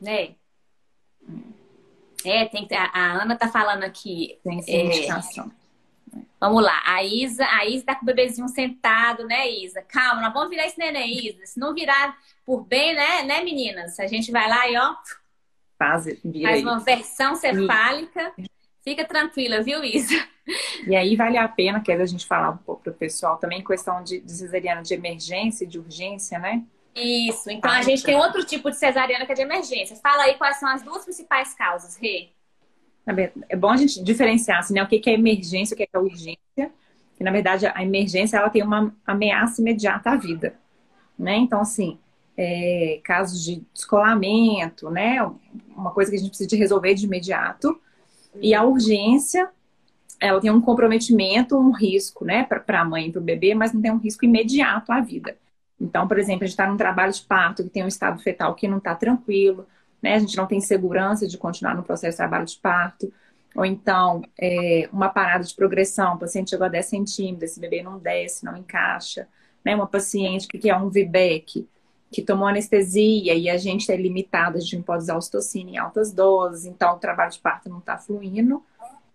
Né? 0.00 0.34
É, 2.24 2.44
tem 2.44 2.66
que, 2.66 2.74
a, 2.74 2.90
a 2.92 3.22
Ana 3.22 3.36
tá 3.36 3.48
falando 3.48 3.84
aqui. 3.84 4.38
Tem 4.44 4.60
que 4.60 4.70
é, 4.70 4.84
indicação. 4.84 5.50
Vamos 6.38 6.62
lá, 6.62 6.82
a 6.84 7.02
Isa, 7.02 7.46
a 7.46 7.64
Isa 7.64 7.86
tá 7.86 7.94
com 7.94 8.02
o 8.02 8.06
bebezinho 8.06 8.48
sentado, 8.48 9.26
né, 9.26 9.50
Isa? 9.50 9.80
Calma, 9.82 10.20
nós 10.20 10.32
vamos 10.32 10.50
virar 10.50 10.66
esse 10.66 10.78
neném, 10.78 11.28
Isa. 11.28 11.46
Se 11.46 11.58
não 11.58 11.72
virar 11.72 12.16
por 12.44 12.64
bem, 12.64 12.94
né, 12.94 13.22
né, 13.22 13.42
meninas? 13.42 13.98
A 13.98 14.06
gente 14.06 14.30
vai 14.30 14.48
lá 14.48 14.68
e 14.68 14.76
ó. 14.76 14.94
Faz, 15.78 16.04
faz 16.42 16.62
uma 16.62 16.80
versão 16.80 17.34
cefálica. 17.34 18.32
Fica 18.82 19.04
tranquila, 19.04 19.62
viu, 19.62 19.82
Isa? 19.84 20.14
E 20.86 20.94
aí 20.94 21.16
vale 21.16 21.36
a 21.36 21.48
pena, 21.48 21.80
que 21.80 21.90
a 21.90 22.06
gente 22.06 22.24
falar 22.24 22.50
um 22.50 22.56
pouco 22.56 22.84
pro 22.84 22.94
pessoal 22.94 23.36
também, 23.36 23.64
questão 23.64 24.02
de, 24.02 24.20
de 24.20 24.32
cesariana 24.32 24.80
de 24.80 24.94
emergência 24.94 25.64
e 25.64 25.66
de 25.66 25.78
urgência, 25.78 26.38
né? 26.38 26.62
Isso, 26.94 27.50
então 27.50 27.70
a 27.70 27.82
gente 27.82 28.02
tem 28.02 28.16
outro 28.16 28.44
tipo 28.44 28.70
de 28.70 28.76
cesariana 28.76 29.26
que 29.26 29.32
é 29.32 29.34
de 29.34 29.42
emergência. 29.42 29.96
Fala 29.96 30.22
aí 30.22 30.34
quais 30.34 30.58
são 30.58 30.68
as 30.68 30.82
duas 30.82 31.04
principais 31.04 31.52
causas, 31.52 31.96
Rê. 31.96 32.30
É 33.48 33.54
bom 33.54 33.70
a 33.70 33.76
gente 33.76 34.02
diferenciar 34.02 34.60
assim, 34.60 34.74
né? 34.74 34.82
o 34.82 34.86
que 34.86 35.02
é 35.08 35.12
emergência, 35.12 35.74
o 35.74 35.76
que 35.76 35.88
é 35.92 35.98
urgência. 35.98 36.72
Que, 37.16 37.22
na 37.24 37.30
verdade, 37.30 37.66
a 37.66 37.82
emergência 37.82 38.36
ela 38.36 38.50
tem 38.50 38.62
uma 38.62 38.94
ameaça 39.06 39.60
imediata 39.60 40.10
à 40.10 40.16
vida. 40.16 40.54
Né? 41.18 41.36
Então, 41.36 41.60
assim, 41.60 41.98
é, 42.36 43.00
casos 43.02 43.42
de 43.42 43.64
descolamento, 43.72 44.90
né? 44.90 45.22
Uma 45.74 45.90
coisa 45.90 46.10
que 46.10 46.16
a 46.16 46.20
gente 46.20 46.28
precisa 46.28 46.48
de 46.48 46.56
resolver 46.56 46.94
de 46.94 47.06
imediato. 47.06 47.80
E 48.40 48.54
a 48.54 48.62
urgência, 48.62 49.48
ela 50.20 50.40
tem 50.40 50.50
um 50.50 50.60
comprometimento, 50.60 51.56
um 51.56 51.72
risco, 51.72 52.24
né? 52.24 52.44
Para 52.44 52.80
a 52.80 52.84
mãe 52.84 53.08
e 53.08 53.12
para 53.12 53.20
o 53.20 53.24
bebê, 53.24 53.54
mas 53.54 53.72
não 53.72 53.80
tem 53.80 53.90
um 53.90 53.98
risco 53.98 54.24
imediato 54.24 54.92
à 54.92 55.00
vida. 55.00 55.36
Então, 55.80 56.06
por 56.06 56.18
exemplo, 56.18 56.44
a 56.44 56.46
gente 56.46 56.54
está 56.54 56.66
num 56.66 56.76
trabalho 56.76 57.12
de 57.12 57.22
parto 57.22 57.62
que 57.62 57.70
tem 57.70 57.84
um 57.84 57.88
estado 57.88 58.20
fetal 58.22 58.54
que 58.54 58.68
não 58.68 58.78
está 58.78 58.94
tranquilo, 58.94 59.66
né? 60.02 60.14
A 60.14 60.18
gente 60.18 60.36
não 60.36 60.46
tem 60.46 60.60
segurança 60.60 61.26
de 61.26 61.38
continuar 61.38 61.74
no 61.74 61.82
processo 61.82 62.12
de 62.12 62.16
trabalho 62.18 62.46
de 62.46 62.56
parto. 62.58 63.12
Ou 63.54 63.64
então, 63.64 64.22
é, 64.38 64.88
uma 64.92 65.08
parada 65.08 65.44
de 65.44 65.54
progressão, 65.54 66.14
o 66.14 66.18
paciente 66.18 66.50
chegou 66.50 66.66
a 66.66 66.68
10 66.68 66.86
centímetros, 66.86 67.50
esse 67.50 67.60
bebê 67.60 67.82
não 67.82 67.98
desce, 67.98 68.44
não 68.44 68.56
encaixa. 68.56 69.26
Né? 69.64 69.74
Uma 69.74 69.86
paciente 69.86 70.46
que 70.46 70.68
é 70.68 70.76
um 70.76 70.90
VBEC, 70.90 71.66
que 72.10 72.22
tomou 72.22 72.46
anestesia 72.46 73.34
e 73.34 73.50
a 73.50 73.56
gente 73.56 73.90
é 73.90 73.96
limitado, 73.96 74.56
a 74.56 74.60
gente 74.60 74.76
não 74.76 74.82
pode 74.82 75.02
usar 75.02 75.16
ocitocina 75.16 75.70
em 75.70 75.78
altas 75.78 76.12
doses, 76.12 76.64
então 76.64 76.94
o 76.94 76.98
trabalho 76.98 77.32
de 77.32 77.38
parto 77.38 77.68
não 77.68 77.78
está 77.78 77.98
fluindo, 77.98 78.62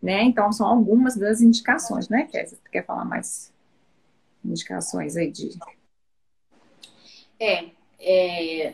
né? 0.02 0.24
Então, 0.24 0.52
são 0.52 0.68
algumas 0.68 1.16
das 1.16 1.42
indicações, 1.42 2.10
né, 2.10 2.28
Kézia? 2.32 2.58
Você 2.58 2.70
quer 2.70 2.86
falar 2.86 3.06
mais 3.06 3.54
indicações 4.44 5.16
aí 5.16 5.32
de... 5.32 5.58
É, 7.40 7.66
é, 8.00 8.74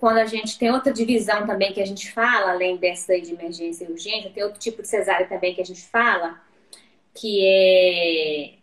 quando 0.00 0.18
a 0.18 0.26
gente 0.26 0.58
tem 0.58 0.70
outra 0.70 0.92
divisão 0.92 1.46
também 1.46 1.72
que 1.72 1.80
a 1.80 1.86
gente 1.86 2.10
fala, 2.10 2.52
além 2.52 2.76
dessa 2.76 3.20
de 3.20 3.34
emergência 3.34 3.84
e 3.84 3.92
urgência, 3.92 4.30
tem 4.30 4.42
outro 4.42 4.58
tipo 4.58 4.80
de 4.80 4.88
cesárea 4.88 5.28
também 5.28 5.54
que 5.54 5.60
a 5.60 5.64
gente 5.64 5.82
fala, 5.82 6.40
que 7.14 7.44
é 7.44 8.59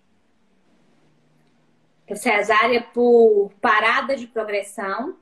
cesárea 2.16 2.82
por 2.82 3.52
parada 3.62 4.16
de 4.16 4.28
progressão 4.28 5.18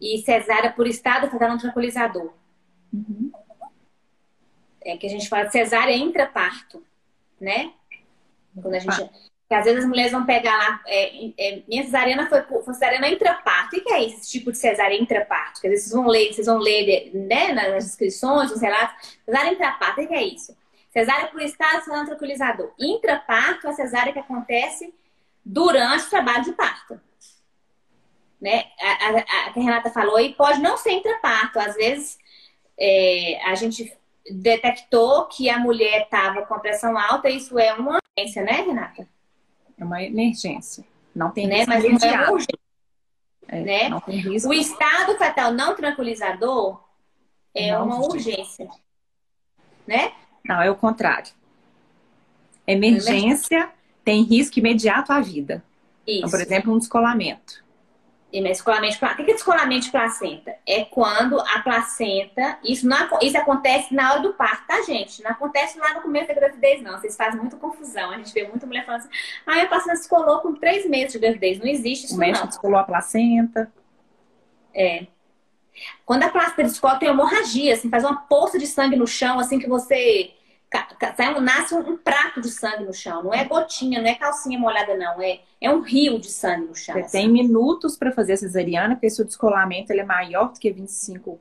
e 0.00 0.18
cesárea 0.18 0.72
por 0.72 0.86
estado 0.86 1.30
fetal 1.30 1.56
tranquilizador. 1.56 2.32
Uhum. 2.92 3.30
É 4.84 4.96
que 4.96 5.06
a 5.06 5.10
gente 5.10 5.28
fala 5.28 5.44
de 5.44 5.52
cesárea 5.52 5.96
intraparto, 5.96 6.84
né? 7.40 7.72
Quando 8.60 8.74
a 8.74 8.78
gente 8.80 9.10
que 9.52 9.56
às 9.56 9.66
vezes 9.66 9.80
as 9.80 9.88
mulheres 9.88 10.12
vão 10.12 10.24
pegar 10.24 10.56
lá. 10.56 10.80
É, 10.86 11.26
é, 11.36 11.62
minha 11.68 11.84
cesariana 11.84 12.26
foi, 12.26 12.40
foi 12.42 12.72
cesariana 12.72 13.08
intraparto. 13.08 13.76
O 13.76 13.84
que 13.84 13.92
é 13.92 14.02
esse 14.02 14.30
tipo 14.30 14.50
de 14.50 14.56
cesárea 14.56 14.98
intraparto? 14.98 15.60
Que 15.60 15.66
às 15.66 15.72
vezes 15.72 15.90
vocês 15.90 16.02
vão 16.02 16.10
ler, 16.10 16.32
vocês 16.32 16.46
vão 16.46 16.56
ler 16.56 17.10
né, 17.12 17.52
nas 17.52 17.84
inscrições, 17.84 18.50
nos 18.50 18.62
relatos. 18.62 19.18
Cesárea 19.26 19.52
intraparto, 19.52 20.00
o 20.00 20.08
que 20.08 20.14
é 20.14 20.22
isso? 20.22 20.56
Cesárea 20.92 21.28
por 21.28 21.40
estado 21.40 21.84
falando 21.84 22.08
tranquilizador. 22.08 22.72
Intraparto 22.78 23.66
é 23.66 23.70
a 23.70 23.72
cesárea 23.72 24.12
que 24.12 24.18
acontece 24.18 24.94
durante 25.44 26.04
o 26.04 26.10
trabalho 26.10 26.44
de 26.44 26.52
parto. 26.52 27.00
Né? 28.38 28.66
A, 28.78 28.88
a, 28.88 29.48
a 29.48 29.52
que 29.52 29.60
a 29.60 29.62
Renata 29.62 29.90
falou 29.90 30.16
aí 30.16 30.34
pode 30.34 30.60
não 30.60 30.76
ser 30.76 30.92
intraparto. 30.92 31.58
Às 31.58 31.74
vezes 31.76 32.18
é, 32.78 33.40
a 33.46 33.54
gente 33.54 33.96
detectou 34.30 35.26
que 35.26 35.48
a 35.48 35.58
mulher 35.58 36.02
estava 36.02 36.44
com 36.44 36.58
pressão 36.58 36.98
alta, 36.98 37.30
isso 37.30 37.58
é 37.58 37.72
uma 37.72 37.98
urgência, 38.18 38.42
né, 38.42 38.52
Renata? 38.52 39.08
É 39.78 39.84
uma 39.84 40.02
emergência. 40.02 40.84
Não 41.14 41.30
tem 41.30 41.46
né? 41.46 41.64
Mas 41.66 41.84
não 41.84 41.90
é 41.90 42.30
urgência. 42.30 42.58
É, 43.48 43.60
né? 43.60 43.88
Não. 43.88 44.02
O 44.46 44.52
estado 44.52 45.16
fetal 45.16 45.52
não 45.52 45.74
tranquilizador 45.74 46.82
é 47.54 47.72
não, 47.72 47.86
uma 47.86 48.00
urgência. 48.00 48.68
Né? 49.86 50.12
Não, 50.44 50.60
é 50.60 50.70
o 50.70 50.76
contrário. 50.76 51.30
Emergência 52.66 53.70
tem 54.04 54.22
risco 54.22 54.58
imediato 54.58 55.12
à 55.12 55.20
vida. 55.20 55.62
Então, 56.06 56.30
por 56.30 56.40
exemplo, 56.40 56.72
um 56.72 56.78
descolamento. 56.78 57.62
Descolamento 58.32 58.98
de, 58.98 59.04
o 59.04 59.16
que 59.16 59.30
é 59.30 59.34
descolamento 59.34 59.84
de 59.84 59.90
placenta? 59.90 60.56
É 60.66 60.84
quando 60.86 61.38
a 61.38 61.60
placenta. 61.60 62.58
Isso, 62.64 62.88
não, 62.88 62.96
isso 63.20 63.36
acontece 63.36 63.94
na 63.94 64.12
hora 64.12 64.22
do 64.22 64.32
parto, 64.32 64.66
tá, 64.66 64.80
gente? 64.82 65.22
Não 65.22 65.30
acontece 65.30 65.78
lá 65.78 65.92
no 65.94 66.00
começo 66.00 66.28
da 66.28 66.34
gravidez, 66.34 66.82
não. 66.82 66.98
Vocês 66.98 67.14
fazem 67.14 67.38
muita 67.38 67.56
confusão. 67.56 68.10
A 68.10 68.16
gente 68.16 68.32
vê 68.32 68.48
muita 68.48 68.66
mulher 68.66 68.86
falando 68.86 69.02
assim: 69.02 69.10
ah, 69.46 69.60
a 69.60 69.66
placenta 69.66 69.98
descolou 69.98 70.38
com 70.40 70.54
três 70.54 70.88
meses 70.88 71.12
de 71.12 71.18
gravidez. 71.18 71.58
Não 71.58 71.66
existe 71.66 72.06
isso, 72.06 72.14
o 72.14 72.18
médico 72.18 72.40
não. 72.40 72.48
descolou 72.48 72.78
a 72.78 72.84
placenta. 72.84 73.70
É. 74.74 75.06
Quando 76.04 76.22
a 76.24 76.28
placenta 76.28 76.64
descola, 76.64 76.98
tem 76.98 77.08
hemorragia, 77.08 77.74
assim, 77.74 77.88
faz 77.88 78.04
uma 78.04 78.16
poça 78.16 78.58
de 78.58 78.66
sangue 78.66 78.96
no 78.96 79.06
chão, 79.06 79.38
assim 79.38 79.58
que 79.58 79.68
você 79.68 80.32
sai, 81.16 81.38
nasce 81.40 81.74
um, 81.74 81.96
prato 81.96 82.40
de 82.40 82.48
sangue 82.50 82.84
no 82.84 82.94
chão. 82.94 83.22
Não 83.22 83.34
é 83.34 83.44
gotinha, 83.44 84.00
não 84.00 84.08
é 84.08 84.14
calcinha 84.14 84.58
molhada, 84.58 84.96
não. 84.96 85.20
É, 85.20 85.40
é 85.60 85.70
um 85.70 85.80
rio 85.80 86.18
de 86.18 86.30
sangue 86.30 86.66
no 86.66 86.74
chão. 86.74 86.94
Você 86.94 87.00
assim. 87.00 87.18
tem 87.18 87.28
minutos 87.28 87.96
para 87.96 88.12
fazer 88.12 88.34
a 88.34 88.36
cesariana, 88.36 88.94
porque 88.94 89.10
se 89.10 89.20
o 89.20 89.24
descolamento 89.24 89.92
ele 89.92 90.00
é 90.00 90.04
maior 90.04 90.52
do 90.52 90.58
que 90.58 90.72
25%, 90.72 91.38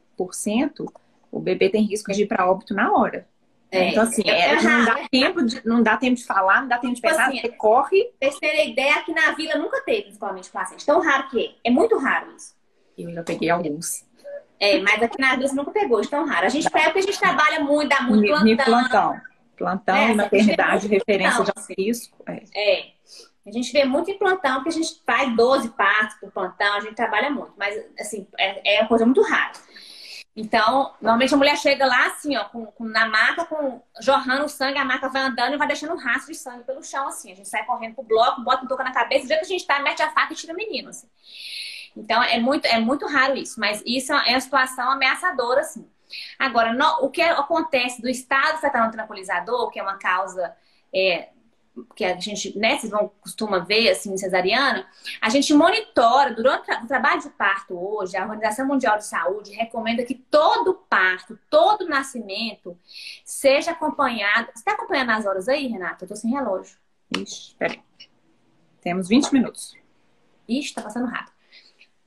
o 1.31 1.39
bebê 1.39 1.69
tem 1.69 1.83
risco 1.83 2.11
de 2.11 2.23
ir 2.23 2.27
para 2.27 2.49
óbito 2.49 2.73
na 2.73 2.91
hora. 2.91 3.27
É, 3.71 3.89
então, 3.89 4.03
assim, 4.03 4.23
é, 4.25 4.55
é, 4.55 4.61
não, 4.61 4.83
dá 4.83 5.07
tempo 5.09 5.45
de, 5.45 5.65
não 5.65 5.81
dá 5.81 5.95
tempo 5.95 6.17
de 6.17 6.25
falar, 6.25 6.61
não 6.61 6.67
dá 6.67 6.77
tempo 6.77 6.93
de 6.93 6.99
tipo 6.99 7.07
pensar, 7.07 7.27
assim, 7.27 7.39
você 7.39 7.49
corre. 7.49 8.11
Vocês 8.21 8.37
terem 8.37 8.71
ideia, 8.71 8.95
aqui 8.95 9.13
na 9.13 9.31
vila 9.31 9.55
nunca 9.57 9.81
teve 9.85 10.09
descolamento 10.09 10.47
de 10.47 10.51
paciente. 10.51 10.85
Tão 10.85 11.01
raro 11.01 11.29
que 11.29 11.41
é. 11.41 11.69
É 11.69 11.71
muito 11.71 11.97
raro 11.97 12.35
isso. 12.35 12.53
Eu 12.97 13.13
já 13.13 13.23
peguei 13.23 13.49
alguns. 13.49 14.05
É, 14.61 14.79
mas 14.79 15.01
aqui 15.01 15.19
na 15.19 15.35
Vila 15.35 15.51
nunca 15.53 15.71
pegou, 15.71 15.99
de 16.01 16.07
tão 16.07 16.23
raro. 16.23 16.45
A 16.45 16.49
gente 16.49 16.69
pega 16.69 16.85
porque 16.85 16.99
a 16.99 17.01
gente 17.01 17.19
trabalha 17.19 17.61
muito, 17.61 17.89
dá 17.89 18.01
muito 18.03 18.27
plantão. 18.27 18.65
Plantão. 18.65 19.21
Plantão 19.57 19.95
é, 19.95 20.11
e 20.11 20.15
maternidade, 20.15 20.87
referência 20.87 21.43
de 21.43 21.83
risco. 21.83 22.23
É. 22.27 22.43
é. 22.55 22.91
A 23.43 23.51
gente 23.51 23.73
vê 23.73 23.85
muito 23.85 24.11
em 24.11 24.19
plantão, 24.19 24.61
que 24.61 24.69
a 24.69 24.71
gente 24.71 25.01
faz 25.03 25.35
12 25.35 25.69
partos 25.69 26.15
por 26.19 26.31
plantão, 26.31 26.75
a 26.75 26.79
gente 26.79 26.93
trabalha 26.93 27.31
muito. 27.31 27.53
Mas, 27.57 27.75
assim, 27.99 28.27
é, 28.37 28.75
é 28.77 28.81
uma 28.81 28.87
coisa 28.87 29.03
muito 29.03 29.23
rara. 29.23 29.53
Então, 30.35 30.93
normalmente 31.01 31.33
a 31.33 31.37
mulher 31.37 31.57
chega 31.57 31.85
lá 31.85 32.05
assim, 32.05 32.37
ó, 32.37 32.45
com, 32.45 32.67
com, 32.67 32.85
na 32.85 33.07
maca, 33.07 33.45
com, 33.45 33.81
jorrando 33.99 34.47
sangue, 34.47 34.77
a 34.77 34.85
maca 34.85 35.09
vai 35.09 35.23
andando 35.23 35.55
e 35.55 35.57
vai 35.57 35.67
deixando 35.67 35.93
um 35.93 35.97
rastro 35.97 36.31
de 36.31 36.37
sangue 36.37 36.63
pelo 36.63 36.83
chão, 36.83 37.07
assim. 37.07 37.31
A 37.31 37.35
gente 37.35 37.49
sai 37.49 37.65
correndo 37.65 37.95
pro 37.95 38.03
bloco, 38.03 38.41
bota 38.41 38.63
um 38.63 38.67
toca 38.67 38.83
na 38.83 38.93
cabeça, 38.93 39.25
do 39.25 39.27
jeito 39.27 39.39
que 39.39 39.45
a 39.47 39.57
gente 39.57 39.65
tá, 39.65 39.79
mete 39.79 40.03
a 40.03 40.11
faca 40.11 40.31
e 40.31 40.35
tira 40.35 40.53
o 40.53 40.55
menino, 40.55 40.89
assim. 40.89 41.07
Então, 41.95 42.21
é 42.23 42.39
muito, 42.39 42.65
é 42.65 42.79
muito 42.79 43.05
raro 43.05 43.35
isso, 43.35 43.59
mas 43.59 43.81
isso 43.85 44.13
é 44.13 44.31
uma 44.31 44.39
situação 44.39 44.89
ameaçadora, 44.91 45.61
assim. 45.61 45.85
Agora, 46.37 46.73
no, 46.73 47.05
o 47.05 47.09
que 47.09 47.21
acontece 47.21 48.01
do 48.01 48.09
estado 48.09 48.59
fetal 48.59 48.89
tranquilizador, 48.91 49.69
que 49.69 49.79
é 49.79 49.83
uma 49.83 49.97
causa 49.97 50.53
é, 50.93 51.29
que 51.95 52.03
a 52.03 52.19
gente, 52.19 52.57
né, 52.57 52.77
vocês 52.77 52.91
vão 52.91 53.11
costuma 53.21 53.59
ver 53.59 53.89
assim, 53.89 54.17
cesariana, 54.17 54.85
a 55.21 55.29
gente 55.29 55.53
monitora 55.53 56.33
durante 56.33 56.69
o 56.71 56.87
trabalho 56.87 57.21
de 57.21 57.29
parto 57.29 57.77
hoje, 57.77 58.17
a 58.17 58.23
Organização 58.23 58.67
Mundial 58.67 58.97
de 58.97 59.05
Saúde 59.05 59.53
recomenda 59.53 60.03
que 60.03 60.15
todo 60.15 60.75
parto, 60.89 61.39
todo 61.49 61.87
nascimento 61.87 62.77
seja 63.23 63.71
acompanhado. 63.71 64.47
Você 64.47 64.59
está 64.59 64.73
acompanhando 64.73 65.11
as 65.11 65.25
horas 65.25 65.47
aí, 65.47 65.67
Renata? 65.67 66.03
Eu 66.03 66.09
tô 66.09 66.15
sem 66.15 66.31
relógio. 66.31 66.77
Ixi, 67.17 67.55
peraí. 67.55 67.81
Temos 68.81 69.07
20 69.07 69.31
minutos. 69.31 69.75
Ixi, 70.47 70.73
tá 70.73 70.81
passando 70.81 71.07
rápido. 71.07 71.30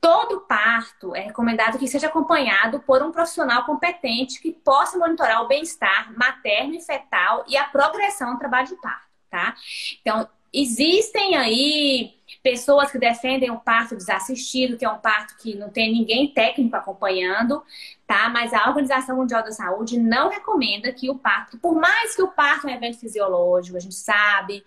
Todo 0.04 0.42
parto 0.42 1.16
é 1.16 1.20
recomendado 1.20 1.78
que 1.78 1.88
seja 1.88 2.08
acompanhado 2.08 2.78
por 2.80 3.02
um 3.02 3.10
profissional 3.10 3.64
competente 3.64 4.38
que 4.38 4.52
possa 4.52 4.98
monitorar 4.98 5.42
o 5.42 5.48
bem-estar 5.48 6.12
materno 6.14 6.74
e 6.74 6.82
fetal 6.82 7.42
e 7.48 7.56
a 7.56 7.64
progressão 7.64 8.34
do 8.34 8.38
trabalho 8.38 8.68
de 8.68 8.76
parto, 8.76 9.08
tá? 9.30 9.54
Então, 10.02 10.28
existem 10.52 11.36
aí 11.36 12.16
pessoas 12.42 12.92
que 12.92 12.98
defendem 12.98 13.50
o 13.50 13.58
parto 13.58 13.96
desassistido, 13.96 14.76
que 14.76 14.84
é 14.84 14.90
um 14.90 14.98
parto 14.98 15.38
que 15.38 15.54
não 15.54 15.70
tem 15.70 15.90
ninguém 15.90 16.28
técnico 16.28 16.76
acompanhando, 16.76 17.62
tá? 18.06 18.28
Mas 18.28 18.52
a 18.52 18.68
Organização 18.68 19.16
Mundial 19.16 19.42
da 19.42 19.52
Saúde 19.52 19.98
não 19.98 20.28
recomenda 20.28 20.92
que 20.92 21.08
o 21.08 21.14
parto, 21.14 21.56
por 21.56 21.74
mais 21.74 22.14
que 22.14 22.20
o 22.20 22.28
parto 22.28 22.68
é 22.68 22.72
um 22.72 22.74
evento 22.74 22.98
fisiológico, 22.98 23.78
a 23.78 23.80
gente 23.80 23.94
sabe, 23.94 24.62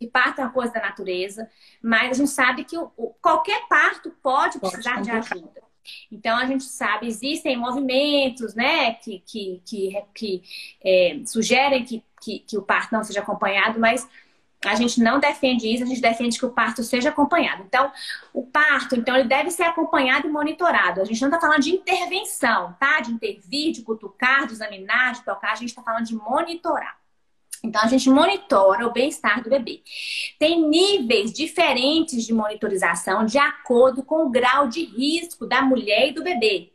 que 0.00 0.06
parto 0.06 0.40
é 0.40 0.44
uma 0.44 0.50
coisa 0.50 0.72
da 0.72 0.80
natureza, 0.80 1.46
mas 1.82 2.12
a 2.12 2.14
gente 2.14 2.30
sabe 2.30 2.64
que 2.64 2.76
o, 2.76 2.90
o, 2.96 3.08
qualquer 3.20 3.68
parto 3.68 4.10
pode, 4.22 4.58
pode 4.58 4.72
precisar 4.72 5.02
de 5.02 5.10
ajuda. 5.10 5.62
Então 6.10 6.38
a 6.38 6.46
gente 6.46 6.64
sabe, 6.64 7.06
existem 7.06 7.54
movimentos 7.54 8.54
né, 8.54 8.94
que, 8.94 9.22
que, 9.26 9.62
que, 9.66 10.02
que 10.14 10.42
é, 10.82 11.20
sugerem 11.26 11.84
que, 11.84 12.02
que, 12.18 12.38
que 12.38 12.56
o 12.56 12.62
parto 12.62 12.94
não 12.94 13.04
seja 13.04 13.20
acompanhado, 13.20 13.78
mas 13.78 14.08
a 14.64 14.74
gente 14.74 15.02
não 15.02 15.20
defende 15.20 15.66
isso, 15.66 15.84
a 15.84 15.86
gente 15.86 16.00
defende 16.00 16.38
que 16.38 16.46
o 16.46 16.50
parto 16.50 16.82
seja 16.82 17.10
acompanhado. 17.10 17.62
Então, 17.62 17.92
o 18.32 18.46
parto, 18.46 18.94
então, 18.94 19.16
ele 19.16 19.28
deve 19.28 19.50
ser 19.50 19.62
acompanhado 19.64 20.26
e 20.26 20.30
monitorado. 20.30 21.00
A 21.00 21.04
gente 21.04 21.20
não 21.20 21.28
está 21.28 21.40
falando 21.40 21.62
de 21.62 21.70
intervenção, 21.70 22.74
tá? 22.78 23.00
De 23.00 23.10
intervir, 23.10 23.72
de 23.72 23.82
cutucar, 23.82 24.46
de 24.46 24.52
examinar, 24.52 25.14
de 25.14 25.24
tocar. 25.24 25.52
A 25.52 25.54
gente 25.54 25.70
está 25.70 25.82
falando 25.82 26.04
de 26.04 26.14
monitorar. 26.14 26.99
Então, 27.62 27.82
a 27.82 27.86
gente 27.86 28.08
monitora 28.08 28.86
o 28.86 28.92
bem-estar 28.92 29.42
do 29.42 29.50
bebê. 29.50 29.82
Tem 30.38 30.66
níveis 30.66 31.32
diferentes 31.32 32.24
de 32.24 32.32
monitorização 32.32 33.24
de 33.26 33.38
acordo 33.38 34.02
com 34.02 34.24
o 34.24 34.30
grau 34.30 34.66
de 34.66 34.84
risco 34.84 35.46
da 35.46 35.60
mulher 35.60 36.08
e 36.08 36.12
do 36.12 36.22
bebê. 36.22 36.72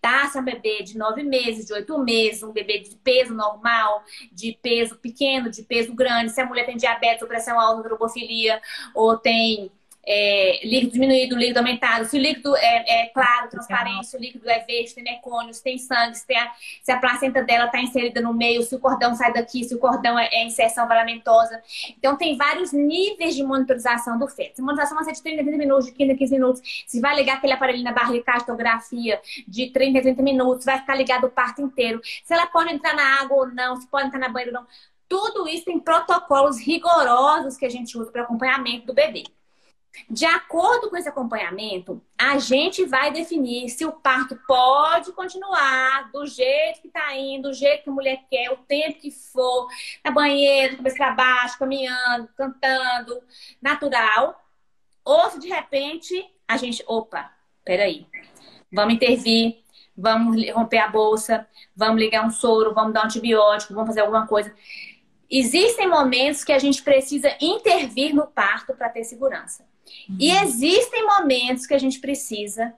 Tá? 0.00 0.26
Se 0.28 0.38
é 0.38 0.40
um 0.40 0.44
bebê 0.44 0.82
de 0.82 0.96
nove 0.96 1.22
meses, 1.22 1.66
de 1.66 1.72
oito 1.74 1.98
meses, 1.98 2.42
um 2.42 2.52
bebê 2.52 2.78
de 2.78 2.96
peso 2.96 3.34
normal, 3.34 4.02
de 4.32 4.58
peso 4.62 4.96
pequeno, 4.96 5.50
de 5.50 5.62
peso 5.62 5.94
grande, 5.94 6.32
se 6.32 6.40
a 6.40 6.46
mulher 6.46 6.64
tem 6.64 6.76
diabetes 6.76 7.22
ou 7.22 7.28
pressão 7.28 7.60
alta, 7.60 7.82
tropofilia, 7.82 8.60
ou 8.94 9.18
tem 9.18 9.70
é, 10.04 10.60
líquido 10.66 10.92
diminuído, 10.92 11.36
líquido 11.36 11.60
aumentado, 11.60 12.04
se 12.04 12.16
o 12.16 12.20
líquido 12.20 12.56
é, 12.56 13.02
é 13.02 13.06
claro, 13.06 13.48
transparente, 13.48 14.06
se 14.08 14.16
o 14.16 14.20
líquido 14.20 14.48
é 14.48 14.60
verde, 14.60 14.94
tem 14.94 15.04
mecônio, 15.04 15.54
se 15.54 15.62
tem 15.62 15.78
sangue, 15.78 16.16
se, 16.16 16.26
tem 16.26 16.36
a, 16.36 16.52
se 16.82 16.90
a 16.90 16.98
placenta 16.98 17.42
dela 17.42 17.66
está 17.66 17.80
inserida 17.80 18.20
no 18.20 18.34
meio, 18.34 18.62
se 18.62 18.74
o 18.74 18.80
cordão 18.80 19.14
sai 19.14 19.32
daqui, 19.32 19.62
se 19.64 19.74
o 19.74 19.78
cordão 19.78 20.18
é, 20.18 20.28
é 20.32 20.44
inserção 20.44 20.88
valamentosa. 20.88 21.62
Então, 21.96 22.16
tem 22.16 22.36
vários 22.36 22.72
níveis 22.72 23.34
de 23.36 23.44
monitorização 23.44 24.18
do 24.18 24.26
feto. 24.26 24.56
Se 24.56 24.60
a 24.60 24.64
monitorização 24.64 24.96
vai 24.96 25.04
ser 25.04 25.12
de 25.12 25.22
30 25.22 25.40
a 25.40 25.44
30 25.44 25.58
minutos, 25.58 25.86
de 25.86 25.92
15 25.92 26.12
a 26.12 26.16
15 26.16 26.32
minutos, 26.32 26.62
se 26.86 27.00
vai 27.00 27.14
ligar 27.14 27.36
aquele 27.36 27.52
aparelho 27.52 27.82
na 27.84 27.92
barriga, 27.92 28.24
cartografia, 28.24 29.20
de 29.46 29.70
30 29.70 29.98
a 29.98 30.02
30 30.02 30.22
minutos, 30.22 30.64
vai 30.64 30.78
ficar 30.78 30.96
ligado 30.96 31.24
o 31.24 31.30
parto 31.30 31.62
inteiro. 31.62 32.00
Se 32.24 32.32
ela 32.34 32.46
pode 32.46 32.72
entrar 32.72 32.94
na 32.94 33.20
água 33.20 33.36
ou 33.36 33.46
não, 33.46 33.76
se 33.76 33.86
pode 33.86 34.06
entrar 34.08 34.18
na 34.18 34.28
banheira 34.28 34.56
ou 34.56 34.62
não. 34.62 34.68
Tudo 35.08 35.46
isso 35.46 35.66
tem 35.66 35.78
protocolos 35.78 36.58
rigorosos 36.58 37.56
que 37.56 37.66
a 37.66 37.68
gente 37.68 37.96
usa 37.98 38.10
para 38.10 38.22
acompanhamento 38.22 38.86
do 38.86 38.94
bebê. 38.94 39.24
De 40.08 40.24
acordo 40.24 40.88
com 40.88 40.96
esse 40.96 41.08
acompanhamento, 41.08 42.02
a 42.18 42.38
gente 42.38 42.84
vai 42.84 43.12
definir 43.12 43.68
se 43.68 43.84
o 43.84 43.92
parto 43.92 44.38
pode 44.46 45.12
continuar 45.12 46.10
do 46.10 46.26
jeito 46.26 46.80
que 46.80 46.88
está 46.88 47.14
indo, 47.14 47.48
do 47.48 47.54
jeito 47.54 47.84
que 47.84 47.90
a 47.90 47.92
mulher 47.92 48.24
quer, 48.30 48.50
o 48.50 48.56
tempo 48.56 48.98
que 48.98 49.10
for, 49.10 49.68
na 50.04 50.10
banheira, 50.10 50.76
cabeça 50.76 50.96
para 50.96 51.10
baixo, 51.12 51.58
caminhando, 51.58 52.28
cantando, 52.36 53.22
natural. 53.60 54.42
Ou 55.04 55.30
se 55.30 55.38
de 55.38 55.48
repente 55.48 56.24
a 56.48 56.56
gente, 56.56 56.82
opa, 56.86 57.30
peraí. 57.64 58.06
Vamos 58.72 58.94
intervir, 58.94 59.62
vamos 59.96 60.36
romper 60.52 60.78
a 60.78 60.88
bolsa, 60.88 61.46
vamos 61.76 62.00
ligar 62.00 62.24
um 62.24 62.30
soro, 62.30 62.72
vamos 62.72 62.94
dar 62.94 63.02
um 63.02 63.04
antibiótico, 63.04 63.74
vamos 63.74 63.88
fazer 63.88 64.00
alguma 64.00 64.26
coisa. 64.26 64.54
Existem 65.30 65.88
momentos 65.88 66.44
que 66.44 66.52
a 66.52 66.58
gente 66.58 66.82
precisa 66.82 67.34
intervir 67.40 68.14
no 68.14 68.26
parto 68.26 68.74
para 68.74 68.88
ter 68.88 69.04
segurança. 69.04 69.66
E 70.18 70.30
existem 70.30 71.06
momentos 71.06 71.66
que 71.66 71.74
a 71.74 71.78
gente 71.78 72.00
precisa 72.00 72.74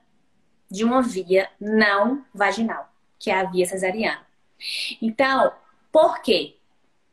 de 0.70 0.84
uma 0.84 1.02
via 1.02 1.48
não 1.60 2.24
vaginal, 2.34 2.88
que 3.18 3.30
é 3.30 3.40
a 3.40 3.44
via 3.44 3.66
cesariana. 3.66 4.26
Então, 5.00 5.52
por 5.92 6.20
quê? 6.20 6.56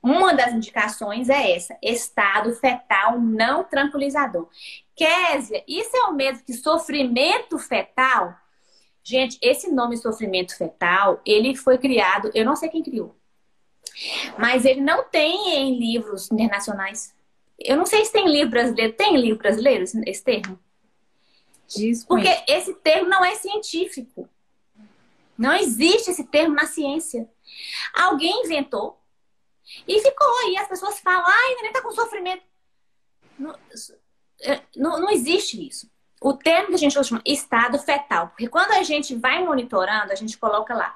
Uma 0.02 0.34
das 0.34 0.54
indicações 0.54 1.30
é 1.30 1.56
essa: 1.56 1.78
estado 1.82 2.54
fetal 2.56 3.20
não 3.20 3.64
tranquilizador. 3.64 4.50
Késia, 4.96 5.64
isso 5.68 5.96
é 5.96 6.04
o 6.06 6.14
mesmo 6.14 6.44
que 6.44 6.54
sofrimento 6.54 7.60
fetal? 7.60 8.36
Gente, 9.04 9.38
esse 9.42 9.72
nome 9.72 9.98
sofrimento 9.98 10.56
fetal, 10.56 11.22
ele 11.26 11.56
foi 11.56 11.78
criado, 11.78 12.30
eu 12.36 12.46
não 12.46 12.56
sei 12.56 12.70
quem 12.70 12.84
criou, 12.84 13.16
mas 14.38 14.64
ele 14.64 14.82
não 14.82 15.04
tem 15.04 15.56
em 15.56 15.80
livros 15.80 16.32
internacionais. 16.32 17.14
Eu 17.66 17.78
não 17.78 17.86
sei 17.86 18.06
se 18.06 18.12
tem 18.12 18.28
livro 18.28 18.52
brasileiro. 18.52 18.94
Tem 18.94 19.18
livro 19.18 19.38
brasileiro 19.38 19.84
esse 19.84 20.24
termo? 20.24 20.60
Diz 21.68 22.04
Porque 22.04 22.28
esse 22.48 22.74
termo 22.76 23.10
não 23.10 23.24
é 23.24 23.36
científico. 23.36 24.28
Não 25.38 25.54
existe 25.54 26.12
esse 26.12 26.24
termo 26.26 26.54
na 26.54 26.66
ciência. 26.66 27.28
Alguém 27.94 28.44
inventou 28.46 29.00
e 29.88 30.00
ficou 30.02 30.28
aí. 30.44 30.58
As 30.58 30.68
pessoas 30.68 31.00
falam, 31.00 31.24
ai, 31.26 31.56
neném 31.56 31.72
tá 31.72 31.82
com 31.82 31.92
sofrimento. 31.92 32.44
Não, 33.40 33.56
é, 34.42 34.62
não, 34.76 35.00
não 35.00 35.10
existe 35.10 35.66
isso. 35.66 35.90
O 36.22 36.34
termo 36.34 36.70
que 36.70 36.76
a 36.76 36.78
gente 36.78 37.04
chama 37.04 37.22
estado 37.26 37.80
fetal, 37.80 38.28
porque 38.28 38.48
quando 38.48 38.72
a 38.74 38.84
gente 38.84 39.16
vai 39.16 39.44
monitorando, 39.44 40.12
a 40.12 40.16
gente 40.16 40.38
coloca 40.38 40.76
lá 40.76 40.96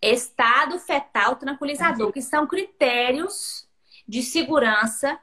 estado 0.00 0.78
fetal 0.78 1.36
tranquilizador, 1.36 2.12
que 2.12 2.22
são 2.22 2.46
critérios 2.46 3.68
de 4.08 4.22
segurança 4.22 5.18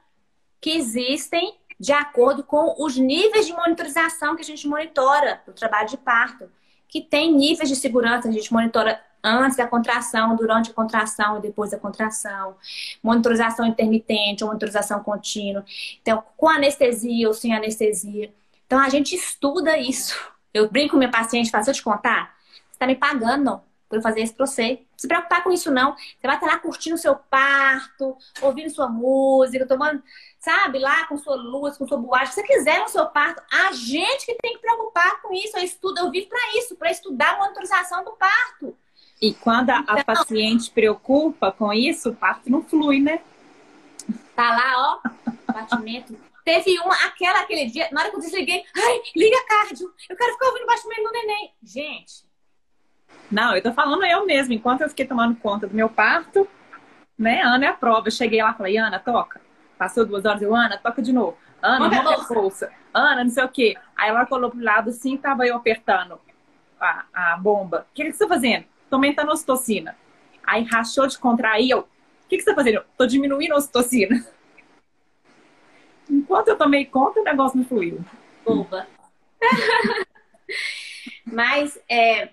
que 0.61 0.69
existem 0.69 1.57
de 1.79 1.91
acordo 1.91 2.43
com 2.43 2.75
os 2.77 2.95
níveis 2.95 3.47
de 3.47 3.53
monitorização 3.53 4.35
que 4.35 4.43
a 4.43 4.45
gente 4.45 4.67
monitora 4.67 5.41
do 5.47 5.51
trabalho 5.51 5.89
de 5.89 5.97
parto, 5.97 6.47
que 6.87 7.01
tem 7.01 7.33
níveis 7.33 7.67
de 7.67 7.75
segurança, 7.75 8.29
a 8.29 8.31
gente 8.31 8.53
monitora 8.53 9.01
antes 9.23 9.57
da 9.57 9.67
contração, 9.67 10.35
durante 10.35 10.69
a 10.69 10.73
contração 10.73 11.37
e 11.37 11.41
depois 11.41 11.71
da 11.71 11.79
contração, 11.79 12.55
monitorização 13.01 13.65
intermitente 13.65 14.43
ou 14.43 14.49
monitorização 14.49 15.03
contínua. 15.03 15.65
Então, 16.01 16.23
com 16.37 16.47
anestesia 16.47 17.27
ou 17.27 17.33
sem 17.33 17.53
anestesia. 17.55 18.31
Então, 18.67 18.79
a 18.79 18.89
gente 18.89 19.15
estuda 19.15 19.77
isso. 19.77 20.15
Eu 20.53 20.69
brinco 20.69 20.91
com 20.91 20.97
minha 20.97 21.09
paciente, 21.09 21.49
faço 21.49 21.69
eu 21.69 21.73
te 21.73 21.81
contar, 21.81 22.35
você 22.51 22.73
está 22.73 22.85
me 22.85 22.95
pagando 22.95 23.61
por 23.91 23.97
eu 23.97 24.01
fazer 24.01 24.21
isso 24.21 24.33
pra 24.33 24.47
você. 24.47 24.69
Não 24.69 24.97
se 24.97 25.07
preocupar 25.07 25.43
com 25.43 25.51
isso, 25.51 25.69
não. 25.69 25.95
Você 25.95 26.25
vai 26.25 26.35
estar 26.35 26.47
lá 26.47 26.57
curtindo 26.57 26.95
o 26.95 26.97
seu 26.97 27.15
parto, 27.15 28.17
ouvindo 28.41 28.69
sua 28.69 28.87
música, 28.87 29.67
tomando, 29.67 30.01
sabe, 30.39 30.79
lá 30.79 31.05
com 31.07 31.17
sua 31.17 31.35
luz, 31.35 31.77
com 31.77 31.85
sua 31.85 31.97
boate, 31.97 32.29
se 32.29 32.35
você 32.35 32.43
quiser 32.43 32.79
no 32.79 32.87
seu 32.87 33.05
parto. 33.07 33.43
A 33.51 33.73
gente 33.73 34.25
que 34.25 34.35
tem 34.35 34.53
que 34.53 34.59
preocupar 34.59 35.21
com 35.21 35.33
isso. 35.33 35.57
Eu 35.57 35.63
estudo, 35.63 35.99
eu 35.99 36.09
vivo 36.09 36.29
para 36.29 36.57
isso, 36.57 36.75
para 36.77 36.89
estudar 36.89 37.33
a 37.33 37.37
monitorização 37.39 38.05
do 38.05 38.11
parto. 38.11 38.75
E 39.21 39.33
quando 39.33 39.69
a, 39.69 39.79
então, 39.79 39.99
a 39.99 40.03
paciente 40.03 40.71
preocupa 40.71 41.51
com 41.51 41.71
isso, 41.73 42.09
o 42.09 42.15
parto 42.15 42.49
não 42.49 42.63
flui, 42.63 43.01
né? 43.01 43.21
Tá 44.35 44.49
lá, 44.55 45.01
ó, 45.03 45.53
batimento. 45.53 46.17
Teve 46.45 46.79
uma, 46.79 46.95
aquela, 47.05 47.41
aquele 47.41 47.65
dia, 47.65 47.89
na 47.91 48.01
hora 48.01 48.09
que 48.09 48.15
eu 48.15 48.21
desliguei, 48.21 48.63
ai, 48.75 49.01
liga 49.15 49.45
cardio, 49.45 49.93
eu 50.09 50.15
quero 50.15 50.33
ficar 50.33 50.47
ouvindo 50.47 50.63
o 50.63 50.67
batimento 50.67 51.03
do 51.03 51.11
neném. 51.11 51.53
Gente. 51.61 52.30
Não, 53.31 53.55
eu 53.55 53.61
tô 53.61 53.71
falando 53.71 54.03
eu 54.03 54.25
mesmo, 54.25 54.53
enquanto 54.53 54.81
eu 54.81 54.89
fiquei 54.89 55.05
tomando 55.05 55.35
conta 55.35 55.67
do 55.67 55.75
meu 55.75 55.89
parto, 55.89 56.47
né, 57.17 57.41
Ana 57.41 57.65
é 57.65 57.67
a 57.69 57.73
prova. 57.73 58.07
Eu 58.07 58.11
cheguei 58.11 58.41
lá 58.41 58.51
e 58.51 58.57
falei, 58.57 58.77
Ana, 58.77 58.99
toca. 58.99 59.39
Passou 59.77 60.05
duas 60.05 60.25
horas, 60.25 60.41
eu, 60.41 60.53
Ana, 60.53 60.77
toca 60.77 61.01
de 61.01 61.13
novo. 61.13 61.37
Ana, 61.61 61.87
rompe 61.87 62.13
a 62.13 62.33
bolsa. 62.33 62.71
Ana, 62.93 63.23
não 63.23 63.31
sei 63.31 63.43
o 63.43 63.49
quê. 63.49 63.77
Aí 63.95 64.09
ela 64.09 64.25
colou 64.25 64.49
pro 64.49 64.63
lado 64.63 64.89
assim, 64.89 65.15
tava 65.15 65.45
eu 65.45 65.55
apertando 65.55 66.19
a, 66.79 67.05
a 67.13 67.37
bomba. 67.37 67.87
O 67.89 67.93
que, 67.93 68.03
que 68.05 68.11
você 68.13 68.25
tá 68.25 68.27
fazendo? 68.27 68.65
tô 68.91 68.97
aumentando 68.97 69.31
a 69.31 69.33
ocitocina. 69.33 69.95
Aí 70.43 70.63
rachou 70.63 71.07
de 71.07 71.17
contrair, 71.17 71.71
eu, 71.71 71.79
o 71.79 71.87
que, 72.27 72.35
que 72.35 72.43
você 72.43 72.49
tá 72.49 72.55
fazendo? 72.55 72.75
Eu, 72.75 72.85
tô 72.97 73.07
diminuindo 73.07 73.53
a 73.53 73.57
ocitocina. 73.57 74.23
Enquanto 76.09 76.49
eu 76.49 76.57
tomei 76.57 76.85
conta, 76.85 77.21
o 77.21 77.23
negócio 77.23 77.57
não 77.57 77.65
fluiu. 77.65 78.03
Boba. 78.43 78.85
Mas 81.25 81.79
é, 81.87 82.29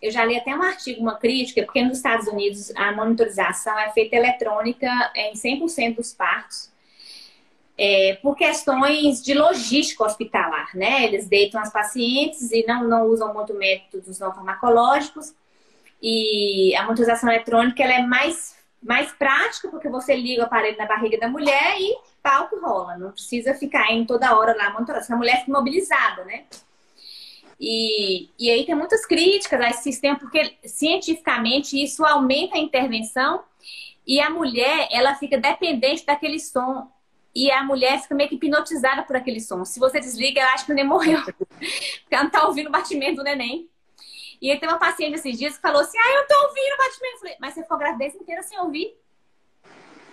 eu 0.00 0.10
já 0.10 0.24
li 0.24 0.36
até 0.36 0.54
um 0.54 0.62
artigo, 0.62 1.00
uma 1.00 1.16
crítica, 1.16 1.62
porque 1.62 1.82
nos 1.82 1.96
Estados 1.96 2.26
Unidos 2.26 2.74
a 2.76 2.92
monitorização 2.92 3.78
é 3.78 3.90
feita 3.90 4.16
eletrônica 4.16 4.86
em 5.14 5.32
100% 5.32 5.96
dos 5.96 6.12
partos. 6.12 6.70
É, 7.78 8.18
por 8.22 8.34
questões 8.36 9.22
de 9.22 9.34
logística 9.34 10.02
hospitalar, 10.02 10.74
né? 10.74 11.04
Eles 11.04 11.28
deitam 11.28 11.60
as 11.60 11.70
pacientes 11.70 12.50
e 12.50 12.64
não, 12.66 12.88
não 12.88 13.04
usam 13.04 13.34
muito 13.34 13.52
métodos 13.52 14.18
não 14.18 14.32
farmacológicos. 14.32 15.34
E 16.00 16.74
a 16.76 16.84
monitorização 16.84 17.30
eletrônica 17.30 17.82
ela 17.82 17.94
é 17.94 18.02
mais, 18.02 18.56
mais 18.82 19.12
prática, 19.12 19.68
porque 19.68 19.90
você 19.90 20.16
liga 20.16 20.42
o 20.42 20.46
aparelho 20.46 20.78
na 20.78 20.86
barriga 20.86 21.18
da 21.18 21.28
mulher 21.28 21.76
e 21.78 21.94
que 22.48 22.56
rola. 22.56 22.96
Não 22.96 23.12
precisa 23.12 23.54
ficar 23.54 23.92
indo 23.92 24.06
toda 24.06 24.36
hora 24.36 24.56
lá 24.56 24.72
monitorando. 24.72 25.06
A 25.10 25.16
mulher 25.16 25.38
fica 25.40 25.50
imobilizada, 25.50 26.24
né? 26.24 26.44
E, 27.58 28.28
e 28.38 28.50
aí 28.50 28.66
tem 28.66 28.74
muitas 28.74 29.06
críticas 29.06 29.60
a 29.60 29.70
esse 29.70 29.82
sistema, 29.82 30.18
porque 30.18 30.56
cientificamente 30.64 31.82
isso 31.82 32.04
aumenta 32.04 32.56
a 32.56 32.60
intervenção 32.60 33.42
e 34.06 34.20
a 34.20 34.30
mulher, 34.30 34.88
ela 34.92 35.16
fica 35.16 35.36
dependente 35.36 36.06
daquele 36.06 36.38
som. 36.38 36.90
E 37.34 37.50
a 37.50 37.62
mulher 37.62 38.00
fica 38.00 38.14
meio 38.14 38.28
que 38.28 38.36
hipnotizada 38.36 39.02
por 39.02 39.16
aquele 39.16 39.40
som. 39.40 39.64
Se 39.64 39.78
você 39.78 39.98
desliga, 39.98 40.40
ela 40.40 40.54
acha 40.54 40.64
que 40.64 40.72
o 40.72 40.74
neném 40.74 40.88
morreu. 40.88 41.20
Porque 41.26 42.14
ela 42.14 42.24
não 42.24 42.30
tá 42.30 42.46
ouvindo 42.46 42.68
o 42.68 42.72
batimento 42.72 43.16
do 43.16 43.24
neném. 43.24 43.68
E 44.40 44.50
aí 44.50 44.58
tem 44.58 44.68
uma 44.68 44.78
paciente 44.78 45.14
esses 45.14 45.36
dias 45.36 45.56
que 45.56 45.60
falou 45.60 45.82
assim: 45.82 45.98
Ah, 45.98 46.14
eu 46.14 46.26
tô 46.26 46.46
ouvindo 46.46 46.74
o 46.74 46.78
batimento. 46.78 47.14
Eu 47.14 47.18
falei, 47.18 47.36
mas 47.40 47.54
você 47.54 47.62
ficou 47.62 47.74
a 47.74 47.80
gravidez 47.80 48.14
inteira 48.14 48.42
sem 48.42 48.58
ouvir? 48.58 48.96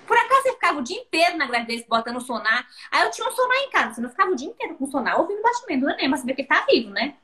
Por 0.07 0.17
acaso 0.17 0.41
você 0.41 0.51
ficava 0.53 0.79
o 0.79 0.83
dia 0.83 0.99
inteiro 0.99 1.37
na 1.37 1.45
gravidez 1.45 1.85
botando 1.87 2.19
sonar? 2.19 2.67
Aí 2.91 3.05
eu 3.05 3.11
tinha 3.11 3.27
um 3.27 3.31
sonar 3.31 3.57
em 3.59 3.69
casa, 3.69 3.93
você 3.93 4.01
não 4.01 4.09
ficava 4.09 4.31
o 4.31 4.35
dia 4.35 4.49
inteiro 4.49 4.75
com 4.75 4.85
sonar 4.85 5.17
ouvindo 5.17 5.39
o 5.39 5.43
batimento 5.43 5.81
do 5.81 5.87
neném, 5.87 6.09
mas 6.09 6.19
saber 6.19 6.33
que 6.33 6.41
ele 6.41 6.47
tá 6.49 6.65
vivo, 6.69 6.89
né? 6.89 7.15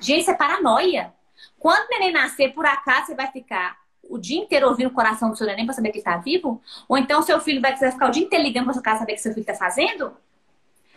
Gente, 0.00 0.20
isso 0.20 0.30
é 0.30 0.34
paranoia. 0.34 1.12
Quando 1.58 1.86
o 1.86 1.88
neném 1.90 2.12
nascer, 2.12 2.52
por 2.52 2.66
acaso 2.66 3.06
você 3.06 3.14
vai 3.14 3.30
ficar 3.30 3.78
o 4.02 4.18
dia 4.18 4.40
inteiro 4.40 4.68
ouvindo 4.68 4.88
o 4.88 4.92
coração 4.94 5.30
do 5.30 5.36
seu 5.36 5.46
neném 5.46 5.66
pra 5.66 5.74
saber 5.74 5.90
que 5.90 5.98
ele 5.98 6.04
tá 6.04 6.16
vivo? 6.16 6.62
Ou 6.88 6.96
então 6.96 7.22
seu 7.22 7.40
filho 7.40 7.60
vai 7.60 7.72
quiser 7.72 7.92
ficar 7.92 8.08
o 8.08 8.10
dia 8.10 8.24
inteiro 8.24 8.44
ligando 8.44 8.64
pra 8.64 8.74
sua 8.74 8.82
casa 8.82 9.00
saber 9.00 9.12
o 9.12 9.14
que 9.16 9.20
seu 9.20 9.34
filho 9.34 9.46
tá 9.46 9.54
fazendo? 9.54 10.16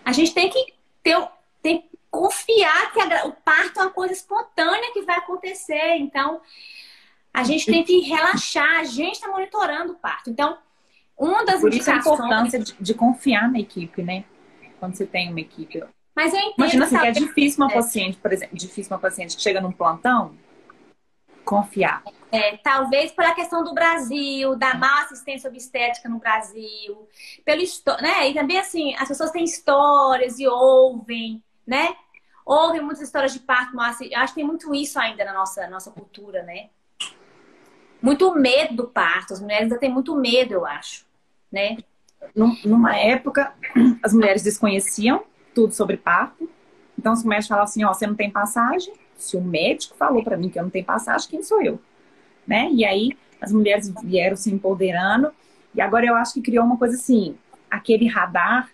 A 0.03 0.11
gente 0.11 0.33
tem 0.33 0.49
que 0.49 0.73
ter, 1.03 1.17
tem 1.61 1.81
que 1.81 1.89
confiar 2.09 2.91
que 2.91 2.99
a, 2.99 3.25
o 3.25 3.33
parto 3.33 3.79
é 3.79 3.83
uma 3.83 3.91
coisa 3.91 4.13
espontânea 4.13 4.91
que 4.93 5.01
vai 5.01 5.17
acontecer. 5.17 5.95
Então, 5.97 6.41
a 7.33 7.43
gente 7.43 7.65
tem 7.65 7.83
que 7.83 7.99
relaxar, 8.01 8.79
a 8.79 8.83
gente 8.83 9.15
está 9.15 9.27
monitorando 9.29 9.93
o 9.93 9.95
parto. 9.95 10.29
Então, 10.29 10.57
uma 11.17 11.45
das 11.45 11.61
Por 11.61 11.67
indicações... 11.67 12.01
Isso 12.01 12.09
a 12.09 12.15
importância 12.15 12.59
de, 12.59 12.75
de, 12.79 12.93
confiar 12.93 13.51
na 13.51 13.59
equipe, 13.59 14.01
né? 14.01 14.25
Quando 14.79 14.95
você 14.95 15.05
tem 15.05 15.29
uma 15.29 15.39
equipe. 15.39 15.83
Mas 16.21 16.33
eu 16.33 16.39
entendo. 16.39 16.53
Imagina 16.57 16.85
assim, 16.85 16.97
que 16.99 17.05
é 17.05 17.11
difícil 17.11 17.63
uma 17.63 17.71
é. 17.71 17.73
paciente, 17.73 18.17
por 18.17 18.31
exemplo, 18.33 18.57
difícil 18.57 18.93
uma 18.93 18.99
paciente 18.99 19.35
que 19.35 19.41
chega 19.41 19.61
num 19.61 19.71
plantão 19.71 20.35
confiar. 21.43 22.03
É, 22.31 22.57
talvez 22.57 23.11
pela 23.11 23.33
questão 23.33 23.63
do 23.63 23.73
Brasil, 23.73 24.55
da 24.55 24.75
má 24.75 25.01
assistência 25.01 25.49
obstétrica 25.49 26.07
no 26.07 26.19
Brasil, 26.19 27.07
pelo 27.43 27.61
né? 28.01 28.29
E 28.29 28.33
também 28.33 28.57
assim, 28.57 28.95
as 28.95 29.07
pessoas 29.07 29.31
têm 29.31 29.43
histórias 29.43 30.39
e 30.39 30.47
ouvem 30.47 31.41
né? 31.65 31.95
Houve 32.45 32.81
muitas 32.81 33.01
histórias 33.01 33.33
de 33.33 33.39
parto, 33.39 33.75
mas 33.75 33.97
acho 34.01 34.33
que 34.33 34.39
tem 34.39 34.43
muito 34.43 34.73
isso 34.73 34.99
ainda 34.99 35.23
na 35.23 35.33
nossa, 35.33 35.67
nossa 35.67 35.91
cultura, 35.91 36.43
né? 36.43 36.69
Muito 38.01 38.33
medo 38.33 38.75
do 38.75 38.87
parto. 38.87 39.33
As 39.33 39.39
mulheres 39.39 39.63
ainda 39.63 39.77
têm 39.77 39.91
muito 39.91 40.15
medo, 40.15 40.53
eu 40.53 40.65
acho, 40.65 41.05
né? 41.51 41.77
Numa 42.35 42.97
época, 42.97 43.53
as 44.03 44.13
mulheres 44.13 44.43
desconheciam 44.43 45.23
tudo 45.53 45.73
sobre 45.73 45.97
parto. 45.97 46.49
Então, 46.97 47.13
os 47.13 47.23
médicos 47.23 47.47
falavam 47.47 47.65
assim, 47.65 47.83
ó, 47.83 47.93
você 47.93 48.05
não 48.05 48.15
tem 48.15 48.29
passagem. 48.29 48.93
Se 49.17 49.37
o 49.37 49.41
médico 49.41 49.95
falou 49.95 50.23
para 50.23 50.37
mim 50.37 50.49
que 50.49 50.59
eu 50.59 50.63
não 50.63 50.69
tenho 50.69 50.85
passagem, 50.85 51.29
quem 51.29 51.43
sou 51.43 51.61
eu? 51.61 51.79
Né? 52.45 52.69
E 52.71 52.85
aí, 52.85 53.11
as 53.39 53.51
mulheres 53.51 53.91
vieram 54.03 54.35
se 54.35 54.51
empoderando. 54.51 55.31
E 55.73 55.81
agora 55.81 56.05
eu 56.05 56.15
acho 56.15 56.33
que 56.33 56.41
criou 56.41 56.65
uma 56.65 56.77
coisa 56.77 56.95
assim, 56.95 57.35
aquele 57.69 58.07
radar 58.07 58.69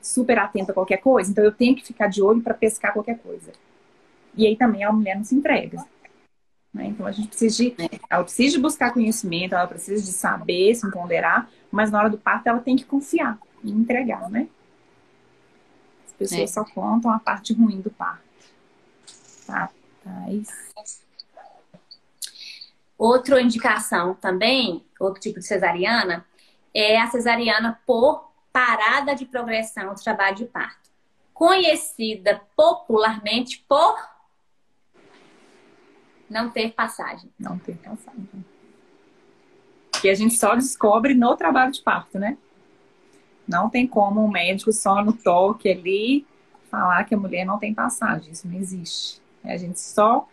super 0.00 0.38
atenta 0.38 0.72
a 0.72 0.74
qualquer 0.74 0.98
coisa, 0.98 1.30
então 1.30 1.42
eu 1.42 1.52
tenho 1.52 1.74
que 1.74 1.84
ficar 1.84 2.08
de 2.08 2.22
olho 2.22 2.42
para 2.42 2.52
pescar 2.52 2.92
qualquer 2.92 3.18
coisa. 3.18 3.52
E 4.36 4.46
aí 4.46 4.56
também 4.56 4.84
a 4.84 4.92
mulher 4.92 5.16
não 5.16 5.24
se 5.24 5.34
entrega. 5.34 5.84
Né? 6.72 6.86
Então 6.86 7.06
a 7.06 7.12
gente 7.12 7.28
precisa 7.28 7.56
de. 7.56 7.74
Ela 8.10 8.22
precisa 8.22 8.56
de 8.56 8.62
buscar 8.62 8.92
conhecimento, 8.92 9.54
ela 9.54 9.66
precisa 9.66 10.04
de 10.04 10.12
saber, 10.12 10.74
se 10.74 10.86
empoderar, 10.86 11.48
mas 11.70 11.90
na 11.90 11.98
hora 11.98 12.10
do 12.10 12.18
parto 12.18 12.48
ela 12.48 12.58
tem 12.58 12.76
que 12.76 12.84
confiar 12.84 13.38
e 13.62 13.70
entregar, 13.70 14.28
né? 14.28 14.48
As 16.24 16.30
pessoas 16.30 16.50
é. 16.50 16.52
só 16.52 16.64
contam 16.64 17.10
a 17.10 17.18
parte 17.18 17.52
ruim 17.52 17.80
do 17.80 17.90
parto. 17.90 18.24
Rapaz. 19.48 20.72
Outra 22.96 23.40
indicação 23.40 24.14
também, 24.14 24.84
outro 24.98 25.20
tipo 25.20 25.38
de 25.38 25.46
cesariana, 25.46 26.24
é 26.72 26.98
a 27.00 27.10
cesariana 27.10 27.80
por 27.86 28.32
parada 28.52 29.14
de 29.14 29.26
progressão 29.26 29.94
do 29.94 30.02
trabalho 30.02 30.36
de 30.36 30.44
parto. 30.46 30.90
Conhecida 31.32 32.40
popularmente 32.56 33.64
por 33.68 33.96
não 36.30 36.50
ter 36.50 36.72
passagem. 36.72 37.30
Não 37.38 37.58
ter 37.58 37.76
passagem. 37.76 38.28
Que 40.00 40.08
a 40.08 40.14
gente 40.14 40.34
só 40.34 40.54
descobre 40.54 41.14
no 41.14 41.36
trabalho 41.36 41.72
de 41.72 41.82
parto, 41.82 42.18
né? 42.18 42.38
Não 43.46 43.68
tem 43.68 43.86
como 43.86 44.24
um 44.24 44.30
médico 44.30 44.72
só 44.72 45.04
no 45.04 45.12
toque 45.12 45.70
ali 45.70 46.26
falar 46.70 47.04
que 47.04 47.14
a 47.14 47.18
mulher 47.18 47.44
não 47.44 47.58
tem 47.58 47.72
passagem. 47.72 48.32
Isso 48.32 48.48
não 48.48 48.58
existe. 48.58 49.20
A 49.44 49.56
gente 49.56 49.78
só 49.78 50.26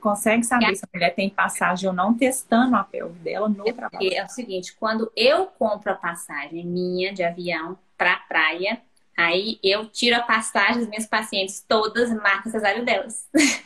consegue 0.00 0.44
saber 0.44 0.76
se 0.76 0.84
a 0.84 0.88
mulher 0.92 1.14
tem 1.14 1.30
passagem 1.30 1.88
ou 1.88 1.94
não 1.94 2.12
testando 2.12 2.76
a 2.76 2.84
pelve 2.84 3.18
dela 3.20 3.48
no 3.48 3.66
é 3.66 3.72
trabalho. 3.72 4.12
É 4.12 4.22
o 4.22 4.28
seguinte, 4.28 4.76
quando 4.78 5.10
eu 5.16 5.46
compro 5.46 5.90
a 5.90 5.94
passagem 5.94 6.64
minha 6.64 7.12
de 7.12 7.24
avião 7.24 7.78
para 7.96 8.16
praia, 8.16 8.80
aí 9.16 9.58
eu 9.62 9.86
tiro 9.86 10.16
a 10.16 10.20
passagem 10.20 10.80
das 10.80 10.88
minhas 10.88 11.06
pacientes 11.06 11.64
todas, 11.66 12.14
marco 12.14 12.50
cesárea 12.50 12.82
delas. 12.82 13.26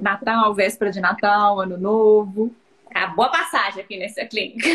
Natal, 0.00 0.54
véspera 0.54 0.90
de 0.90 1.00
Natal, 1.00 1.60
Ano 1.60 1.76
Novo. 1.76 2.54
Acabou 2.88 3.24
a 3.24 3.30
passagem 3.30 3.82
aqui 3.82 3.98
nessa 3.98 4.24
clínica. 4.24 4.68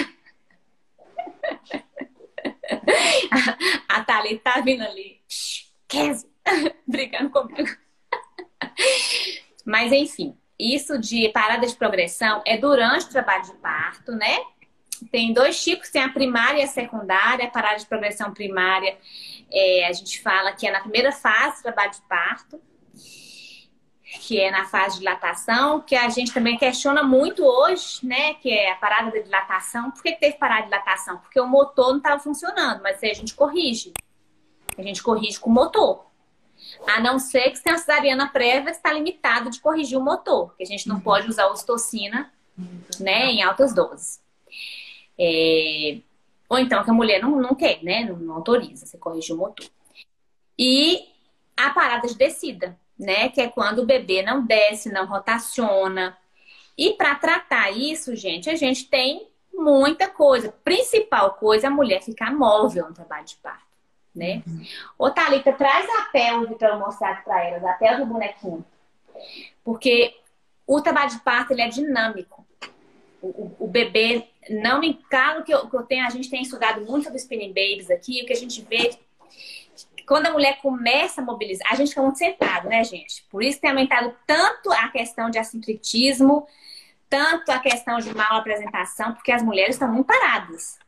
a 3.87 4.03
Thalita 4.03 4.51
tá 4.51 4.61
vindo 4.61 4.83
ali. 4.83 5.19
Kézia, 5.87 6.29
brigando 6.87 7.29
comigo. 7.29 7.69
Mas 9.65 9.91
enfim, 9.91 10.37
isso 10.59 10.97
de 10.97 11.29
parada 11.29 11.65
de 11.65 11.75
progressão 11.75 12.41
é 12.45 12.57
durante 12.57 13.05
o 13.05 13.09
trabalho 13.09 13.43
de 13.43 13.53
parto, 13.53 14.11
né? 14.11 14.37
Tem 15.11 15.31
dois 15.33 15.63
tipos, 15.63 15.89
tem 15.89 16.03
a 16.03 16.09
primária 16.09 16.59
e 16.59 16.63
a 16.63 16.67
secundária. 16.67 17.45
A 17.45 17.51
parada 17.51 17.77
de 17.77 17.85
progressão 17.85 18.33
primária, 18.33 18.97
é, 19.51 19.87
a 19.87 19.93
gente 19.93 20.21
fala 20.21 20.51
que 20.51 20.67
é 20.67 20.71
na 20.71 20.81
primeira 20.81 21.11
fase 21.11 21.57
do 21.57 21.63
trabalho 21.63 21.91
de 21.91 22.01
parto 22.01 22.61
que 24.17 24.39
é 24.39 24.49
na 24.49 24.65
fase 24.65 24.95
de 24.95 24.99
dilatação, 24.99 25.81
que 25.81 25.95
a 25.95 26.09
gente 26.09 26.33
também 26.33 26.57
questiona 26.57 27.03
muito 27.03 27.43
hoje, 27.45 27.99
né? 28.03 28.33
Que 28.35 28.49
é 28.49 28.71
a 28.71 28.75
parada 28.75 29.11
da 29.11 29.19
dilatação. 29.19 29.91
Por 29.91 30.01
que, 30.01 30.13
teve 30.13 30.37
parada 30.37 30.63
de 30.63 30.69
dilatação? 30.69 31.17
Porque 31.19 31.39
o 31.39 31.47
motor 31.47 31.89
não 31.89 31.97
estava 31.97 32.19
funcionando, 32.19 32.81
mas 32.81 33.03
aí 33.03 33.11
a 33.11 33.13
gente 33.13 33.35
corrige. 33.35 33.93
A 34.77 34.81
gente 34.81 35.03
corrige 35.03 35.39
com 35.39 35.49
o 35.49 35.53
motor. 35.53 36.07
A 36.87 36.99
não 36.99 37.19
ser 37.19 37.51
que 37.51 37.57
você 37.57 37.63
tenha 37.63 37.75
uma 37.75 37.81
cesariana 37.81 38.29
prévia 38.29 38.71
que 38.71 38.77
está 38.77 38.91
limitado 38.91 39.49
de 39.49 39.61
corrigir 39.61 39.97
o 39.97 40.03
motor, 40.03 40.55
que 40.55 40.63
a 40.63 40.65
gente 40.65 40.87
não 40.87 40.95
uhum. 40.95 41.01
pode 41.01 41.27
usar 41.29 41.47
ocitocina 41.47 42.33
uhum. 42.57 42.81
né, 42.99 43.25
em 43.27 43.43
altas 43.43 43.73
doses. 43.73 44.21
É... 45.17 45.99
Ou 46.49 46.57
então 46.57 46.83
que 46.83 46.89
a 46.89 46.93
mulher 46.93 47.21
não, 47.21 47.39
não 47.39 47.53
quer, 47.53 47.83
né? 47.83 48.05
Não, 48.05 48.17
não 48.17 48.35
autoriza 48.35 48.85
você 48.87 48.97
corrigir 48.97 49.35
o 49.35 49.37
motor. 49.37 49.67
E 50.57 51.07
a 51.55 51.69
parada 51.69 52.07
de 52.07 52.15
descida 52.15 52.77
né? 52.99 53.29
Que 53.29 53.41
é 53.41 53.47
quando 53.47 53.79
o 53.79 53.85
bebê 53.85 54.21
não 54.21 54.45
desce, 54.45 54.91
não 54.91 55.05
rotaciona. 55.05 56.17
E 56.77 56.93
para 56.93 57.15
tratar 57.15 57.71
isso, 57.71 58.15
gente, 58.15 58.49
a 58.49 58.55
gente 58.55 58.89
tem 58.89 59.27
muita 59.53 60.09
coisa. 60.09 60.53
Principal 60.63 61.33
coisa, 61.33 61.67
a 61.67 61.71
mulher 61.71 62.01
ficar 62.01 62.33
móvel 62.33 62.87
no 62.87 62.93
trabalho 62.93 63.25
de 63.25 63.35
parto, 63.37 63.65
né? 64.13 64.43
Uhum. 64.45 64.63
Ô, 64.97 65.09
Thalita, 65.09 65.53
traz 65.53 65.87
a 65.89 66.03
pelve 66.11 66.55
para 66.55 66.69
eu 66.69 66.79
mostrar 66.79 67.23
para 67.23 67.43
elas, 67.45 67.63
a 67.63 67.73
pelve 67.73 68.03
do 68.03 68.07
bonequinho. 68.07 68.65
Porque 69.63 70.15
o 70.67 70.81
trabalho 70.81 71.09
de 71.09 71.19
parto, 71.19 71.51
ele 71.51 71.61
é 71.61 71.67
dinâmico. 71.67 72.45
O, 73.21 73.27
o, 73.27 73.55
o 73.59 73.67
bebê, 73.67 74.27
não 74.49 74.79
me... 74.79 74.93
Claro 75.09 75.43
que 75.43 75.53
eu, 75.53 75.67
que 75.69 75.75
eu 75.75 75.83
tenho, 75.83 76.05
a 76.05 76.09
gente 76.09 76.29
tem 76.29 76.41
estudado 76.41 76.85
muito 76.85 77.03
sobre 77.03 77.19
spinning 77.19 77.49
babies 77.49 77.91
aqui, 77.91 78.21
o 78.21 78.25
que 78.25 78.33
a 78.33 78.37
gente 78.37 78.61
vê 78.61 78.97
quando 80.09 80.25
a 80.25 80.31
mulher 80.31 80.59
começa 80.59 81.21
a 81.21 81.23
mobilizar, 81.23 81.71
a 81.71 81.75
gente 81.75 81.89
fica 81.89 82.01
muito 82.01 82.17
sentado, 82.17 82.67
né, 82.67 82.83
gente? 82.83 83.23
Por 83.29 83.43
isso 83.43 83.61
tem 83.61 83.69
aumentado 83.69 84.11
tanto 84.25 84.71
a 84.71 84.87
questão 84.89 85.29
de 85.29 85.37
assincretismo, 85.37 86.47
tanto 87.07 87.51
a 87.51 87.59
questão 87.59 87.99
de 87.99 88.11
mal 88.15 88.37
apresentação, 88.37 89.13
porque 89.13 89.31
as 89.31 89.43
mulheres 89.43 89.75
estão 89.75 89.87
muito 89.87 90.07
paradas. 90.07 90.79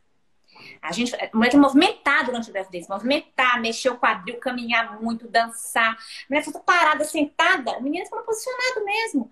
A 0.82 0.90
gente, 0.90 1.14
a 1.14 1.30
mulher 1.32 1.50
tem 1.50 1.60
que 1.60 1.64
movimentar 1.64 2.24
durante 2.24 2.50
a 2.50 2.52
gravidez, 2.52 2.88
movimentar, 2.88 3.60
mexer 3.60 3.90
o 3.90 3.96
quadril, 3.96 4.40
caminhar 4.40 5.00
muito, 5.00 5.28
dançar. 5.28 5.92
A 5.92 5.96
mulher 6.28 6.42
fica 6.42 6.58
parada, 6.58 7.04
sentada, 7.04 7.78
o 7.78 7.80
menino 7.82 8.04
fica 8.04 8.22
posicionado 8.22 8.84
mesmo 8.84 9.30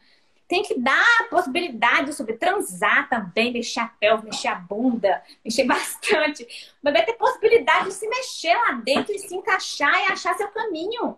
tem 0.50 0.64
que 0.64 0.76
dar 0.80 1.20
a 1.20 1.24
possibilidade 1.28 2.12
sobre 2.12 2.32
transar 2.32 3.08
também, 3.08 3.52
mexer 3.52 3.78
a 3.78 3.86
pelve, 3.86 4.24
mexer 4.24 4.48
a 4.48 4.56
bunda, 4.56 5.22
mexer 5.44 5.62
bastante. 5.62 6.42
O 6.82 6.84
bebê 6.84 7.02
ter 7.02 7.12
possibilidade 7.12 7.84
de 7.84 7.94
se 7.94 8.08
mexer 8.08 8.56
lá 8.56 8.72
dentro 8.72 9.14
e 9.14 9.18
se 9.20 9.32
encaixar 9.32 9.94
e 9.94 10.12
achar 10.12 10.34
seu 10.34 10.48
caminho. 10.48 11.16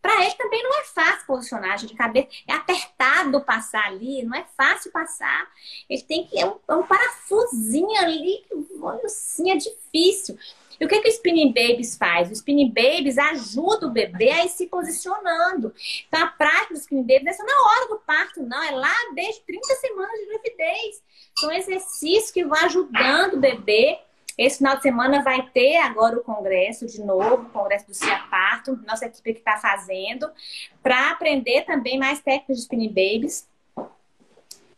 Para 0.00 0.24
ele 0.24 0.34
também 0.36 0.62
não 0.62 0.80
é 0.80 0.84
fácil 0.84 1.26
posicionar 1.26 1.76
de 1.76 1.94
cabeça, 1.94 2.28
é 2.48 2.54
apertado 2.54 3.42
passar 3.42 3.84
ali, 3.86 4.22
não 4.24 4.36
é 4.36 4.44
fácil 4.56 4.90
passar. 4.90 5.48
Ele 5.88 6.02
tem 6.02 6.26
que 6.26 6.40
é 6.40 6.46
um, 6.46 6.56
é 6.66 6.74
um 6.74 6.82
parafusinho 6.82 8.00
ali, 8.00 8.42
olha 8.80 9.04
assim, 9.04 9.50
é 9.50 9.56
difícil. 9.56 10.38
E 10.80 10.84
o 10.84 10.88
que, 10.88 11.00
que 11.00 11.08
o 11.08 11.12
Spinning 11.12 11.52
Babies 11.52 11.96
faz? 11.96 12.30
O 12.30 12.32
Spinning 12.32 12.70
Babies 12.70 13.18
ajuda 13.18 13.86
o 13.86 13.90
bebê 13.90 14.30
a 14.30 14.44
ir 14.44 14.48
se 14.48 14.66
posicionando. 14.66 15.74
Então, 16.08 16.22
a 16.22 16.26
prática 16.26 16.74
do 16.74 16.80
Spinning 16.80 17.02
Babies 17.02 17.38
não 17.38 17.48
é 17.48 17.76
hora 17.76 17.88
do 17.88 17.98
parto, 17.98 18.42
não. 18.42 18.62
É 18.62 18.70
lá 18.70 18.94
desde 19.14 19.42
30 19.42 19.66
semanas 19.76 20.18
de 20.18 20.26
gravidez. 20.26 21.02
São 21.38 21.52
exercícios 21.52 22.30
que 22.30 22.44
vão 22.44 22.58
ajudando 22.64 23.34
o 23.34 23.40
bebê. 23.40 23.98
Esse 24.36 24.58
final 24.58 24.76
de 24.76 24.82
semana 24.82 25.22
vai 25.22 25.42
ter 25.50 25.76
agora 25.76 26.16
o 26.16 26.24
congresso 26.24 26.86
de 26.86 27.02
novo, 27.02 27.34
o 27.34 27.50
congresso 27.50 27.86
do 27.86 27.94
Cia 27.94 28.18
Parto, 28.30 28.78
nossa 28.86 29.04
equipe 29.04 29.34
que 29.34 29.38
está 29.40 29.58
fazendo, 29.58 30.30
para 30.82 31.10
aprender 31.10 31.62
também 31.62 31.98
mais 31.98 32.20
técnicas 32.20 32.56
de 32.56 32.62
Spinning 32.62 32.88
Babies. 32.88 33.46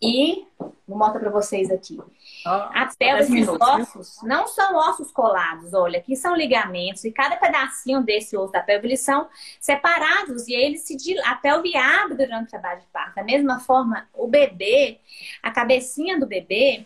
E 0.03 0.47
vou 0.86 0.99
mostrar 0.99 1.20
para 1.20 1.30
vocês 1.30 1.70
aqui. 1.70 1.99
A 2.45 2.88
pelve, 2.99 3.22
esses 3.22 3.49
ossos, 3.49 4.22
não 4.22 4.47
são 4.47 4.76
ossos 4.76 5.11
colados, 5.11 5.72
olha, 5.72 5.99
aqui 5.99 6.14
são 6.14 6.36
ligamentos, 6.36 7.05
e 7.05 7.11
cada 7.11 7.36
pedacinho 7.36 8.03
desse 8.03 8.36
osso 8.36 8.53
da 8.53 8.61
pelve, 8.61 8.88
eles 8.88 9.01
são 9.01 9.28
separados, 9.59 10.47
e 10.47 10.55
eles 10.55 10.82
se 10.82 10.97
a 11.24 11.34
pelve 11.36 11.74
abre 11.76 12.14
durante 12.14 12.49
o 12.49 12.51
trabalho 12.51 12.80
de 12.80 12.86
parto. 12.88 13.14
Da 13.14 13.24
mesma 13.24 13.61
forma, 13.61 14.07
o 14.12 14.28
bebê, 14.28 15.01
a 15.42 15.51
cabecinha 15.51 16.20
do 16.20 16.26
bebê, 16.26 16.84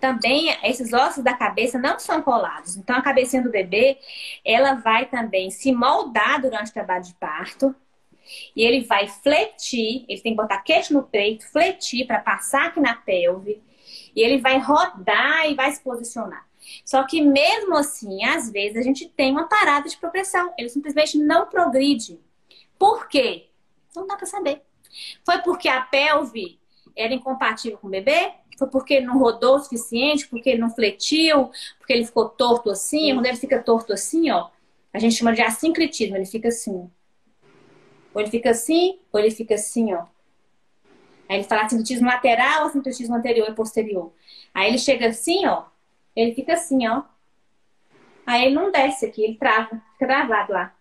também 0.00 0.56
esses 0.62 0.92
ossos 0.92 1.24
da 1.24 1.34
cabeça 1.34 1.78
não 1.78 1.98
são 1.98 2.20
colados. 2.22 2.76
Então 2.76 2.96
a 2.96 3.02
cabecinha 3.02 3.42
do 3.42 3.50
bebê, 3.50 3.98
ela 4.44 4.74
vai 4.74 5.06
também 5.06 5.50
se 5.50 5.72
moldar 5.72 6.40
durante 6.40 6.70
o 6.70 6.74
trabalho 6.74 7.04
de 7.04 7.14
parto. 7.14 7.74
E 8.54 8.62
ele 8.62 8.84
vai 8.84 9.08
fletir, 9.08 10.04
ele 10.08 10.20
tem 10.20 10.32
que 10.32 10.40
botar 10.40 10.62
queixo 10.62 10.92
no 10.92 11.02
peito, 11.02 11.50
fletir 11.50 12.06
para 12.06 12.18
passar 12.18 12.66
aqui 12.66 12.80
na 12.80 12.94
pelve. 12.94 13.62
E 14.14 14.22
ele 14.22 14.38
vai 14.38 14.58
rodar 14.58 15.50
e 15.50 15.54
vai 15.54 15.70
se 15.72 15.82
posicionar. 15.82 16.46
Só 16.84 17.04
que 17.04 17.20
mesmo 17.20 17.76
assim, 17.76 18.24
às 18.24 18.50
vezes 18.50 18.76
a 18.76 18.82
gente 18.82 19.08
tem 19.08 19.30
uma 19.30 19.48
parada 19.48 19.88
de 19.88 19.96
progressão. 19.96 20.52
Ele 20.58 20.68
simplesmente 20.68 21.18
não 21.18 21.46
progride. 21.46 22.18
Por 22.78 23.08
quê? 23.08 23.48
Não 23.94 24.06
dá 24.06 24.16
para 24.16 24.26
saber. 24.26 24.62
Foi 25.24 25.38
porque 25.38 25.68
a 25.68 25.80
pelve 25.82 26.58
era 26.96 27.12
incompatível 27.12 27.78
com 27.78 27.88
o 27.88 27.90
bebê? 27.90 28.32
Foi 28.58 28.68
porque 28.68 28.94
ele 28.94 29.06
não 29.06 29.18
rodou 29.18 29.56
o 29.56 29.60
suficiente? 29.60 30.28
Porque 30.28 30.50
ele 30.50 30.60
não 30.60 30.70
fletiu? 30.70 31.50
Porque 31.78 31.92
ele 31.92 32.06
ficou 32.06 32.28
torto 32.28 32.70
assim? 32.70 33.12
Quando 33.14 33.26
ele 33.26 33.36
fica 33.36 33.62
torto 33.62 33.92
assim, 33.92 34.30
ó, 34.30 34.48
a 34.92 34.98
gente 34.98 35.16
chama 35.16 35.32
de 35.32 35.42
assincretismo. 35.42 36.16
Ele 36.16 36.26
fica 36.26 36.48
assim. 36.48 36.88
Ou 38.14 38.20
ele 38.20 38.30
fica 38.30 38.50
assim, 38.50 38.98
ou 39.12 39.20
ele 39.20 39.30
fica 39.30 39.54
assim, 39.54 39.92
ó. 39.92 40.04
Aí 41.28 41.38
ele 41.38 41.44
fala 41.44 41.68
sincretismo 41.68 42.06
lateral 42.06 42.64
ou 42.64 42.70
sincretismo 42.70 43.16
anterior 43.16 43.48
e 43.48 43.54
posterior. 43.54 44.12
Aí 44.54 44.68
ele 44.68 44.78
chega 44.78 45.08
assim, 45.08 45.46
ó. 45.46 45.64
Ele 46.14 46.34
fica 46.34 46.52
assim, 46.52 46.86
ó. 46.86 47.02
Aí 48.24 48.46
ele 48.46 48.54
não 48.54 48.70
desce 48.70 49.04
aqui, 49.04 49.22
ele 49.22 49.36
trava, 49.36 49.68
fica 49.92 50.06
travado 50.06 50.52
lá. 50.52 50.72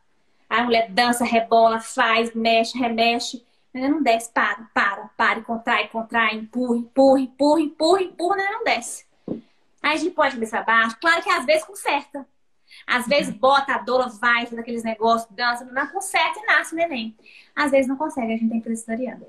Aí 0.49 0.59
a 0.59 0.63
mulher 0.63 0.91
dança, 0.91 1.25
rebola, 1.25 1.79
faz, 1.79 2.33
mexe, 2.33 2.77
remexe. 2.77 3.43
Ele 3.73 3.89
não 3.89 4.03
desce, 4.03 4.31
para, 4.31 4.69
para, 4.73 5.09
para, 5.17 5.41
contrai, 5.41 5.87
contrai, 5.87 6.35
empurra, 6.35 6.77
empurra, 6.77 7.19
empurra, 7.19 7.61
empurra, 7.61 8.03
empurra, 8.03 8.35
não 8.37 8.63
desce. 8.63 9.05
Aí 9.81 9.93
a 9.93 9.95
gente 9.95 10.11
pode 10.11 10.35
cabeça 10.35 10.59
abaixo. 10.59 10.97
Claro 11.01 11.23
que 11.23 11.29
às 11.29 11.45
vezes 11.45 11.65
conserta. 11.65 12.25
Às 12.85 13.07
vezes 13.07 13.33
bota 13.33 13.73
a 13.73 13.77
doula, 13.79 14.07
vai, 14.07 14.45
faz 14.45 14.57
aqueles 14.57 14.83
negócios, 14.83 15.31
dança, 15.31 15.65
não 15.65 15.87
conserta 15.87 16.39
e 16.39 16.45
nasce 16.45 16.73
o 16.73 16.77
neném. 16.77 17.15
Às 17.55 17.71
vezes 17.71 17.87
não 17.87 17.95
consegue, 17.95 18.33
a 18.33 18.37
gente 18.37 18.49
tem 18.49 18.59
que 18.59 18.65
precisariando. 18.65 19.25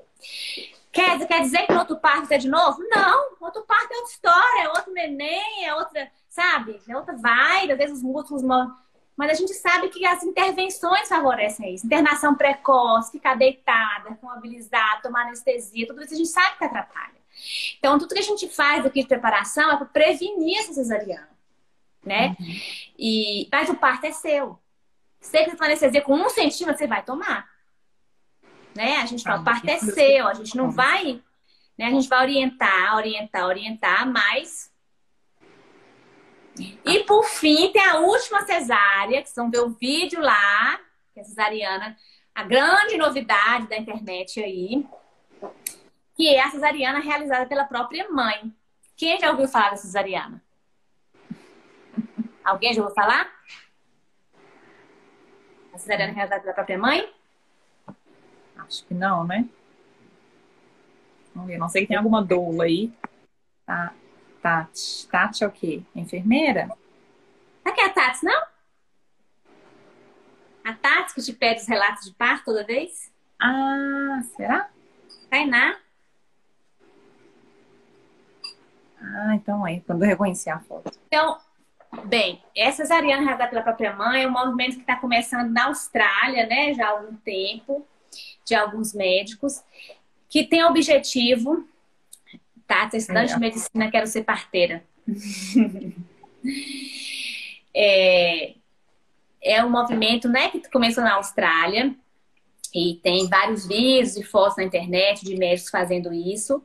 Quer, 0.91 1.27
quer 1.27 1.41
dizer 1.41 1.65
que 1.65 1.73
no 1.73 1.79
outro 1.79 1.97
parto 1.97 2.31
é 2.31 2.37
de 2.37 2.47
novo? 2.47 2.81
Não, 2.89 3.35
outro 3.41 3.63
parto 3.63 3.91
é 3.91 3.97
outra 3.97 4.11
história, 4.11 4.63
é 4.63 4.69
outro 4.69 4.93
neném, 4.93 5.65
é 5.65 5.75
outra, 5.75 6.09
sabe? 6.29 6.81
É 6.87 6.95
outra 6.95 7.15
vibe, 7.17 7.73
às 7.73 7.77
vezes 7.77 7.97
os 7.97 8.03
músculos 8.03 8.41
Mas 9.17 9.31
a 9.31 9.33
gente 9.33 9.53
sabe 9.53 9.89
que 9.89 10.05
as 10.05 10.23
intervenções 10.23 11.09
favorecem 11.09 11.73
isso. 11.73 11.85
Internação 11.85 12.35
precoce, 12.35 13.11
ficar 13.11 13.35
deitada, 13.35 14.17
mobilizar, 14.21 15.01
tomar 15.01 15.23
anestesia, 15.23 15.85
tudo 15.85 16.01
isso 16.01 16.13
a 16.13 16.17
gente 16.17 16.29
sabe 16.29 16.57
que 16.57 16.63
atrapalha. 16.63 17.15
Então, 17.77 17.99
tudo 17.99 18.13
que 18.13 18.19
a 18.19 18.23
gente 18.23 18.47
faz 18.47 18.85
aqui 18.85 19.01
de 19.01 19.07
preparação 19.07 19.69
é 19.71 19.75
para 19.75 19.85
prevenir 19.87 20.59
essa 20.59 20.73
cesariana, 20.73 21.29
né? 22.05 22.35
Uhum. 22.39 22.45
E, 22.97 23.47
mas 23.51 23.69
o 23.69 23.75
parto 23.75 24.05
é 24.05 24.11
seu. 24.11 24.59
Se 25.19 25.31
você 25.31 25.51
tomar 25.51 25.65
anestesia 25.65 26.01
com 26.01 26.13
um 26.13 26.29
centímetro, 26.29 26.77
você 26.77 26.87
vai 26.87 27.03
tomar. 27.03 27.49
Né? 28.75 28.97
A 28.97 29.05
gente 29.05 29.23
fala, 29.23 29.41
o 29.41 29.43
parto 29.43 29.67
é 29.67 29.79
seu, 29.79 30.27
a 30.27 30.33
gente 30.33 30.55
não 30.55 30.69
vai, 30.69 31.21
né? 31.77 31.85
A 31.85 31.89
gente 31.89 32.07
vai 32.07 32.21
orientar, 32.21 32.95
orientar, 32.95 33.45
orientar, 33.47 34.11
mas 34.11 34.71
e 36.85 37.03
por 37.03 37.25
fim, 37.25 37.71
tem 37.71 37.85
a 37.85 37.99
última 37.99 38.45
cesárea, 38.45 39.21
que 39.21 39.29
vocês 39.29 39.35
vão 39.35 39.51
ver 39.51 39.59
o 39.59 39.69
vídeo 39.69 40.21
lá, 40.21 40.79
que 41.13 41.19
é 41.19 41.21
a 41.21 41.25
cesariana, 41.25 41.97
a 42.33 42.43
grande 42.43 42.97
novidade 42.97 43.67
da 43.67 43.77
internet 43.77 44.41
aí, 44.41 44.85
que 46.15 46.33
é 46.33 46.41
a 46.41 46.51
cesariana 46.51 46.99
realizada 46.99 47.45
pela 47.45 47.65
própria 47.65 48.09
mãe. 48.09 48.53
Quem 48.95 49.19
já 49.19 49.31
ouviu 49.31 49.47
falar 49.47 49.71
da 49.71 49.77
cesariana? 49.77 50.41
Alguém 52.45 52.75
já 52.75 52.81
ouviu 52.81 52.93
falar? 52.93 53.27
A 55.73 55.77
cesariana 55.79 56.13
realizada 56.13 56.41
pela 56.41 56.53
própria 56.53 56.77
mãe? 56.77 57.11
Acho 58.55 58.85
que 58.85 58.93
não, 58.93 59.23
né? 59.25 59.49
Vamos 61.33 61.49
ver, 61.49 61.57
não 61.57 61.67
sei 61.67 61.81
que 61.81 61.87
tem 61.87 61.97
alguma 61.97 62.23
doula 62.23 62.65
aí. 62.65 62.93
Tá. 63.65 63.93
Tati. 64.43 65.07
Tati 65.07 65.43
é 65.43 65.47
o 65.47 65.51
quê? 65.51 65.81
Enfermeira? 65.95 66.69
Aqui 67.65 67.81
é 67.81 67.85
a 67.85 67.89
Tati, 67.89 68.23
não? 68.23 68.45
A 70.63 70.73
Tati 70.73 71.15
que 71.15 71.21
te 71.23 71.33
pede 71.33 71.61
os 71.61 71.67
relatos 71.67 72.05
de 72.05 72.13
parto 72.13 72.45
toda 72.45 72.63
vez? 72.63 73.11
Ah, 73.41 74.21
será? 74.35 74.69
Tainá. 75.31 75.79
Ah, 79.01 79.35
então 79.35 79.65
é, 79.67 79.79
quando 79.79 80.03
eu 80.03 80.09
reconheci 80.09 80.49
a 80.49 80.59
foto. 80.59 80.91
Então, 81.07 81.39
bem, 82.05 82.41
essa 82.55 82.83
cesariana 82.83 83.23
realizada 83.23 83.49
pela 83.49 83.61
própria 83.61 83.93
mãe 83.95 84.23
é 84.23 84.27
um 84.27 84.31
movimento 84.31 84.75
que 84.75 84.81
está 84.81 84.95
começando 84.95 85.51
na 85.51 85.65
Austrália, 85.65 86.45
né, 86.45 86.73
já 86.73 86.87
há 86.87 86.89
algum 86.91 87.15
tempo, 87.17 87.85
de 88.45 88.55
alguns 88.55 88.93
médicos, 88.93 89.63
que 90.29 90.43
tem 90.43 90.63
o 90.63 90.67
objetivo 90.67 91.67
Tata, 92.67 92.97
estudante 92.97 93.33
de 93.33 93.39
medicina, 93.39 93.91
quero 93.91 94.07
ser 94.07 94.23
parteira. 94.23 94.83
é, 97.73 98.55
é 99.41 99.63
um 99.63 99.69
movimento 99.69 100.27
né, 100.27 100.49
que 100.49 100.69
começou 100.71 101.03
na 101.03 101.13
Austrália 101.15 101.93
e 102.73 102.99
tem 103.03 103.29
vários 103.29 103.67
vídeos 103.67 104.17
e 104.17 104.23
fotos 104.23 104.57
na 104.57 104.63
internet 104.63 105.23
de 105.23 105.37
médicos 105.37 105.69
fazendo 105.69 106.11
isso. 106.11 106.63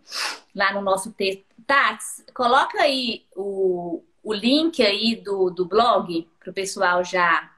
Lá 0.55 0.73
no 0.73 0.81
nosso 0.81 1.13
texto. 1.13 1.45
Tats, 1.67 2.25
coloca 2.35 2.81
aí 2.81 3.27
o, 3.37 4.03
o 4.23 4.33
link 4.33 4.83
aí 4.83 5.17
do, 5.17 5.51
do 5.51 5.65
blog 5.65 6.29
para 6.39 6.51
o 6.51 6.55
pessoal 6.55 7.05
já, 7.05 7.51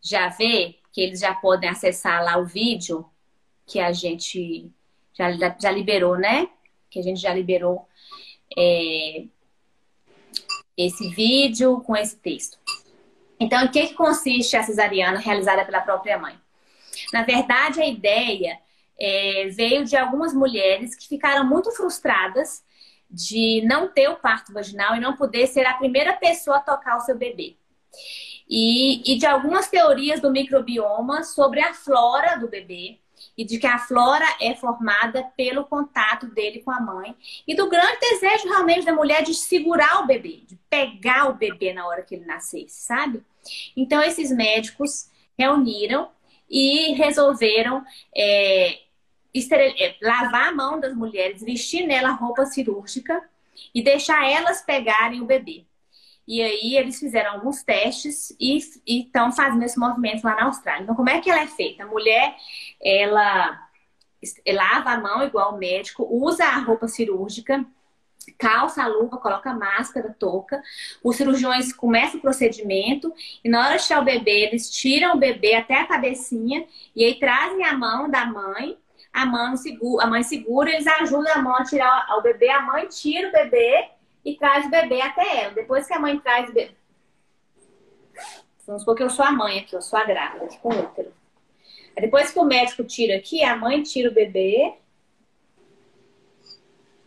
já 0.00 0.28
ver, 0.28 0.80
que 0.92 1.00
eles 1.00 1.20
já 1.20 1.34
podem 1.34 1.68
acessar 1.68 2.24
lá 2.24 2.36
o 2.36 2.44
vídeo 2.44 3.04
que 3.66 3.80
a 3.80 3.92
gente 3.92 4.70
já, 5.12 5.30
já 5.58 5.70
liberou, 5.70 6.16
né? 6.16 6.48
que 6.94 7.00
a 7.00 7.02
gente 7.02 7.20
já 7.20 7.34
liberou 7.34 7.88
é, 8.56 9.24
esse 10.76 11.08
vídeo 11.08 11.80
com 11.80 11.96
esse 11.96 12.16
texto. 12.16 12.56
Então, 13.38 13.64
em 13.64 13.68
que, 13.68 13.88
que 13.88 13.94
consiste 13.94 14.56
a 14.56 14.62
cesariana 14.62 15.18
realizada 15.18 15.64
pela 15.64 15.80
própria 15.80 16.16
mãe? 16.16 16.38
Na 17.12 17.24
verdade, 17.24 17.80
a 17.80 17.86
ideia 17.86 18.60
é, 18.96 19.48
veio 19.48 19.84
de 19.84 19.96
algumas 19.96 20.32
mulheres 20.32 20.94
que 20.94 21.08
ficaram 21.08 21.44
muito 21.44 21.72
frustradas 21.72 22.62
de 23.14 23.62
não 23.64 23.88
ter 23.88 24.08
o 24.08 24.16
parto 24.16 24.52
vaginal 24.52 24.96
e 24.96 25.00
não 25.00 25.16
poder 25.16 25.46
ser 25.46 25.64
a 25.66 25.74
primeira 25.74 26.12
pessoa 26.14 26.56
a 26.56 26.60
tocar 26.60 26.96
o 26.96 27.00
seu 27.00 27.16
bebê. 27.16 27.56
E, 28.48 29.12
e 29.12 29.16
de 29.16 29.24
algumas 29.24 29.68
teorias 29.68 30.20
do 30.20 30.30
microbioma 30.30 31.22
sobre 31.22 31.60
a 31.60 31.72
flora 31.72 32.36
do 32.36 32.48
bebê, 32.48 32.98
e 33.36 33.44
de 33.44 33.58
que 33.58 33.66
a 33.66 33.78
flora 33.78 34.24
é 34.40 34.54
formada 34.54 35.24
pelo 35.36 35.64
contato 35.64 36.26
dele 36.26 36.62
com 36.62 36.70
a 36.70 36.80
mãe 36.80 37.14
e 37.46 37.54
do 37.54 37.68
grande 37.68 37.98
desejo 38.00 38.48
realmente 38.48 38.84
da 38.84 38.94
mulher 38.94 39.22
de 39.22 39.34
segurar 39.34 40.02
o 40.02 40.06
bebê, 40.06 40.42
de 40.46 40.56
pegar 40.68 41.28
o 41.28 41.34
bebê 41.34 41.72
na 41.72 41.86
hora 41.86 42.02
que 42.02 42.14
ele 42.14 42.24
nascesse, 42.24 42.86
sabe? 42.86 43.22
Então 43.76 44.02
esses 44.02 44.30
médicos 44.30 45.08
reuniram 45.36 46.10
e 46.48 46.92
resolveram 46.94 47.84
é, 48.14 48.78
lavar 50.02 50.48
a 50.48 50.54
mão 50.54 50.78
das 50.78 50.94
mulheres, 50.94 51.42
vestir 51.42 51.86
nela 51.86 52.10
roupa 52.10 52.46
cirúrgica 52.46 53.22
e 53.74 53.82
deixar 53.82 54.28
elas 54.28 54.62
pegarem 54.62 55.20
o 55.20 55.26
bebê. 55.26 55.64
E 56.26 56.42
aí 56.42 56.76
eles 56.76 56.98
fizeram 56.98 57.32
alguns 57.32 57.62
testes 57.62 58.34
e 58.40 58.56
estão 58.86 59.30
fazendo 59.30 59.62
esse 59.62 59.78
movimento 59.78 60.24
lá 60.24 60.34
na 60.34 60.44
Austrália. 60.44 60.82
Então, 60.82 60.94
como 60.94 61.10
é 61.10 61.20
que 61.20 61.30
ela 61.30 61.42
é 61.42 61.46
feita? 61.46 61.82
A 61.82 61.86
mulher, 61.86 62.34
ela 62.82 63.68
lava 64.46 64.90
a 64.90 65.00
mão 65.00 65.22
igual 65.22 65.54
o 65.54 65.58
médico, 65.58 66.06
usa 66.10 66.44
a 66.44 66.58
roupa 66.58 66.88
cirúrgica, 66.88 67.64
calça 68.38 68.82
a 68.82 68.86
luva, 68.86 69.18
coloca 69.18 69.52
máscara, 69.52 70.16
touca. 70.18 70.62
Os 71.02 71.16
cirurgiões 71.16 71.74
começam 71.74 72.18
o 72.18 72.22
procedimento 72.22 73.12
e 73.42 73.48
na 73.48 73.66
hora 73.66 73.76
de 73.76 73.84
tirar 73.84 74.00
o 74.00 74.04
bebê, 74.04 74.46
eles 74.46 74.70
tiram 74.70 75.14
o 75.14 75.18
bebê 75.18 75.56
até 75.56 75.78
a 75.78 75.86
cabecinha 75.86 76.66
e 76.96 77.04
aí 77.04 77.18
trazem 77.18 77.64
a 77.64 77.74
mão 77.74 78.08
da 78.08 78.24
mãe. 78.24 78.78
A 79.14 79.24
mãe 79.24 79.56
segura, 79.56 80.04
a 80.04 80.06
mãe 80.08 80.24
segura, 80.24 80.70
eles 80.70 80.88
ajudam 80.88 81.32
a 81.32 81.40
mão 81.40 81.54
a 81.54 81.62
tirar 81.62 82.04
o 82.18 82.20
bebê, 82.20 82.50
a 82.50 82.60
mãe 82.60 82.88
tira 82.88 83.28
o 83.28 83.32
bebê 83.32 83.88
e 84.24 84.36
traz 84.36 84.66
o 84.66 84.70
bebê 84.70 85.00
até 85.00 85.44
ela. 85.44 85.54
Depois 85.54 85.86
que 85.86 85.94
a 85.94 86.00
mãe 86.00 86.18
traz 86.18 86.50
o 86.50 86.52
bebê. 86.52 86.74
Vamos 88.66 88.82
supor 88.82 88.96
que 88.96 89.04
eu 89.04 89.10
sou 89.10 89.24
a 89.24 89.30
mãe 89.30 89.60
aqui, 89.60 89.76
eu 89.76 89.80
sou 89.80 89.96
a 89.96 90.04
grávida, 90.04 90.48
com 90.60 90.68
útero. 90.68 91.12
depois 91.94 92.32
que 92.32 92.38
o 92.40 92.44
médico 92.44 92.82
tira 92.82 93.16
aqui, 93.16 93.44
a 93.44 93.54
mãe 93.54 93.84
tira 93.84 94.10
o 94.10 94.14
bebê. 94.14 94.74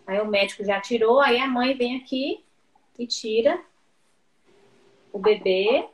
Aí 0.05 0.21
o 0.21 0.27
médico 0.27 0.63
já 0.63 0.79
tirou, 0.79 1.19
aí 1.19 1.37
a 1.37 1.47
mãe 1.47 1.75
vem 1.75 1.97
aqui 1.97 2.41
e 2.97 3.05
tira 3.05 3.59
o 5.11 5.19
bebê. 5.19 5.85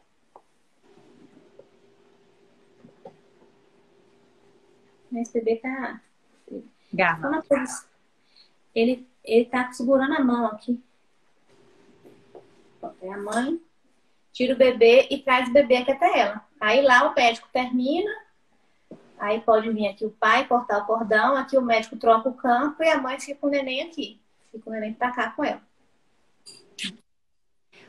Esse 5.15 5.33
bebê 5.33 5.57
tá. 5.57 6.01
Garra. 6.93 7.43
Ele, 8.73 9.07
ele 9.23 9.45
tá 9.45 9.71
segurando 9.71 10.15
a 10.15 10.23
mão 10.23 10.47
aqui. 10.47 10.81
É 13.01 13.13
a 13.13 13.17
mãe, 13.17 13.61
tira 14.31 14.53
o 14.53 14.57
bebê 14.57 15.07
e 15.09 15.19
traz 15.19 15.47
o 15.47 15.53
bebê 15.53 15.77
aqui 15.77 15.91
até 15.91 16.19
ela. 16.19 16.45
Aí 16.59 16.81
lá 16.81 17.09
o 17.09 17.15
médico 17.15 17.47
termina, 17.53 18.11
aí 19.17 19.39
pode 19.39 19.69
vir 19.71 19.87
aqui 19.87 20.05
o 20.05 20.09
pai 20.09 20.45
cortar 20.47 20.79
o 20.79 20.85
cordão, 20.85 21.35
aqui 21.35 21.57
o 21.57 21.61
médico 21.61 21.95
troca 21.95 22.27
o 22.27 22.33
campo 22.33 22.83
e 22.83 22.89
a 22.89 22.99
mãe 22.99 23.19
fica 23.19 23.39
com 23.39 23.47
o 23.47 23.49
neném 23.49 23.81
aqui. 23.83 24.19
Fica 24.51 24.69
o 24.69 24.73
neném 24.73 24.93
pra 24.93 25.11
cá 25.11 25.29
com 25.31 25.43
ela. 25.43 25.61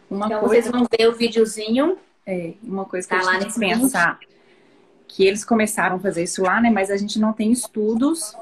Uma 0.08 0.26
então 0.26 0.40
coisa... 0.40 0.54
vocês 0.54 0.70
vão 0.70 0.86
ver 0.90 1.08
o 1.08 1.12
videozinho. 1.12 1.98
É, 2.26 2.54
uma 2.62 2.84
coisa 2.84 3.08
que 3.08 3.14
tá 3.14 3.20
a 3.20 3.40
gente 3.40 3.58
tem 3.58 3.72
que 3.72 3.80
pensar. 3.80 4.18
Que 5.06 5.26
eles 5.26 5.44
começaram 5.44 5.96
a 5.96 5.98
fazer 5.98 6.22
isso 6.22 6.42
lá, 6.42 6.60
né? 6.60 6.70
Mas 6.70 6.90
a 6.90 6.96
gente 6.96 7.18
não 7.18 7.32
tem 7.32 7.52
estudos 7.52 8.36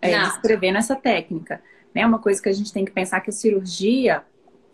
é, 0.00 0.18
descrevendo 0.18 0.78
essa 0.78 0.96
técnica. 0.96 1.60
Né? 1.94 2.04
Uma 2.04 2.18
coisa 2.18 2.42
que 2.42 2.48
a 2.48 2.52
gente 2.52 2.72
tem 2.72 2.84
que 2.84 2.90
pensar 2.90 3.20
que 3.20 3.30
a 3.30 3.32
cirurgia 3.32 4.22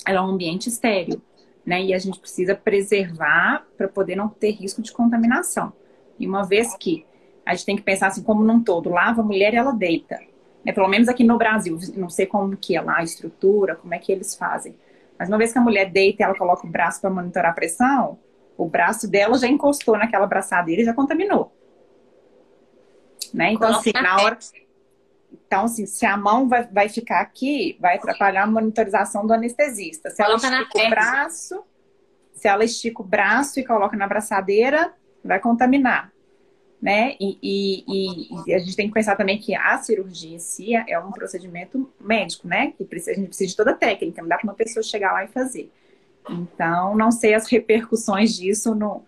é 0.07 0.20
um 0.20 0.26
ambiente 0.26 0.68
estéreo, 0.68 1.20
né? 1.64 1.82
E 1.82 1.95
a 1.95 1.99
gente 1.99 2.18
precisa 2.18 2.55
preservar 2.55 3.66
para 3.76 3.88
poder 3.88 4.16
não 4.16 4.28
ter 4.28 4.51
risco 4.51 4.82
de 4.82 4.93
contaminação. 4.93 5.72
E 6.18 6.26
uma 6.26 6.45
vez 6.45 6.74
que 6.76 7.07
a 7.45 7.55
gente 7.55 7.66
tem 7.66 7.76
que 7.76 7.82
pensar 7.82 8.09
assim, 8.09 8.22
como 8.22 8.43
num 8.43 8.62
todo, 8.62 8.90
lava 8.90 9.20
a 9.20 9.24
mulher 9.24 9.53
e 9.55 9.57
ela 9.57 9.72
deita. 9.72 10.18
Né? 10.64 10.72
Pelo 10.72 10.88
menos 10.88 11.09
aqui 11.09 11.24
no 11.24 11.36
Brasil, 11.36 11.78
não 11.97 12.09
sei 12.09 12.26
como 12.26 12.57
que 12.57 12.76
é 12.76 12.80
lá 12.80 12.99
a 12.99 13.03
estrutura, 13.03 13.76
como 13.76 13.95
é 13.95 13.99
que 13.99 14.12
eles 14.12 14.34
fazem. 14.34 14.74
Mas 15.18 15.28
uma 15.28 15.38
vez 15.38 15.53
que 15.53 15.59
a 15.59 15.62
mulher 15.62 15.90
deita 15.90 16.22
e 16.22 16.24
ela 16.24 16.36
coloca 16.36 16.66
o 16.66 16.70
braço 16.70 17.01
para 17.01 17.11
monitorar 17.11 17.53
a 17.53 17.55
pressão, 17.55 18.18
o 18.62 18.68
braço 18.68 19.08
dela 19.08 19.36
já 19.36 19.48
encostou 19.48 19.98
naquela 19.98 20.26
braçadeira 20.26 20.82
e 20.82 20.84
já 20.84 20.94
contaminou. 20.94 21.52
Né? 23.34 23.52
Então, 23.52 23.70
assim, 23.70 23.92
na 23.92 24.22
hora. 24.22 24.38
Então, 25.32 25.64
assim, 25.64 25.86
se 25.86 26.06
a 26.06 26.16
mão 26.16 26.48
vai, 26.48 26.64
vai 26.64 26.88
ficar 26.88 27.20
aqui, 27.20 27.76
vai 27.80 27.96
atrapalhar 27.96 28.44
a 28.44 28.46
monitorização 28.46 29.26
do 29.26 29.32
anestesista. 29.32 30.10
Se 30.10 30.22
ela 30.22 30.36
estica 30.36 30.86
o 30.86 30.90
braço, 30.90 31.64
se 32.34 32.48
ela 32.48 32.64
estica 32.64 33.02
o 33.02 33.04
braço 33.04 33.58
e 33.58 33.64
coloca 33.64 33.96
na 33.96 34.06
braçadeira, 34.06 34.92
vai 35.24 35.40
contaminar. 35.40 36.12
Né? 36.80 37.16
E, 37.20 37.38
e, 37.42 38.50
e, 38.50 38.54
a 38.54 38.58
gente 38.58 38.74
tem 38.74 38.88
que 38.88 38.94
pensar 38.94 39.14
também 39.14 39.38
que 39.38 39.54
a 39.54 39.78
cirurgia 39.78 40.34
em 40.34 40.40
si 40.40 40.74
é 40.74 40.98
um 40.98 41.12
procedimento 41.12 41.88
médico, 42.00 42.48
né? 42.48 42.72
Que 42.72 42.84
precisa, 42.84 43.12
a 43.12 43.14
gente 43.14 43.28
precisa 43.28 43.50
de 43.50 43.56
toda 43.56 43.70
a 43.70 43.74
técnica, 43.74 44.20
não 44.20 44.28
dá 44.28 44.36
para 44.36 44.48
uma 44.48 44.54
pessoa 44.54 44.82
chegar 44.82 45.12
lá 45.12 45.24
e 45.24 45.28
fazer. 45.28 45.70
Então, 46.28 46.96
não 46.96 47.10
sei 47.10 47.34
as 47.34 47.46
repercussões 47.48 48.34
disso 48.34 48.74
no, 48.74 49.02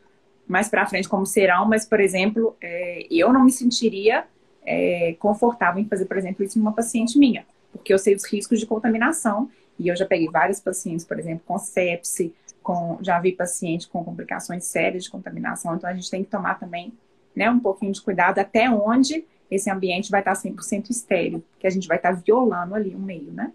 mais 0.47 0.69
para 0.69 0.87
frente 0.87 1.09
como 1.09 1.25
serão, 1.25 1.67
mas, 1.67 1.87
por 1.87 2.01
exemplo, 2.01 2.57
é, 2.61 3.07
eu 3.11 3.33
não 3.33 3.45
me 3.45 3.53
sentiria 3.53 4.25
é, 4.65 5.15
confortável 5.19 5.83
em 5.83 5.87
fazer, 5.87 6.07
por 6.07 6.17
exemplo, 6.17 6.45
isso 6.45 6.59
em 6.59 6.63
uma 6.63 6.73
paciente 6.73 7.19
minha, 7.19 7.47
porque 7.73 7.93
eu 7.93 7.99
sei 7.99 8.15
os 8.15 8.25
riscos 8.25 8.59
de 8.59 8.67
contaminação 8.67 9.51
e 9.79 9.89
eu 9.89 9.97
já 9.97 10.07
peguei 10.07 10.29
vários 10.29 10.61
pacientes, 10.61 11.05
por 11.05 11.19
exemplo, 11.19 11.43
com 11.47 11.59
sepse, 11.59 12.35
com, 12.63 12.99
já 13.03 13.21
vi 13.21 13.33
paciente 13.33 13.89
com 13.89 14.03
complicações 14.05 14.65
sérias 14.65 15.05
de 15.05 15.11
contaminação, 15.11 15.75
então 15.75 15.89
a 15.89 15.95
gente 15.95 16.11
tem 16.11 16.25
que 16.25 16.31
tomar 16.31 16.59
também 16.59 16.93
né, 17.35 17.51
um 17.51 17.61
pouquinho 17.61 17.93
de 17.93 18.01
cuidado 18.01 18.39
até 18.39 18.71
onde 18.71 19.25
esse 19.51 19.71
ambiente 19.71 20.11
vai 20.11 20.21
estar 20.21 20.33
100% 20.33 20.91
estéreo, 20.91 21.45
que 21.59 21.67
a 21.67 21.71
gente 21.71 21.87
vai 21.87 21.97
estar 21.97 22.13
violando 22.13 22.75
ali 22.75 22.95
o 22.95 22.99
meio, 22.99 23.31
né? 23.33 23.53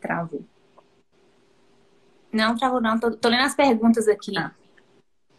Travou. 0.00 0.42
Não 2.32 2.56
travou 2.56 2.80
não, 2.80 2.98
tô, 2.98 3.10
tô 3.10 3.28
lendo 3.28 3.44
as 3.44 3.54
perguntas 3.54 4.06
aqui. 4.08 4.36
Ah. 4.36 4.52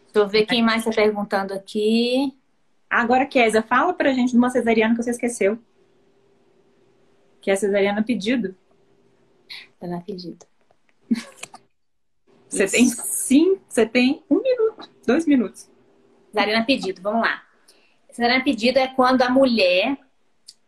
Deixa 0.04 0.18
eu 0.18 0.28
ver 0.28 0.46
quem 0.46 0.62
mais 0.62 0.86
está 0.86 1.02
perguntando 1.02 1.54
aqui. 1.54 2.36
Agora, 2.88 3.24
Kézia, 3.24 3.62
fala 3.62 3.94
pra 3.94 4.12
gente 4.12 4.32
de 4.32 4.36
uma 4.36 4.50
cesariana 4.50 4.94
que 4.94 5.02
você 5.02 5.10
esqueceu. 5.10 5.58
Que 7.40 7.50
é 7.50 7.54
a 7.54 7.56
cesariana 7.56 8.02
pedido. 8.02 8.54
Tá 9.80 9.86
na 9.86 10.00
pedido. 10.00 10.46
Você 12.48 12.66
tem 12.66 12.86
sim, 12.86 13.58
você 13.66 13.86
tem 13.86 14.22
um 14.28 14.42
minuto, 14.42 14.90
dois 15.06 15.26
minutos. 15.26 15.70
Cesariana 16.30 16.66
pedido, 16.66 17.00
vamos 17.00 17.22
lá. 17.22 17.42
Cesariana 18.10 18.44
pedido 18.44 18.78
é 18.78 18.88
quando 18.88 19.22
a 19.22 19.30
mulher 19.30 19.96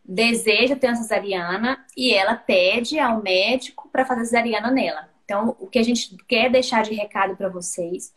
deseja 0.03 0.75
ter 0.75 0.87
uma 0.87 0.95
cesariana 0.95 1.85
e 1.95 2.11
ela 2.11 2.35
pede 2.35 2.97
ao 2.97 3.21
médico 3.21 3.87
para 3.89 4.03
fazer 4.03 4.25
cesariana 4.25 4.71
nela. 4.71 5.14
Então, 5.25 5.57
o 5.59 5.67
que 5.67 5.79
a 5.79 5.83
gente 5.83 6.15
quer 6.27 6.49
deixar 6.49 6.83
de 6.83 6.93
recado 6.93 7.35
para 7.35 7.49
vocês 7.49 8.13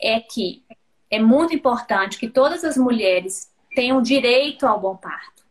é 0.00 0.20
que 0.20 0.62
é 1.10 1.18
muito 1.18 1.54
importante 1.54 2.18
que 2.18 2.28
todas 2.28 2.62
as 2.64 2.76
mulheres 2.76 3.50
tenham 3.74 4.00
direito 4.02 4.66
ao 4.66 4.78
bom 4.78 4.94
parto. 4.94 5.42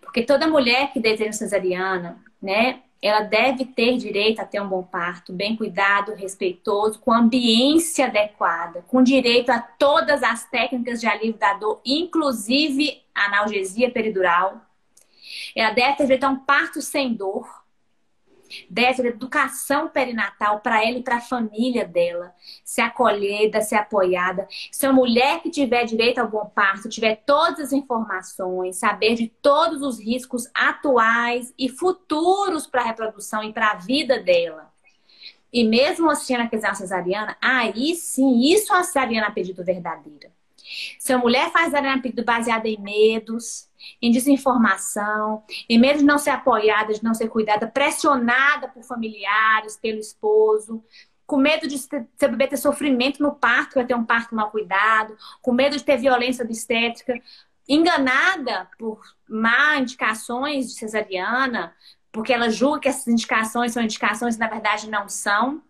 Porque 0.00 0.22
toda 0.22 0.46
mulher 0.46 0.92
que 0.92 1.00
deseja 1.00 1.32
cesariana, 1.32 2.22
né, 2.40 2.82
ela 3.00 3.20
deve 3.20 3.64
ter 3.64 3.96
direito 3.96 4.40
a 4.40 4.44
ter 4.44 4.60
um 4.60 4.68
bom 4.68 4.82
parto, 4.82 5.32
bem 5.32 5.56
cuidado, 5.56 6.14
respeitoso, 6.14 6.98
com 6.98 7.12
ambiência 7.12 8.06
adequada, 8.06 8.82
com 8.88 9.02
direito 9.02 9.50
a 9.50 9.60
todas 9.60 10.22
as 10.22 10.44
técnicas 10.48 11.00
de 11.00 11.06
alívio 11.06 11.38
da 11.38 11.54
dor, 11.54 11.80
inclusive 11.84 13.02
analgesia 13.14 13.90
peridural. 13.90 14.60
Ela 15.54 15.70
deve 15.70 15.96
ter 15.96 16.02
direito 16.04 16.24
a 16.24 16.30
um 16.30 16.36
parto 16.36 16.82
sem 16.82 17.14
dor 17.14 17.65
dessa 18.70 19.06
educação 19.06 19.88
perinatal 19.88 20.60
para 20.60 20.82
ela 20.84 20.98
e 20.98 21.02
para 21.02 21.16
a 21.16 21.20
família 21.20 21.84
dela, 21.86 22.34
ser 22.64 22.82
acolhida, 22.82 23.60
ser 23.60 23.76
apoiada. 23.76 24.46
Se 24.70 24.86
a 24.86 24.92
mulher 24.92 25.40
que 25.42 25.50
tiver 25.50 25.84
direito 25.84 26.18
ao 26.18 26.28
bom 26.28 26.46
parto, 26.46 26.88
tiver 26.88 27.22
todas 27.26 27.60
as 27.60 27.72
informações, 27.72 28.76
saber 28.76 29.14
de 29.14 29.28
todos 29.28 29.82
os 29.82 30.00
riscos 30.00 30.48
atuais 30.54 31.52
e 31.58 31.68
futuros 31.68 32.66
para 32.66 32.82
a 32.82 32.86
reprodução 32.86 33.42
e 33.42 33.52
para 33.52 33.72
a 33.72 33.76
vida 33.76 34.20
dela. 34.20 34.70
E 35.52 35.64
mesmo 35.64 36.10
ela 36.10 36.48
quiser 36.48 36.68
uma 36.68 36.74
cesariana, 36.74 37.36
aí 37.40 37.94
sim, 37.94 38.40
isso 38.40 38.72
é 38.72 38.76
uma 38.76 38.84
cesariana 38.84 39.28
a 39.28 39.30
pedido 39.30 39.64
verdadeira. 39.64 40.35
Se 40.98 41.12
a 41.12 41.18
mulher 41.18 41.50
faz 41.50 41.66
cesariana 41.66 41.98
a 41.98 42.02
pedido 42.02 42.24
baseada 42.24 42.68
em 42.68 42.80
medos, 42.80 43.68
em 44.00 44.10
desinformação, 44.10 45.42
em 45.68 45.78
medo 45.78 45.98
de 46.00 46.04
não 46.04 46.18
ser 46.18 46.30
apoiada, 46.30 46.92
de 46.92 47.04
não 47.04 47.14
ser 47.14 47.28
cuidada, 47.28 47.66
pressionada 47.66 48.68
por 48.68 48.82
familiares, 48.82 49.76
pelo 49.76 49.98
esposo, 49.98 50.82
com 51.26 51.36
medo 51.36 51.66
de 51.66 51.76
seu 51.78 52.30
bebê 52.30 52.46
ter 52.46 52.56
sofrimento 52.56 53.22
no 53.22 53.34
parto, 53.34 53.74
vai 53.74 53.84
ter 53.84 53.94
um 53.94 54.04
parto 54.04 54.34
mal 54.34 54.50
cuidado, 54.50 55.16
com 55.42 55.52
medo 55.52 55.76
de 55.76 55.82
ter 55.82 55.96
violência 55.96 56.44
obstétrica, 56.44 57.20
enganada 57.68 58.68
por 58.78 59.00
má 59.28 59.76
indicações 59.76 60.68
de 60.68 60.78
cesariana, 60.78 61.74
porque 62.12 62.32
ela 62.32 62.48
julga 62.48 62.80
que 62.80 62.88
essas 62.88 63.08
indicações 63.08 63.72
são 63.72 63.82
indicações 63.82 64.36
e 64.36 64.38
na 64.38 64.48
verdade 64.48 64.88
não 64.88 65.08
são. 65.08 65.60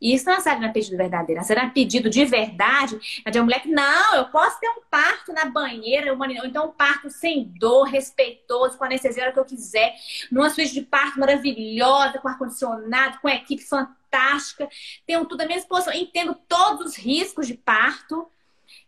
Isso 0.00 0.24
não 0.26 0.34
é 0.34 0.40
Sarina 0.40 0.72
pedido 0.72 0.96
verdadeiro. 0.96 1.40
A 1.40 1.44
Sarina 1.44 1.70
pedido 1.70 2.08
de 2.08 2.24
verdade 2.24 2.98
é 3.24 3.30
de 3.30 3.38
uma 3.38 3.44
mulher 3.44 3.60
que, 3.60 3.68
não, 3.68 4.14
eu 4.14 4.26
posso 4.26 4.58
ter 4.58 4.68
um 4.68 4.80
parto 4.90 5.32
na 5.32 5.44
banheira, 5.44 6.12
ou 6.12 6.26
então 6.46 6.68
um 6.68 6.72
parto 6.72 7.10
sem 7.10 7.44
dor, 7.44 7.84
respeitoso, 7.84 8.78
com 8.78 8.84
a 8.84 8.86
anestesia 8.86 9.30
que 9.30 9.38
eu 9.38 9.44
quiser, 9.44 9.94
numa 10.30 10.48
suíte 10.48 10.72
de 10.72 10.82
parto 10.82 11.20
maravilhosa, 11.20 12.18
com 12.18 12.28
ar-condicionado, 12.28 13.18
com 13.20 13.28
equipe 13.28 13.62
fantástica. 13.62 14.68
Tenho 15.06 15.24
tudo 15.26 15.42
à 15.42 15.46
minha 15.46 15.58
disposição. 15.58 15.92
Entendo 15.92 16.34
todos 16.48 16.86
os 16.86 16.96
riscos 16.96 17.46
de 17.46 17.54
parto, 17.54 18.26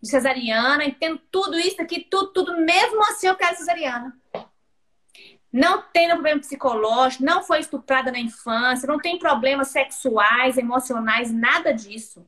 de 0.00 0.08
cesariana, 0.08 0.84
entendo 0.84 1.20
tudo 1.30 1.58
isso 1.58 1.80
aqui, 1.80 2.00
tudo, 2.00 2.28
tudo. 2.28 2.56
Mesmo 2.58 3.02
assim, 3.04 3.26
eu 3.26 3.36
quero 3.36 3.56
cesariana 3.56 4.16
não 5.52 5.82
tem 5.82 6.08
problema 6.08 6.40
psicológico, 6.40 7.24
não 7.24 7.42
foi 7.42 7.60
estuprada 7.60 8.10
na 8.10 8.18
infância, 8.18 8.86
não 8.86 8.98
tem 8.98 9.18
problemas 9.18 9.68
sexuais, 9.68 10.56
emocionais, 10.56 11.30
nada 11.32 11.72
disso. 11.72 12.26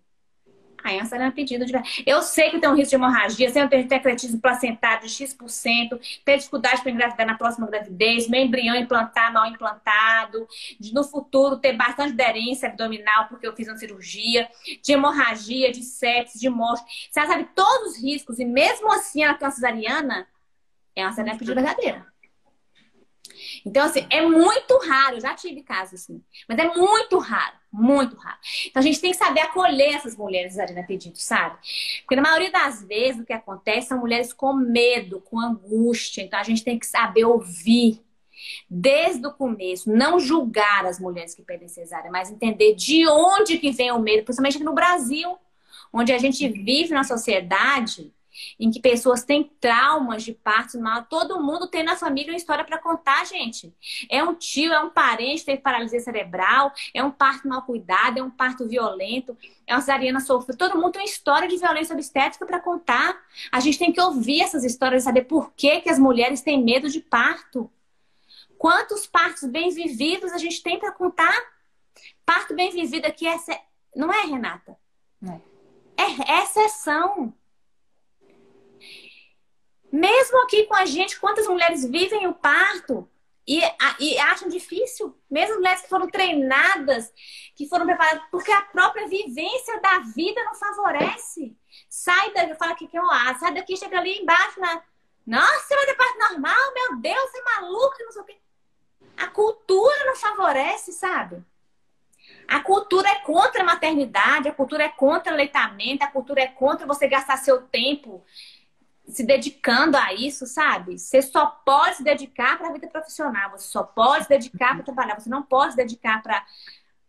Aí 0.85 0.99
essa 0.99 1.17
era 1.17 1.33
pedido 1.33 1.65
de. 1.65 1.73
Eu 2.05 2.21
sei 2.21 2.51
que 2.51 2.59
tem 2.59 2.69
um 2.69 2.75
risco 2.75 2.91
de 2.91 2.97
hemorragia, 2.97 3.51
sei 3.51 3.63
que 3.63 3.87
tem 3.87 3.97
ecletismo 3.97 4.39
placentário 4.39 5.09
de 5.09 5.15
X%, 5.15 5.99
ter 6.23 6.37
dificuldade 6.37 6.83
para 6.83 6.91
engravidar 6.91 7.27
na 7.27 7.39
próxima 7.39 7.67
gravidez, 7.67 8.29
meu 8.29 8.43
embrião 8.43 8.77
implantar 8.77 9.33
mal 9.33 9.47
implantado, 9.47 10.47
de 10.79 10.93
no 10.93 11.03
futuro 11.03 11.57
ter 11.57 11.73
bastante 11.73 12.13
aderência 12.13 12.69
abdominal 12.69 13.29
porque 13.29 13.47
eu 13.47 13.57
fiz 13.57 13.67
uma 13.67 13.79
cirurgia, 13.79 14.47
de 14.83 14.93
hemorragia, 14.93 15.73
de 15.73 15.83
sepsis, 15.83 16.39
de 16.39 16.51
morte. 16.51 16.85
Você 17.11 17.27
sabe 17.27 17.49
todos 17.55 17.93
os 17.93 18.03
riscos, 18.03 18.39
e 18.39 18.45
mesmo 18.45 18.93
assim 18.93 19.25
ela 19.25 19.39
é 19.41 19.51
cesariana, 19.51 20.29
é 20.95 21.03
uma 21.03 21.13
cesariana 21.13 21.39
pedido 21.39 21.55
verdadeira. 21.55 22.14
Então, 23.65 23.85
assim, 23.85 24.07
é 24.11 24.21
muito 24.21 24.79
raro, 24.87 25.19
já 25.19 25.35
tive 25.35 25.63
casos 25.63 26.03
assim, 26.03 26.23
mas 26.49 26.59
é 26.59 26.69
muito 26.75 27.19
raro, 27.19 27.55
muito 27.73 28.15
raro. 28.17 28.37
Então, 28.67 28.81
a 28.81 28.85
gente 28.85 29.01
tem 29.01 29.11
que 29.11 29.17
saber 29.17 29.41
acolher 29.41 29.95
essas 29.95 30.17
mulheres 30.17 30.59
ali 30.59 30.75
na 30.75 30.83
pedido, 30.83 31.17
sabe? 31.17 31.57
Porque 32.01 32.17
na 32.17 32.23
maioria 32.23 32.51
das 32.51 32.85
vezes 32.85 33.23
o 33.23 33.25
que 33.25 33.33
acontece 33.33 33.89
são 33.89 33.99
mulheres 33.99 34.33
com 34.33 34.53
medo, 34.53 35.21
com 35.23 35.41
angústia. 35.41 36.23
Então, 36.23 36.39
a 36.39 36.43
gente 36.43 36.63
tem 36.63 36.79
que 36.79 36.87
saber 36.87 37.25
ouvir 37.25 38.03
desde 38.69 39.27
o 39.27 39.33
começo, 39.33 39.91
não 39.91 40.19
julgar 40.19 40.85
as 40.85 41.01
mulheres 41.01 41.35
que 41.35 41.43
pedem 41.43 41.69
cesárea, 41.69 42.11
mas 42.11 42.31
entender 42.31 42.75
de 42.75 43.09
onde 43.09 43.59
que 43.59 43.71
vem 43.71 43.91
o 43.93 43.99
medo, 43.99 44.25
principalmente 44.25 44.57
aqui 44.57 44.65
no 44.65 44.75
Brasil, 44.75 45.39
onde 45.93 46.13
a 46.13 46.19
gente 46.19 46.47
vive 46.49 46.93
na 46.93 47.05
sociedade 47.05 48.13
em 48.59 48.71
que 48.71 48.81
pessoas 48.81 49.25
têm 49.25 49.51
traumas 49.61 50.23
de 50.23 50.33
partos 50.33 50.81
mal. 50.81 51.05
Todo 51.05 51.43
mundo 51.43 51.67
tem 51.67 51.83
na 51.83 51.97
família 51.97 52.33
uma 52.33 52.37
história 52.37 52.65
para 52.65 52.79
contar, 52.79 53.25
gente. 53.27 53.75
É 54.11 54.23
um 54.23 54.35
tio, 54.35 54.73
é 54.73 54.81
um 54.81 54.91
parente 54.91 55.45
teve 55.45 55.61
paralisia 55.61 56.01
cerebral, 56.01 56.73
é 56.93 57.03
um 57.03 57.11
parto 57.11 57.49
mal 57.49 57.63
cuidado, 57.63 58.19
é 58.19 58.23
um 58.23 58.31
parto 58.31 58.67
violento, 58.67 59.37
é 59.67 59.75
uma 59.75 59.81
cesariana 59.81 60.21
sofrida. 60.21 60.59
Todo 60.59 60.79
mundo 60.79 60.93
tem 60.93 61.03
uma 61.03 61.09
história 61.09 61.49
de 61.49 61.57
violência 61.57 61.95
obstétrica 61.95 62.47
para 62.47 62.61
contar. 62.61 63.21
A 63.51 63.61
gente 63.61 63.79
tem 63.79 63.93
que 63.93 64.01
ouvir 64.01 64.41
essas 64.41 64.65
histórias 64.65 65.03
e 65.03 65.05
saber 65.05 65.25
por 65.25 65.53
que, 65.55 65.81
que 65.81 65.91
as 65.91 65.99
mulheres 65.99 66.41
têm 66.41 66.63
medo 66.63 66.89
de 66.89 67.01
parto. 67.01 67.71
Quantos 68.59 69.07
partos 69.07 69.49
bem 69.49 69.71
vividos 69.71 70.33
a 70.33 70.39
gente 70.39 70.63
tem 70.63 70.79
para 70.79 70.93
contar? 70.93 71.35
Parto 72.25 72.55
bem 72.55 72.71
vivido 72.71 73.07
aqui 73.07 73.27
é... 73.27 73.37
Não 73.95 74.13
é, 74.13 74.23
Renata? 74.23 74.77
É. 75.23 75.55
É 75.97 76.43
exceção. 76.43 77.33
Mesmo 79.95 80.43
aqui 80.43 80.65
com 80.65 80.75
a 80.75 80.85
gente, 80.85 81.21
quantas 81.21 81.47
mulheres 81.47 81.85
vivem 81.85 82.27
o 82.27 82.35
parto 82.35 83.09
e, 83.47 83.61
e 84.01 84.19
acham 84.19 84.49
difícil? 84.49 85.17
Mesmo 85.31 85.55
mulheres 85.55 85.83
que 85.83 85.89
foram 85.89 86.11
treinadas, 86.11 87.13
que 87.55 87.69
foram 87.69 87.87
preparadas, 87.87 88.25
porque 88.29 88.51
a 88.51 88.63
própria 88.63 89.07
vivência 89.07 89.81
da 89.81 90.01
vida 90.01 90.43
não 90.43 90.57
favorece. 90.57 91.57
Sai 91.89 92.33
daqui, 92.33 92.57
fala 92.57 92.75
que 92.75 92.89
é 92.93 93.01
um 93.01 93.39
sai 93.39 93.55
daqui, 93.55 93.77
chega 93.77 93.97
ali 93.97 94.19
embaixo 94.19 94.59
na. 94.59 94.83
Nossa, 95.25 95.61
você 95.61 95.77
vai 95.77 95.87
ter 95.87 95.95
parto 95.95 96.19
normal? 96.19 96.75
Meu 96.75 96.97
Deus, 96.97 97.31
você 97.31 97.39
é 97.39 97.45
maluca, 97.45 98.05
não 98.05 98.11
sei 98.11 98.23
o 98.23 98.25
quê. 98.25 98.37
A 99.17 99.29
cultura 99.29 100.07
não 100.07 100.17
favorece, 100.17 100.93
sabe? 100.93 101.41
A 102.49 102.59
cultura 102.59 103.09
é 103.09 103.21
contra 103.21 103.63
a 103.63 103.65
maternidade, 103.65 104.49
a 104.49 104.53
cultura 104.53 104.83
é 104.83 104.89
contra 104.89 105.31
o 105.31 105.35
aleitamento, 105.35 106.03
a 106.03 106.11
cultura 106.11 106.41
é 106.41 106.49
contra 106.49 106.85
você 106.85 107.07
gastar 107.07 107.37
seu 107.37 107.63
tempo 107.63 108.25
se 109.07 109.25
dedicando 109.25 109.97
a 109.97 110.15
isso, 110.15 110.47
sabe? 110.47 110.99
Você 110.99 111.21
só 111.21 111.47
pode 111.47 111.97
se 111.97 112.03
dedicar 112.03 112.57
para 112.59 112.69
a 112.69 112.73
vida 112.73 112.89
profissional, 112.89 113.51
você 113.51 113.69
só 113.69 113.83
pode 113.83 114.25
se 114.25 114.29
dedicar 114.29 114.75
para 114.75 114.85
trabalhar, 114.85 115.21
você 115.21 115.29
não 115.29 115.43
pode 115.43 115.73
se 115.73 115.77
dedicar 115.77 116.23
para 116.23 116.45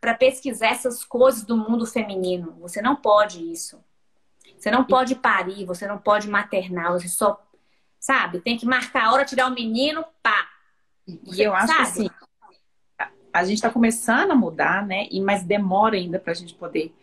para 0.01 0.13
pesquisar 0.13 0.67
essas 0.67 1.03
coisas 1.03 1.43
do 1.43 1.57
mundo 1.57 1.83
feminino. 1.87 2.55
Você 2.59 2.79
não 2.79 2.95
pode 2.95 3.51
isso. 3.51 3.83
Você 4.55 4.69
não 4.69 4.83
pode 4.83 5.15
parir, 5.15 5.65
você 5.65 5.87
não 5.87 5.97
pode 5.97 6.29
maternar, 6.29 6.91
você 6.91 7.07
só, 7.07 7.43
sabe? 7.99 8.39
Tem 8.39 8.55
que 8.55 8.67
marcar 8.67 9.05
a 9.05 9.13
hora, 9.13 9.25
tirar 9.25 9.47
o 9.47 9.55
menino, 9.55 10.05
pá. 10.21 10.47
E 11.07 11.41
eu 11.41 11.55
acho 11.55 11.67
sabe? 11.67 11.77
que 11.77 11.83
assim, 11.83 12.09
a 13.33 13.43
gente 13.43 13.55
está 13.55 13.69
começando 13.71 14.29
a 14.29 14.35
mudar, 14.35 14.85
né? 14.85 15.07
E 15.09 15.19
mas 15.19 15.43
demora 15.43 15.95
ainda 15.95 16.19
para 16.19 16.33
a 16.33 16.35
gente 16.35 16.53
poder 16.53 16.93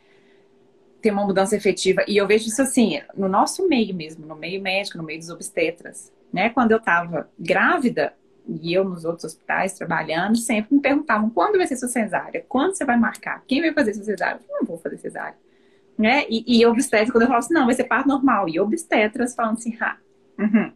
ter 1.03 1.11
uma 1.11 1.27
mudança 1.27 1.57
efetiva. 1.57 2.05
E 2.07 2.17
eu 2.17 2.27
vejo 2.27 2.49
isso 2.49 2.63
assim, 2.63 3.01
no 3.15 3.29
nosso 3.29 3.69
meio 3.69 3.95
mesmo, 3.95 4.25
no 4.27 4.37
meio 4.37 4.63
médico, 4.63 4.97
no 4.97 5.05
meio 5.05 5.19
dos 5.19 5.31
obstetras. 5.31 6.13
Né? 6.33 6.49
Quando 6.49 6.73
eu 6.73 6.79
estava 6.79 7.29
grávida, 7.39 8.15
e 8.49 8.73
eu 8.73 8.85
nos 8.85 9.05
outros 9.05 9.25
hospitais 9.25 9.73
trabalhando, 9.75 10.37
sempre 10.37 10.75
me 10.75 10.81
perguntavam 10.81 11.31
quando 11.31 11.59
vai 11.59 11.67
ser 11.67 11.77
sua 11.77 11.89
cesárea? 11.89 12.45
Quando 12.49 12.75
você 12.75 12.85
vai 12.85 12.99
marcar? 12.99 13.43
Quem 13.47 13.61
vai 13.61 13.73
fazer 13.73 13.95
sua 13.95 14.05
cesárea? 14.05 14.41
Eu 14.49 14.59
não 14.61 14.67
vou 14.67 14.79
fazer 14.79 14.99
cesárea. 14.99 15.37
Né? 15.97 16.25
E, 16.29 16.59
e 16.59 16.67
obstetras, 16.67 17.11
quando 17.11 17.23
eu 17.23 17.29
falo 17.29 17.39
assim, 17.39 17.55
não, 17.55 17.67
vai 17.67 17.75
ser 17.75 17.85
parto 17.85 18.09
normal. 18.09 18.49
E 18.49 18.59
obstetras 18.59 19.35
falando 19.35 19.59
assim, 19.59 19.77
ah, 19.81 19.97
uhum. 20.39 20.73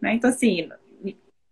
né? 0.00 0.14
Então, 0.14 0.30
assim, 0.30 0.68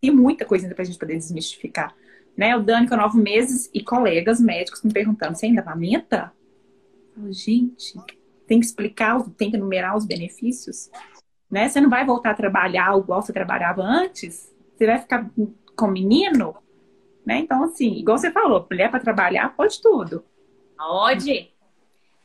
tem 0.00 0.10
muita 0.10 0.44
coisa 0.44 0.66
ainda 0.66 0.74
pra 0.74 0.84
gente 0.84 0.98
poder 0.98 1.16
desmistificar. 1.16 1.94
Né? 2.36 2.56
O 2.56 2.62
Dani 2.62 2.88
com 2.88 2.96
nove 2.96 3.20
meses 3.20 3.68
e 3.74 3.82
colegas 3.82 4.40
médicos 4.40 4.82
me 4.82 4.92
perguntando, 4.92 5.36
você 5.36 5.46
ainda 5.46 5.62
amamenta? 5.62 6.32
Gente, 7.30 7.94
tem 8.46 8.60
que 8.60 8.66
explicar, 8.66 9.22
tem 9.36 9.50
que 9.50 9.56
enumerar 9.56 9.96
os 9.96 10.06
benefícios. 10.06 10.90
Né? 11.50 11.68
Você 11.68 11.80
não 11.80 11.90
vai 11.90 12.04
voltar 12.04 12.30
a 12.30 12.34
trabalhar 12.34 12.96
igual 12.98 13.22
você 13.22 13.32
trabalhava 13.32 13.82
antes. 13.82 14.54
Você 14.76 14.86
vai 14.86 14.98
ficar 14.98 15.30
com 15.76 15.86
menino. 15.88 16.56
Né? 17.24 17.38
Então, 17.38 17.64
assim, 17.64 17.94
igual 17.94 18.18
você 18.18 18.30
falou, 18.30 18.66
mulher 18.70 18.90
para 18.90 19.00
trabalhar 19.00 19.54
pode 19.54 19.80
tudo. 19.80 20.24
Pode. 20.76 21.52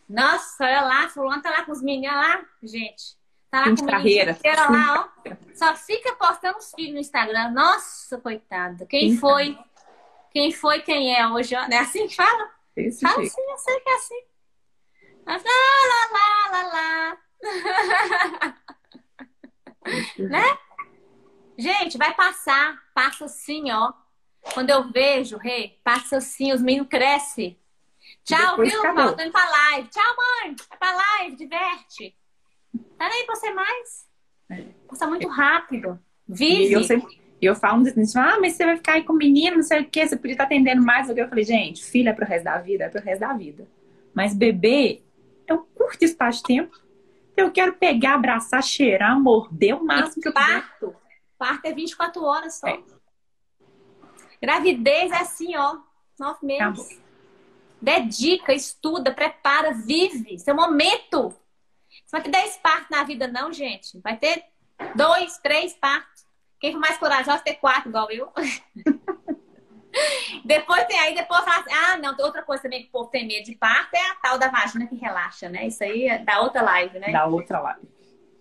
Nossa, 0.08 0.64
olha 0.64 0.82
lá, 0.82 1.10
fulano 1.10 1.42
tá 1.42 1.50
lá 1.50 1.66
com 1.66 1.72
os 1.72 1.82
meninos 1.82 2.16
lá, 2.16 2.46
gente. 2.62 3.18
Tá 3.50 3.60
lá 3.60 3.66
Fim 3.66 3.76
com 3.76 3.86
carreira. 3.86 4.38
lá, 4.70 5.12
ó. 5.26 5.36
Só 5.54 5.76
fica 5.76 6.16
postando 6.16 6.58
os 6.58 6.72
filhos 6.72 6.94
no 6.94 7.00
Instagram. 7.00 7.52
Nossa, 7.52 8.18
coitada. 8.20 8.86
Quem 8.86 9.12
Sim, 9.12 9.18
foi? 9.18 9.58
Quem 10.32 10.52
foi, 10.52 10.82
quem 10.82 11.16
é 11.16 11.28
hoje? 11.28 11.54
Não 11.54 11.78
é 11.78 11.80
assim 11.80 12.08
que 12.08 12.16
fala? 12.16 12.50
Esse 12.76 13.02
fala 13.02 13.22
assim, 13.22 13.42
eu 13.52 13.58
sei 13.58 13.80
que 13.80 13.90
é 13.90 13.96
assim. 13.96 14.33
Lá, 15.26 15.38
lá, 15.38 16.10
lá, 16.12 16.62
lá, 16.62 16.64
lá. 16.74 17.18
né? 20.20 20.58
Gente, 21.58 21.98
vai 21.98 22.14
passar. 22.14 22.82
Passa 22.94 23.26
assim, 23.26 23.72
ó. 23.72 23.94
Quando 24.54 24.70
eu 24.70 24.92
vejo, 24.92 25.38
rei, 25.38 25.80
passa 25.84 26.18
assim, 26.18 26.52
os 26.52 26.62
meninos 26.62 26.90
crescem. 26.90 27.58
Tchau, 28.26 28.58
viu, 28.58 28.82
Paulo? 28.82 29.16
Tô 29.16 29.24
indo 29.24 29.32
pra 29.32 29.50
live. 29.50 29.88
Tchau, 29.90 30.16
mãe. 30.18 30.56
Vai 30.70 30.78
pra 30.78 30.92
live, 30.92 31.36
diverte. 31.36 32.16
Tá 32.98 33.10
nem 33.10 33.26
pra 33.26 33.36
você 33.36 33.52
mais. 33.52 34.08
É. 34.50 34.64
Passa 34.88 35.08
muito 35.08 35.28
rápido. 35.28 36.00
Vive. 36.28 36.70
E 36.70 36.74
eu, 36.74 36.84
sempre, 36.84 37.22
eu 37.42 37.56
falo 37.56 37.82
assim, 37.82 38.18
ah, 38.18 38.38
mas 38.40 38.54
você 38.54 38.66
vai 38.66 38.78
ficar 38.78 38.94
aí 38.94 39.04
com 39.04 39.14
o 39.14 39.18
menino, 39.18 39.58
não 39.58 39.64
sei 39.64 39.82
o 39.82 39.90
quê, 39.90 40.08
você 40.08 40.16
podia 40.16 40.34
estar 40.34 40.46
atendendo 40.46 40.82
mais 40.82 41.10
eu 41.10 41.28
falei, 41.28 41.44
gente, 41.44 41.84
filha 41.84 42.12
é 42.12 42.14
pro 42.14 42.26
resto 42.26 42.46
da 42.46 42.58
vida, 42.58 42.86
é 42.86 42.90
pro 42.90 43.02
resto 43.02 43.20
da 43.20 43.34
vida. 43.34 43.68
Mas 44.14 44.34
bebê 44.34 45.02
eu 45.48 45.60
curto 45.76 46.04
espaço 46.04 46.40
de 46.40 46.44
tempo. 46.44 46.84
Eu 47.36 47.52
quero 47.52 47.74
pegar, 47.74 48.16
abraçar, 48.16 48.64
cheirar, 48.64 49.20
morder 49.20 49.76
o 49.76 49.84
máximo 49.84 50.22
que 50.22 50.28
eu 50.28 50.34
parto. 50.34 50.88
Puder. 50.88 51.04
Parto 51.38 51.66
é 51.66 51.74
24 51.74 52.24
horas 52.24 52.60
só. 52.60 52.68
É. 52.68 52.82
Gravidez 54.42 55.12
é 55.12 55.18
assim, 55.18 55.56
ó. 55.56 55.78
Nove 56.20 56.46
meses. 56.46 56.62
Acabou. 56.62 57.04
Dedica, 57.82 58.54
estuda, 58.54 59.14
prepara, 59.14 59.74
vive. 59.74 60.40
Seu 60.40 60.56
momento. 60.56 61.36
Você 61.90 62.12
vai 62.12 62.22
ter 62.22 62.32
10 62.32 62.58
partos 62.58 62.90
na 62.90 63.04
vida, 63.04 63.28
não, 63.28 63.52
gente. 63.52 64.00
Vai 64.00 64.18
ter 64.18 64.46
dois, 64.96 65.38
três 65.40 65.74
partos. 65.74 66.24
Quem 66.60 66.72
for 66.72 66.80
mais 66.80 66.98
corajoso, 66.98 67.44
ter 67.44 67.56
quatro, 67.56 67.90
igual 67.90 68.10
eu. 68.10 68.32
Depois 70.44 70.86
tem 70.86 71.00
aí, 71.00 71.14
depois 71.14 71.44
fala 71.44 71.62
assim, 71.62 71.74
ah, 71.74 71.98
não, 71.98 72.16
tem 72.16 72.26
outra 72.26 72.44
coisa 72.44 72.64
também 72.64 72.82
que 72.82 72.90
o 72.90 72.92
povo 72.92 73.10
tem 73.10 73.28
medo 73.28 73.46
de 73.46 73.56
parto, 73.56 73.94
é 73.94 74.12
a 74.12 74.16
tal 74.16 74.38
da 74.38 74.50
vagina 74.50 74.88
que 74.88 74.96
relaxa, 74.96 75.50
né? 75.50 75.68
Isso 75.68 75.84
aí 75.84 76.08
é 76.08 76.20
da 76.20 76.42
outra 76.42 76.62
live, 76.62 77.00
né? 77.00 77.12
Da 77.12 77.26
outra 77.26 77.60
live. 77.60 77.88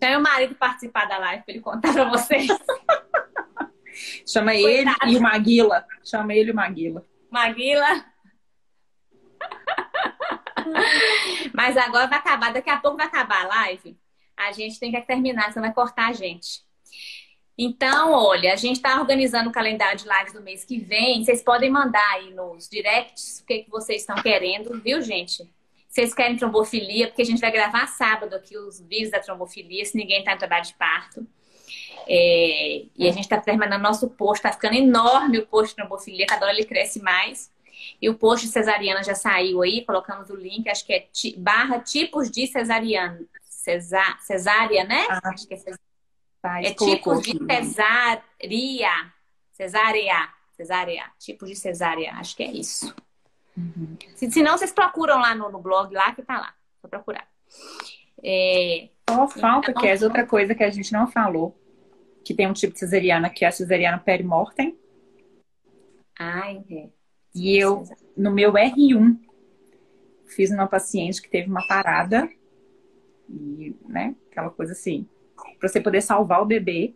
Chama 0.02 0.18
o 0.18 0.22
marido 0.22 0.54
participar 0.54 1.06
da 1.06 1.18
live 1.18 1.44
pra 1.44 1.54
ele 1.54 1.62
contar 1.62 1.92
pra 1.92 2.04
vocês. 2.04 2.48
Chama 4.26 4.52
Coitado. 4.52 4.96
ele 5.04 5.14
e 5.14 5.16
o 5.16 5.20
Maguila. 5.20 5.86
Chama 6.04 6.34
ele 6.34 6.48
e 6.48 6.52
o 6.52 6.56
Maguila. 6.56 7.04
Maguila. 7.30 8.04
Mas 11.54 11.76
agora 11.76 12.06
vai 12.06 12.18
acabar, 12.18 12.52
daqui 12.52 12.70
a 12.70 12.78
pouco 12.78 12.96
vai 12.96 13.06
acabar 13.06 13.44
a 13.44 13.48
live. 13.48 13.98
A 14.36 14.50
gente 14.52 14.80
tem 14.80 14.90
que 14.90 15.00
terminar, 15.02 15.52
senão 15.52 15.66
vai 15.66 15.74
cortar 15.74 16.08
a 16.08 16.12
gente. 16.12 16.62
Então, 17.64 18.10
olha, 18.10 18.52
a 18.52 18.56
gente 18.56 18.78
está 18.78 18.98
organizando 19.00 19.48
o 19.48 19.52
calendário 19.52 19.96
de 19.96 20.04
lives 20.04 20.32
do 20.32 20.42
mês 20.42 20.64
que 20.64 20.80
vem. 20.80 21.24
Vocês 21.24 21.44
podem 21.44 21.70
mandar 21.70 22.04
aí 22.14 22.34
nos 22.34 22.68
directs 22.68 23.38
o 23.38 23.46
que, 23.46 23.62
que 23.62 23.70
vocês 23.70 24.00
estão 24.00 24.16
querendo, 24.16 24.80
viu, 24.80 25.00
gente? 25.00 25.48
Vocês 25.88 26.12
querem 26.12 26.36
trombofilia, 26.36 27.06
porque 27.06 27.22
a 27.22 27.24
gente 27.24 27.40
vai 27.40 27.52
gravar 27.52 27.86
sábado 27.86 28.34
aqui 28.34 28.58
os 28.58 28.80
vídeos 28.80 29.12
da 29.12 29.20
trombofilia, 29.20 29.84
se 29.84 29.96
ninguém 29.96 30.18
está 30.18 30.32
em 30.32 30.38
trabalho 30.38 30.64
de 30.64 30.74
parto. 30.74 31.24
É, 32.08 32.82
e 32.96 33.08
a 33.08 33.12
gente 33.12 33.20
está 33.20 33.40
terminando 33.40 33.80
nosso 33.80 34.10
post, 34.10 34.40
está 34.40 34.50
ficando 34.50 34.74
enorme 34.74 35.38
o 35.38 35.46
post 35.46 35.68
de 35.68 35.76
trombofilia, 35.76 36.26
cada 36.26 36.46
hora 36.46 36.56
ele 36.56 36.64
cresce 36.64 37.00
mais. 37.00 37.48
E 38.00 38.10
o 38.10 38.14
post 38.14 38.44
de 38.44 38.52
cesariana 38.52 39.04
já 39.04 39.14
saiu 39.14 39.62
aí, 39.62 39.84
colocamos 39.84 40.30
o 40.30 40.34
link, 40.34 40.68
acho 40.68 40.84
que 40.84 40.94
é 40.94 41.06
barra 41.36 41.78
tipos 41.78 42.28
de 42.28 42.44
cesariana. 42.44 43.20
Cesá, 43.44 44.18
cesárea, 44.18 44.82
né? 44.82 45.06
Ah. 45.08 45.20
Acho 45.30 45.46
que 45.46 45.54
é 45.54 45.56
cesárea 45.56 45.91
é 46.44 46.74
tipo 46.74 47.20
de 47.20 47.38
cesárea. 47.38 49.12
Cesárea. 49.52 50.28
Cesárea. 50.56 51.04
Tipo 51.18 51.46
de 51.46 51.54
cesárea. 51.54 52.12
Acho 52.14 52.36
que 52.36 52.42
é 52.42 52.50
isso. 52.50 52.94
Uhum. 53.56 53.96
Se, 54.14 54.30
se 54.30 54.42
não, 54.42 54.58
vocês 54.58 54.72
procuram 54.72 55.20
lá 55.20 55.34
no, 55.34 55.50
no 55.50 55.60
blog 55.60 55.94
lá 55.94 56.12
que 56.14 56.22
tá 56.22 56.38
lá. 56.38 56.54
Só 56.80 56.88
procurar. 56.88 57.28
É... 58.22 58.88
Só 59.08 59.28
falta, 59.28 59.70
então, 59.70 59.82
que 59.82 59.88
é 59.88 59.94
outra 60.02 60.26
coisa 60.26 60.54
que 60.54 60.64
a 60.64 60.70
gente 60.70 60.92
não 60.92 61.06
falou. 61.06 61.56
Que 62.24 62.34
tem 62.34 62.48
um 62.48 62.52
tipo 62.52 62.72
de 62.72 62.80
cesariana 62.80 63.30
que 63.30 63.44
é 63.44 63.48
a 63.48 63.52
cesariana 63.52 63.98
perimortem. 63.98 64.78
Ai, 66.18 66.64
é. 66.70 66.88
E 67.34 67.56
eu, 67.56 67.84
no 68.16 68.30
meu 68.30 68.52
R1, 68.52 69.18
fiz 70.26 70.50
uma 70.50 70.66
paciente 70.66 71.22
que 71.22 71.30
teve 71.30 71.48
uma 71.48 71.66
parada. 71.66 72.28
E, 73.28 73.74
né, 73.88 74.14
aquela 74.30 74.50
coisa 74.50 74.72
assim 74.72 75.08
para 75.62 75.68
você 75.68 75.80
poder 75.80 76.02
salvar 76.02 76.42
o 76.42 76.44
bebê. 76.44 76.92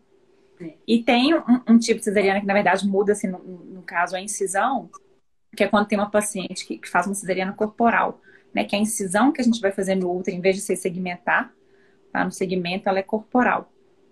É. 0.59 0.73
E 0.85 1.01
tem 1.01 1.33
um, 1.33 1.61
um, 1.69 1.79
tipo 1.79 1.99
de 1.99 2.03
cesariana 2.03 2.41
que, 2.41 2.45
na 2.45 2.53
verdade, 2.53 2.85
muda, 2.85 3.13
assim, 3.13 3.27
no, 3.27 3.39
no, 3.39 3.81
caso, 3.81 4.13
a 4.13 4.19
incisão, 4.19 4.89
que 5.55 5.63
é 5.63 5.69
quando 5.69 5.87
tem 5.87 5.97
uma 5.97 6.11
paciente 6.11 6.67
que, 6.67 6.77
que, 6.77 6.89
faz 6.89 7.05
uma 7.05 7.15
cesariana 7.15 7.53
corporal, 7.53 8.19
né? 8.53 8.65
Que 8.65 8.75
a 8.75 8.79
incisão 8.79 9.31
que 9.31 9.39
a 9.39 9.43
gente 9.43 9.61
vai 9.61 9.71
fazer 9.71 9.95
no 9.95 10.13
útero, 10.13 10.35
em 10.35 10.41
vez 10.41 10.57
de 10.57 10.61
ser 10.61 10.75
segmentar, 10.75 11.53
tá? 12.11 12.25
No 12.25 12.31
segmento, 12.31 12.89
ela 12.89 12.99
é 12.99 13.03
corporal. 13.03 13.71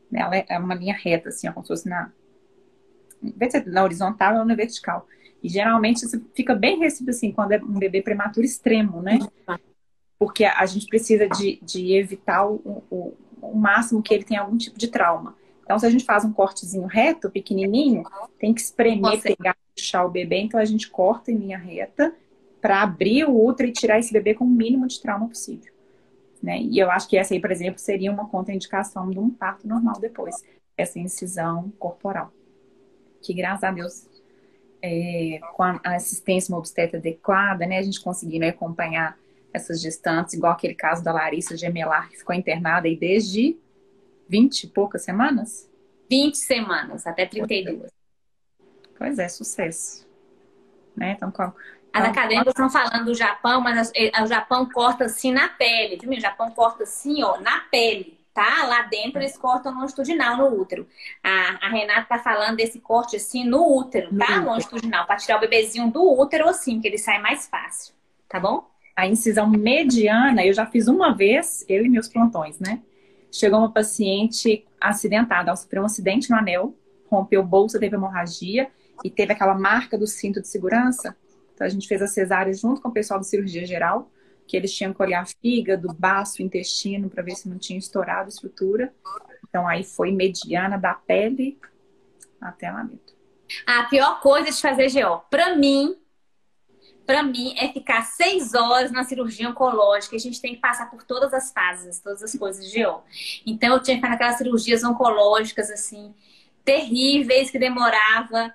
Né? 0.10 0.22
Ela 0.22 0.38
é, 0.38 0.46
é 0.48 0.58
uma 0.58 0.74
linha 0.74 0.96
reta, 0.96 1.30
assim, 1.30 1.52
como 1.52 1.66
se 1.66 1.68
fosse 1.68 1.90
na... 1.90 2.14
Em 3.22 3.32
vez 3.32 3.52
de 3.52 3.60
ser 3.60 3.70
na 3.70 3.84
horizontal, 3.84 4.36
ela 4.36 4.44
é 4.44 4.46
na 4.46 4.56
vertical. 4.56 5.06
E 5.44 5.50
geralmente 5.50 6.06
isso 6.06 6.26
fica 6.34 6.56
bem 6.56 6.80
restrito, 6.80 7.10
assim, 7.10 7.34
quando 7.34 7.52
é 7.52 7.58
um 7.58 7.78
bebê 7.78 8.02
prematuro 8.02 8.46
extremo, 8.46 9.02
né? 9.02 9.20
Porque 10.18 10.46
a, 10.46 10.66
gente 10.66 10.88
precisa 10.88 11.28
de, 11.28 11.60
de 11.62 11.94
evitar 11.94 12.48
o, 12.48 12.84
o 12.90 13.18
o 13.52 13.56
máximo 13.56 14.02
que 14.02 14.14
ele 14.14 14.24
tem 14.24 14.38
algum 14.38 14.58
tipo 14.58 14.78
de 14.78 14.88
trauma. 14.88 15.36
Então, 15.64 15.80
se 15.80 15.86
a 15.86 15.90
gente 15.90 16.06
faz 16.06 16.24
um 16.24 16.32
cortezinho 16.32 16.86
reto, 16.86 17.30
pequenininho, 17.30 18.04
tem 18.40 18.54
que 18.54 18.62
espremer, 18.62 19.20
Você. 19.20 19.36
pegar, 19.36 19.58
puxar 19.76 20.06
o 20.06 20.10
bebê. 20.10 20.38
Então, 20.38 20.60
a 20.60 20.66
gente 20.66 20.90
corta 20.90 21.32
em 21.32 21.38
linha 21.38 21.58
reta 21.58 22.14
para 22.62 22.82
abrir 22.82 23.26
o 23.26 23.46
útero 23.46 23.70
e 23.70 23.74
tirar 23.74 24.00
esse 24.00 24.14
bebê 24.14 24.34
com 24.34 24.44
o 24.44 24.50
mínimo 24.50 24.88
de 24.88 25.02
trauma 25.02 25.28
possível. 25.28 25.74
Né? 26.42 26.62
E 26.62 26.78
eu 26.78 26.92
acho 26.92 27.08
que 27.08 27.18
essa 27.18 27.34
aí, 27.34 27.40
por 27.40 27.52
exemplo, 27.52 27.80
seria 27.80 28.12
uma 28.12 28.28
contraindicação 28.28 29.10
de 29.10 29.18
um 29.18 29.30
parto 29.30 29.68
normal 29.68 30.00
depois. 30.00 30.44
Essa 30.78 31.00
incisão 31.00 31.72
corporal. 31.80 32.32
Que, 33.22 33.34
graças 33.34 33.64
a 33.64 33.72
Deus, 33.72 34.08
é, 34.82 35.40
com 35.56 35.64
a 35.64 35.80
assistência 35.84 36.54
uma 36.54 36.60
obstetra 36.60 37.00
adequada, 37.00 37.66
né, 37.66 37.80
a 37.80 37.82
gente 37.82 38.00
conseguindo 38.00 38.46
acompanhar 38.46 39.18
essas 39.56 39.82
gestantes, 39.82 40.34
igual 40.34 40.54
aquele 40.54 40.76
caso 40.76 41.04
da 41.04 41.12
Larissa 41.12 41.58
Gemelar, 41.58 42.10
que 42.10 42.18
ficou 42.18 42.36
internada 42.36 42.88
aí 42.88 42.96
desde 42.96 43.58
20 44.28 44.64
e 44.64 44.68
poucas 44.68 45.04
semanas? 45.04 45.70
20 46.10 46.36
semanas, 46.36 47.08
até 47.08 47.26
32. 47.26 47.92
Pois 48.98 49.20
é, 49.20 49.28
sucesso. 49.28 50.06
Né? 50.96 51.12
Então, 51.18 51.32
com, 51.32 51.52
as 51.96 52.04
acadêmicas 52.04 52.52
estão 52.52 52.70
falando 52.70 53.06
do 53.06 53.14
Japão, 53.14 53.62
mas 53.62 53.90
eh, 53.96 54.12
o 54.22 54.28
Japão 54.28 54.68
corta 54.70 55.06
assim 55.06 55.32
na 55.32 55.48
pele, 55.48 55.98
viu? 55.98 56.12
O 56.12 56.20
Japão 56.20 56.52
corta 56.52 56.84
assim, 56.84 57.24
ó, 57.24 57.40
na 57.40 57.62
pele, 57.72 58.20
tá? 58.34 58.66
Lá 58.66 58.82
dentro 58.82 59.22
eles 59.22 59.38
cortam 59.38 59.74
longitudinal 59.74 60.36
no 60.36 60.60
útero. 60.60 60.86
A, 61.24 61.68
a 61.68 61.70
Renata 61.70 62.06
tá 62.10 62.20
falando 62.20 62.58
desse 62.58 62.82
corte 62.82 63.16
assim 63.16 63.46
no 63.46 63.78
útero, 63.78 64.14
tá? 64.18 64.42
No 64.42 64.48
longitudinal, 64.48 65.08
para 65.08 65.16
tirar 65.16 65.38
o 65.38 65.40
bebezinho 65.40 65.90
do 65.90 66.04
útero 66.20 66.50
assim, 66.50 66.82
que 66.82 66.88
ele 66.90 66.98
sai 66.98 67.22
mais 67.22 67.48
fácil, 67.48 67.94
tá 68.28 68.42
bom? 68.42 68.70
A 68.96 69.06
incisão 69.06 69.50
mediana, 69.50 70.46
eu 70.46 70.54
já 70.54 70.66
fiz 70.66 70.88
uma 70.88 71.14
vez, 71.14 71.66
eu 71.68 71.86
e 71.86 71.90
meus 71.90 72.08
plantões, 72.08 72.60
né? 72.60 72.82
Chegou 73.32 73.60
uma 73.60 73.72
paciente 73.72 74.66
acidentada, 74.80 75.50
ela 75.50 75.58
sofreu 75.58 75.84
um 75.84 75.86
acidente 75.86 76.30
no 76.30 76.38
anel, 76.38 76.74
rompeu 77.10 77.44
bolsa, 77.44 77.80
teve 77.80 77.96
hemorragia 77.96 78.70
e 79.04 79.10
teve 79.10 79.34
aquela 79.34 79.54
marca 79.54 79.98
do 79.98 80.08
cinto 80.08 80.42
de 80.42 80.48
segurança. 80.48 81.16
Então 81.54 81.68
a 81.68 81.70
gente 81.70 81.88
fez 81.88 82.02
a 82.02 82.08
cesárea 82.08 82.54
junto 82.54 82.82
com 82.82 82.90
o 82.90 82.94
pessoal 82.94 83.20
da 83.20 83.26
cirurgia 83.26 83.66
geral, 83.66 84.10
que 84.48 84.56
eles 84.56 84.74
tinham 84.74 84.94
que 84.94 85.02
olhar 85.02 85.28
fígado, 85.42 85.94
baço, 85.98 86.42
intestino 86.42 87.10
para 87.10 87.24
ver 87.24 87.36
se 87.36 87.50
não 87.50 87.58
tinha 87.58 87.80
estourado 87.80 88.26
a 88.26 88.30
estrutura. 88.30 88.94
Então 89.50 89.68
aí 89.68 89.84
foi 89.84 90.12
mediana 90.12 90.78
da 90.78 90.94
pele 90.94 91.58
até 92.40 92.72
lá 92.72 92.84
dentro. 92.84 93.16
A 93.66 93.84
pior 93.84 94.22
coisa 94.22 94.52
de 94.52 94.62
fazer 94.62 94.92
GO, 94.92 95.22
para 95.30 95.56
mim, 95.56 95.96
para 97.06 97.22
mim 97.24 97.54
é 97.58 97.68
ficar 97.72 98.04
seis 98.04 98.54
horas 98.54 98.92
na 98.92 99.04
cirurgia 99.04 99.50
oncológica. 99.50 100.16
A 100.16 100.20
gente 100.20 100.42
tem 100.42 100.56
que 100.56 100.62
passar 100.62 100.90
por 100.90 101.04
todas 101.04 101.34
as 101.34 101.52
fases, 101.52 102.00
todas 102.00 102.24
as 102.24 102.36
coisas 102.36 102.70
de 102.70 102.84
GO. 102.84 103.04
Então 103.46 103.74
eu 103.74 103.82
tinha 103.82 103.96
que 103.96 104.02
ficar 104.02 104.10
naquelas 104.10 104.38
cirurgias 104.38 104.84
oncológicas 104.84 105.70
assim 105.70 106.14
terríveis 106.64 107.52
que 107.52 107.60
demorava 107.60 108.52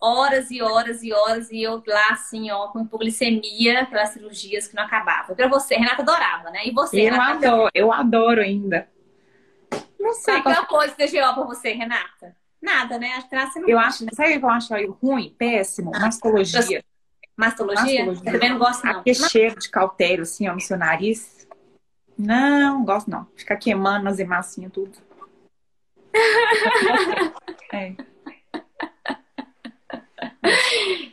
horas 0.00 0.50
e 0.50 0.62
horas 0.62 1.02
e 1.02 1.12
horas 1.12 1.50
e 1.50 1.62
eu 1.62 1.82
lá 1.86 2.12
assim, 2.12 2.50
ó, 2.50 2.68
com 2.68 2.80
hipoglicemia 2.80 3.84
pelas 3.86 4.10
cirurgias 4.10 4.66
que 4.68 4.74
não 4.74 4.84
acabavam. 4.84 5.36
Para 5.36 5.48
você, 5.48 5.74
Renata 5.74 6.02
adorava, 6.02 6.50
né? 6.50 6.60
E 6.64 6.70
você, 6.70 7.00
Eu 7.00 7.04
Renata? 7.12 7.48
adoro, 7.48 7.70
eu 7.74 7.92
adoro 7.92 8.40
ainda. 8.40 8.88
Não 9.98 10.14
sei 10.14 10.34
Sabe 10.34 10.42
qual 10.44 10.66
coisa 10.66 10.94
de 10.96 11.06
GO 11.06 11.34
pra 11.34 11.42
você, 11.44 11.72
Renata? 11.72 12.34
Nada, 12.62 12.98
né? 12.98 13.12
Acho 13.14 13.28
que 13.28 13.36
você 13.46 13.60
não 13.60 13.68
Eu 13.68 13.78
acho, 13.78 14.04
né? 14.04 14.10
sabe 14.14 14.36
o 14.36 14.38
que 14.38 14.44
eu 14.44 14.50
acho 14.50 14.74
ruim? 15.02 15.34
Péssimo, 15.36 15.90
mastologia. 15.90 16.84
Mastologia? 17.40 18.04
Mastologia. 18.04 18.22
Eu 18.28 18.32
também 18.32 18.50
não 18.50 18.58
gosto, 18.58 18.84
não. 18.84 19.00
Aquele 19.00 19.28
cheiro 19.28 19.58
de 19.58 19.68
cautério, 19.70 20.22
assim, 20.22 20.46
ó, 20.48 20.52
no 20.52 20.60
seu 20.60 20.76
nariz. 20.76 21.48
Não, 22.18 22.76
não 22.78 22.84
gosto 22.84 23.10
não. 23.10 23.26
Fica 23.34 23.56
queimando 23.56 24.08
as 24.08 24.18
hemassinhas 24.18 24.70
tudo. 24.72 24.98
É. 27.72 27.94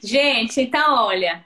Gente, 0.03 0.59
então, 0.61 0.95
olha. 1.05 1.45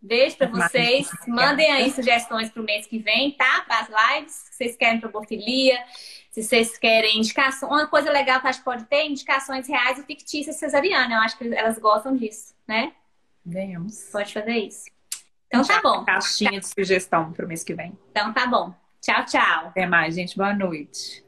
Beijo 0.00 0.36
pra 0.36 0.48
Mas- 0.48 0.70
vocês. 0.70 1.08
Mandem 1.26 1.70
aí 1.72 1.90
sugestões 1.90 2.50
pro 2.50 2.62
mês 2.62 2.86
que 2.86 2.98
vem, 2.98 3.32
tá? 3.32 3.64
Para 3.66 3.80
as 3.80 3.88
lives. 4.16 4.32
Se 4.32 4.54
vocês 4.56 4.76
querem 4.76 5.00
probofilia, 5.00 5.82
se 6.30 6.42
vocês 6.42 6.76
querem 6.76 7.18
indicações. 7.18 7.72
Uma 7.72 7.86
coisa 7.86 8.12
legal 8.12 8.40
que 8.40 8.48
acho 8.48 8.58
que 8.58 8.64
pode 8.66 8.84
ter, 8.84 9.06
indicações 9.06 9.66
reais 9.66 9.98
e 9.98 10.02
fictícias 10.02 10.56
cesariana. 10.56 11.14
Eu 11.14 11.20
acho 11.20 11.38
que 11.38 11.54
elas 11.54 11.78
gostam 11.78 12.14
disso, 12.14 12.54
né? 12.66 12.92
Venhamos. 13.48 14.08
Pode 14.12 14.32
fazer 14.32 14.52
isso. 14.52 14.84
Então 15.46 15.64
tá 15.64 15.80
bom. 15.82 16.04
Caixinha 16.04 16.60
de 16.60 16.68
sugestão 16.68 17.32
pro 17.32 17.48
mês 17.48 17.64
que 17.64 17.74
vem. 17.74 17.98
Então 18.10 18.32
tá 18.32 18.46
bom. 18.46 18.74
Tchau, 19.00 19.24
tchau. 19.24 19.68
Até 19.68 19.86
mais, 19.86 20.14
gente. 20.14 20.36
Boa 20.36 20.52
noite. 20.52 21.24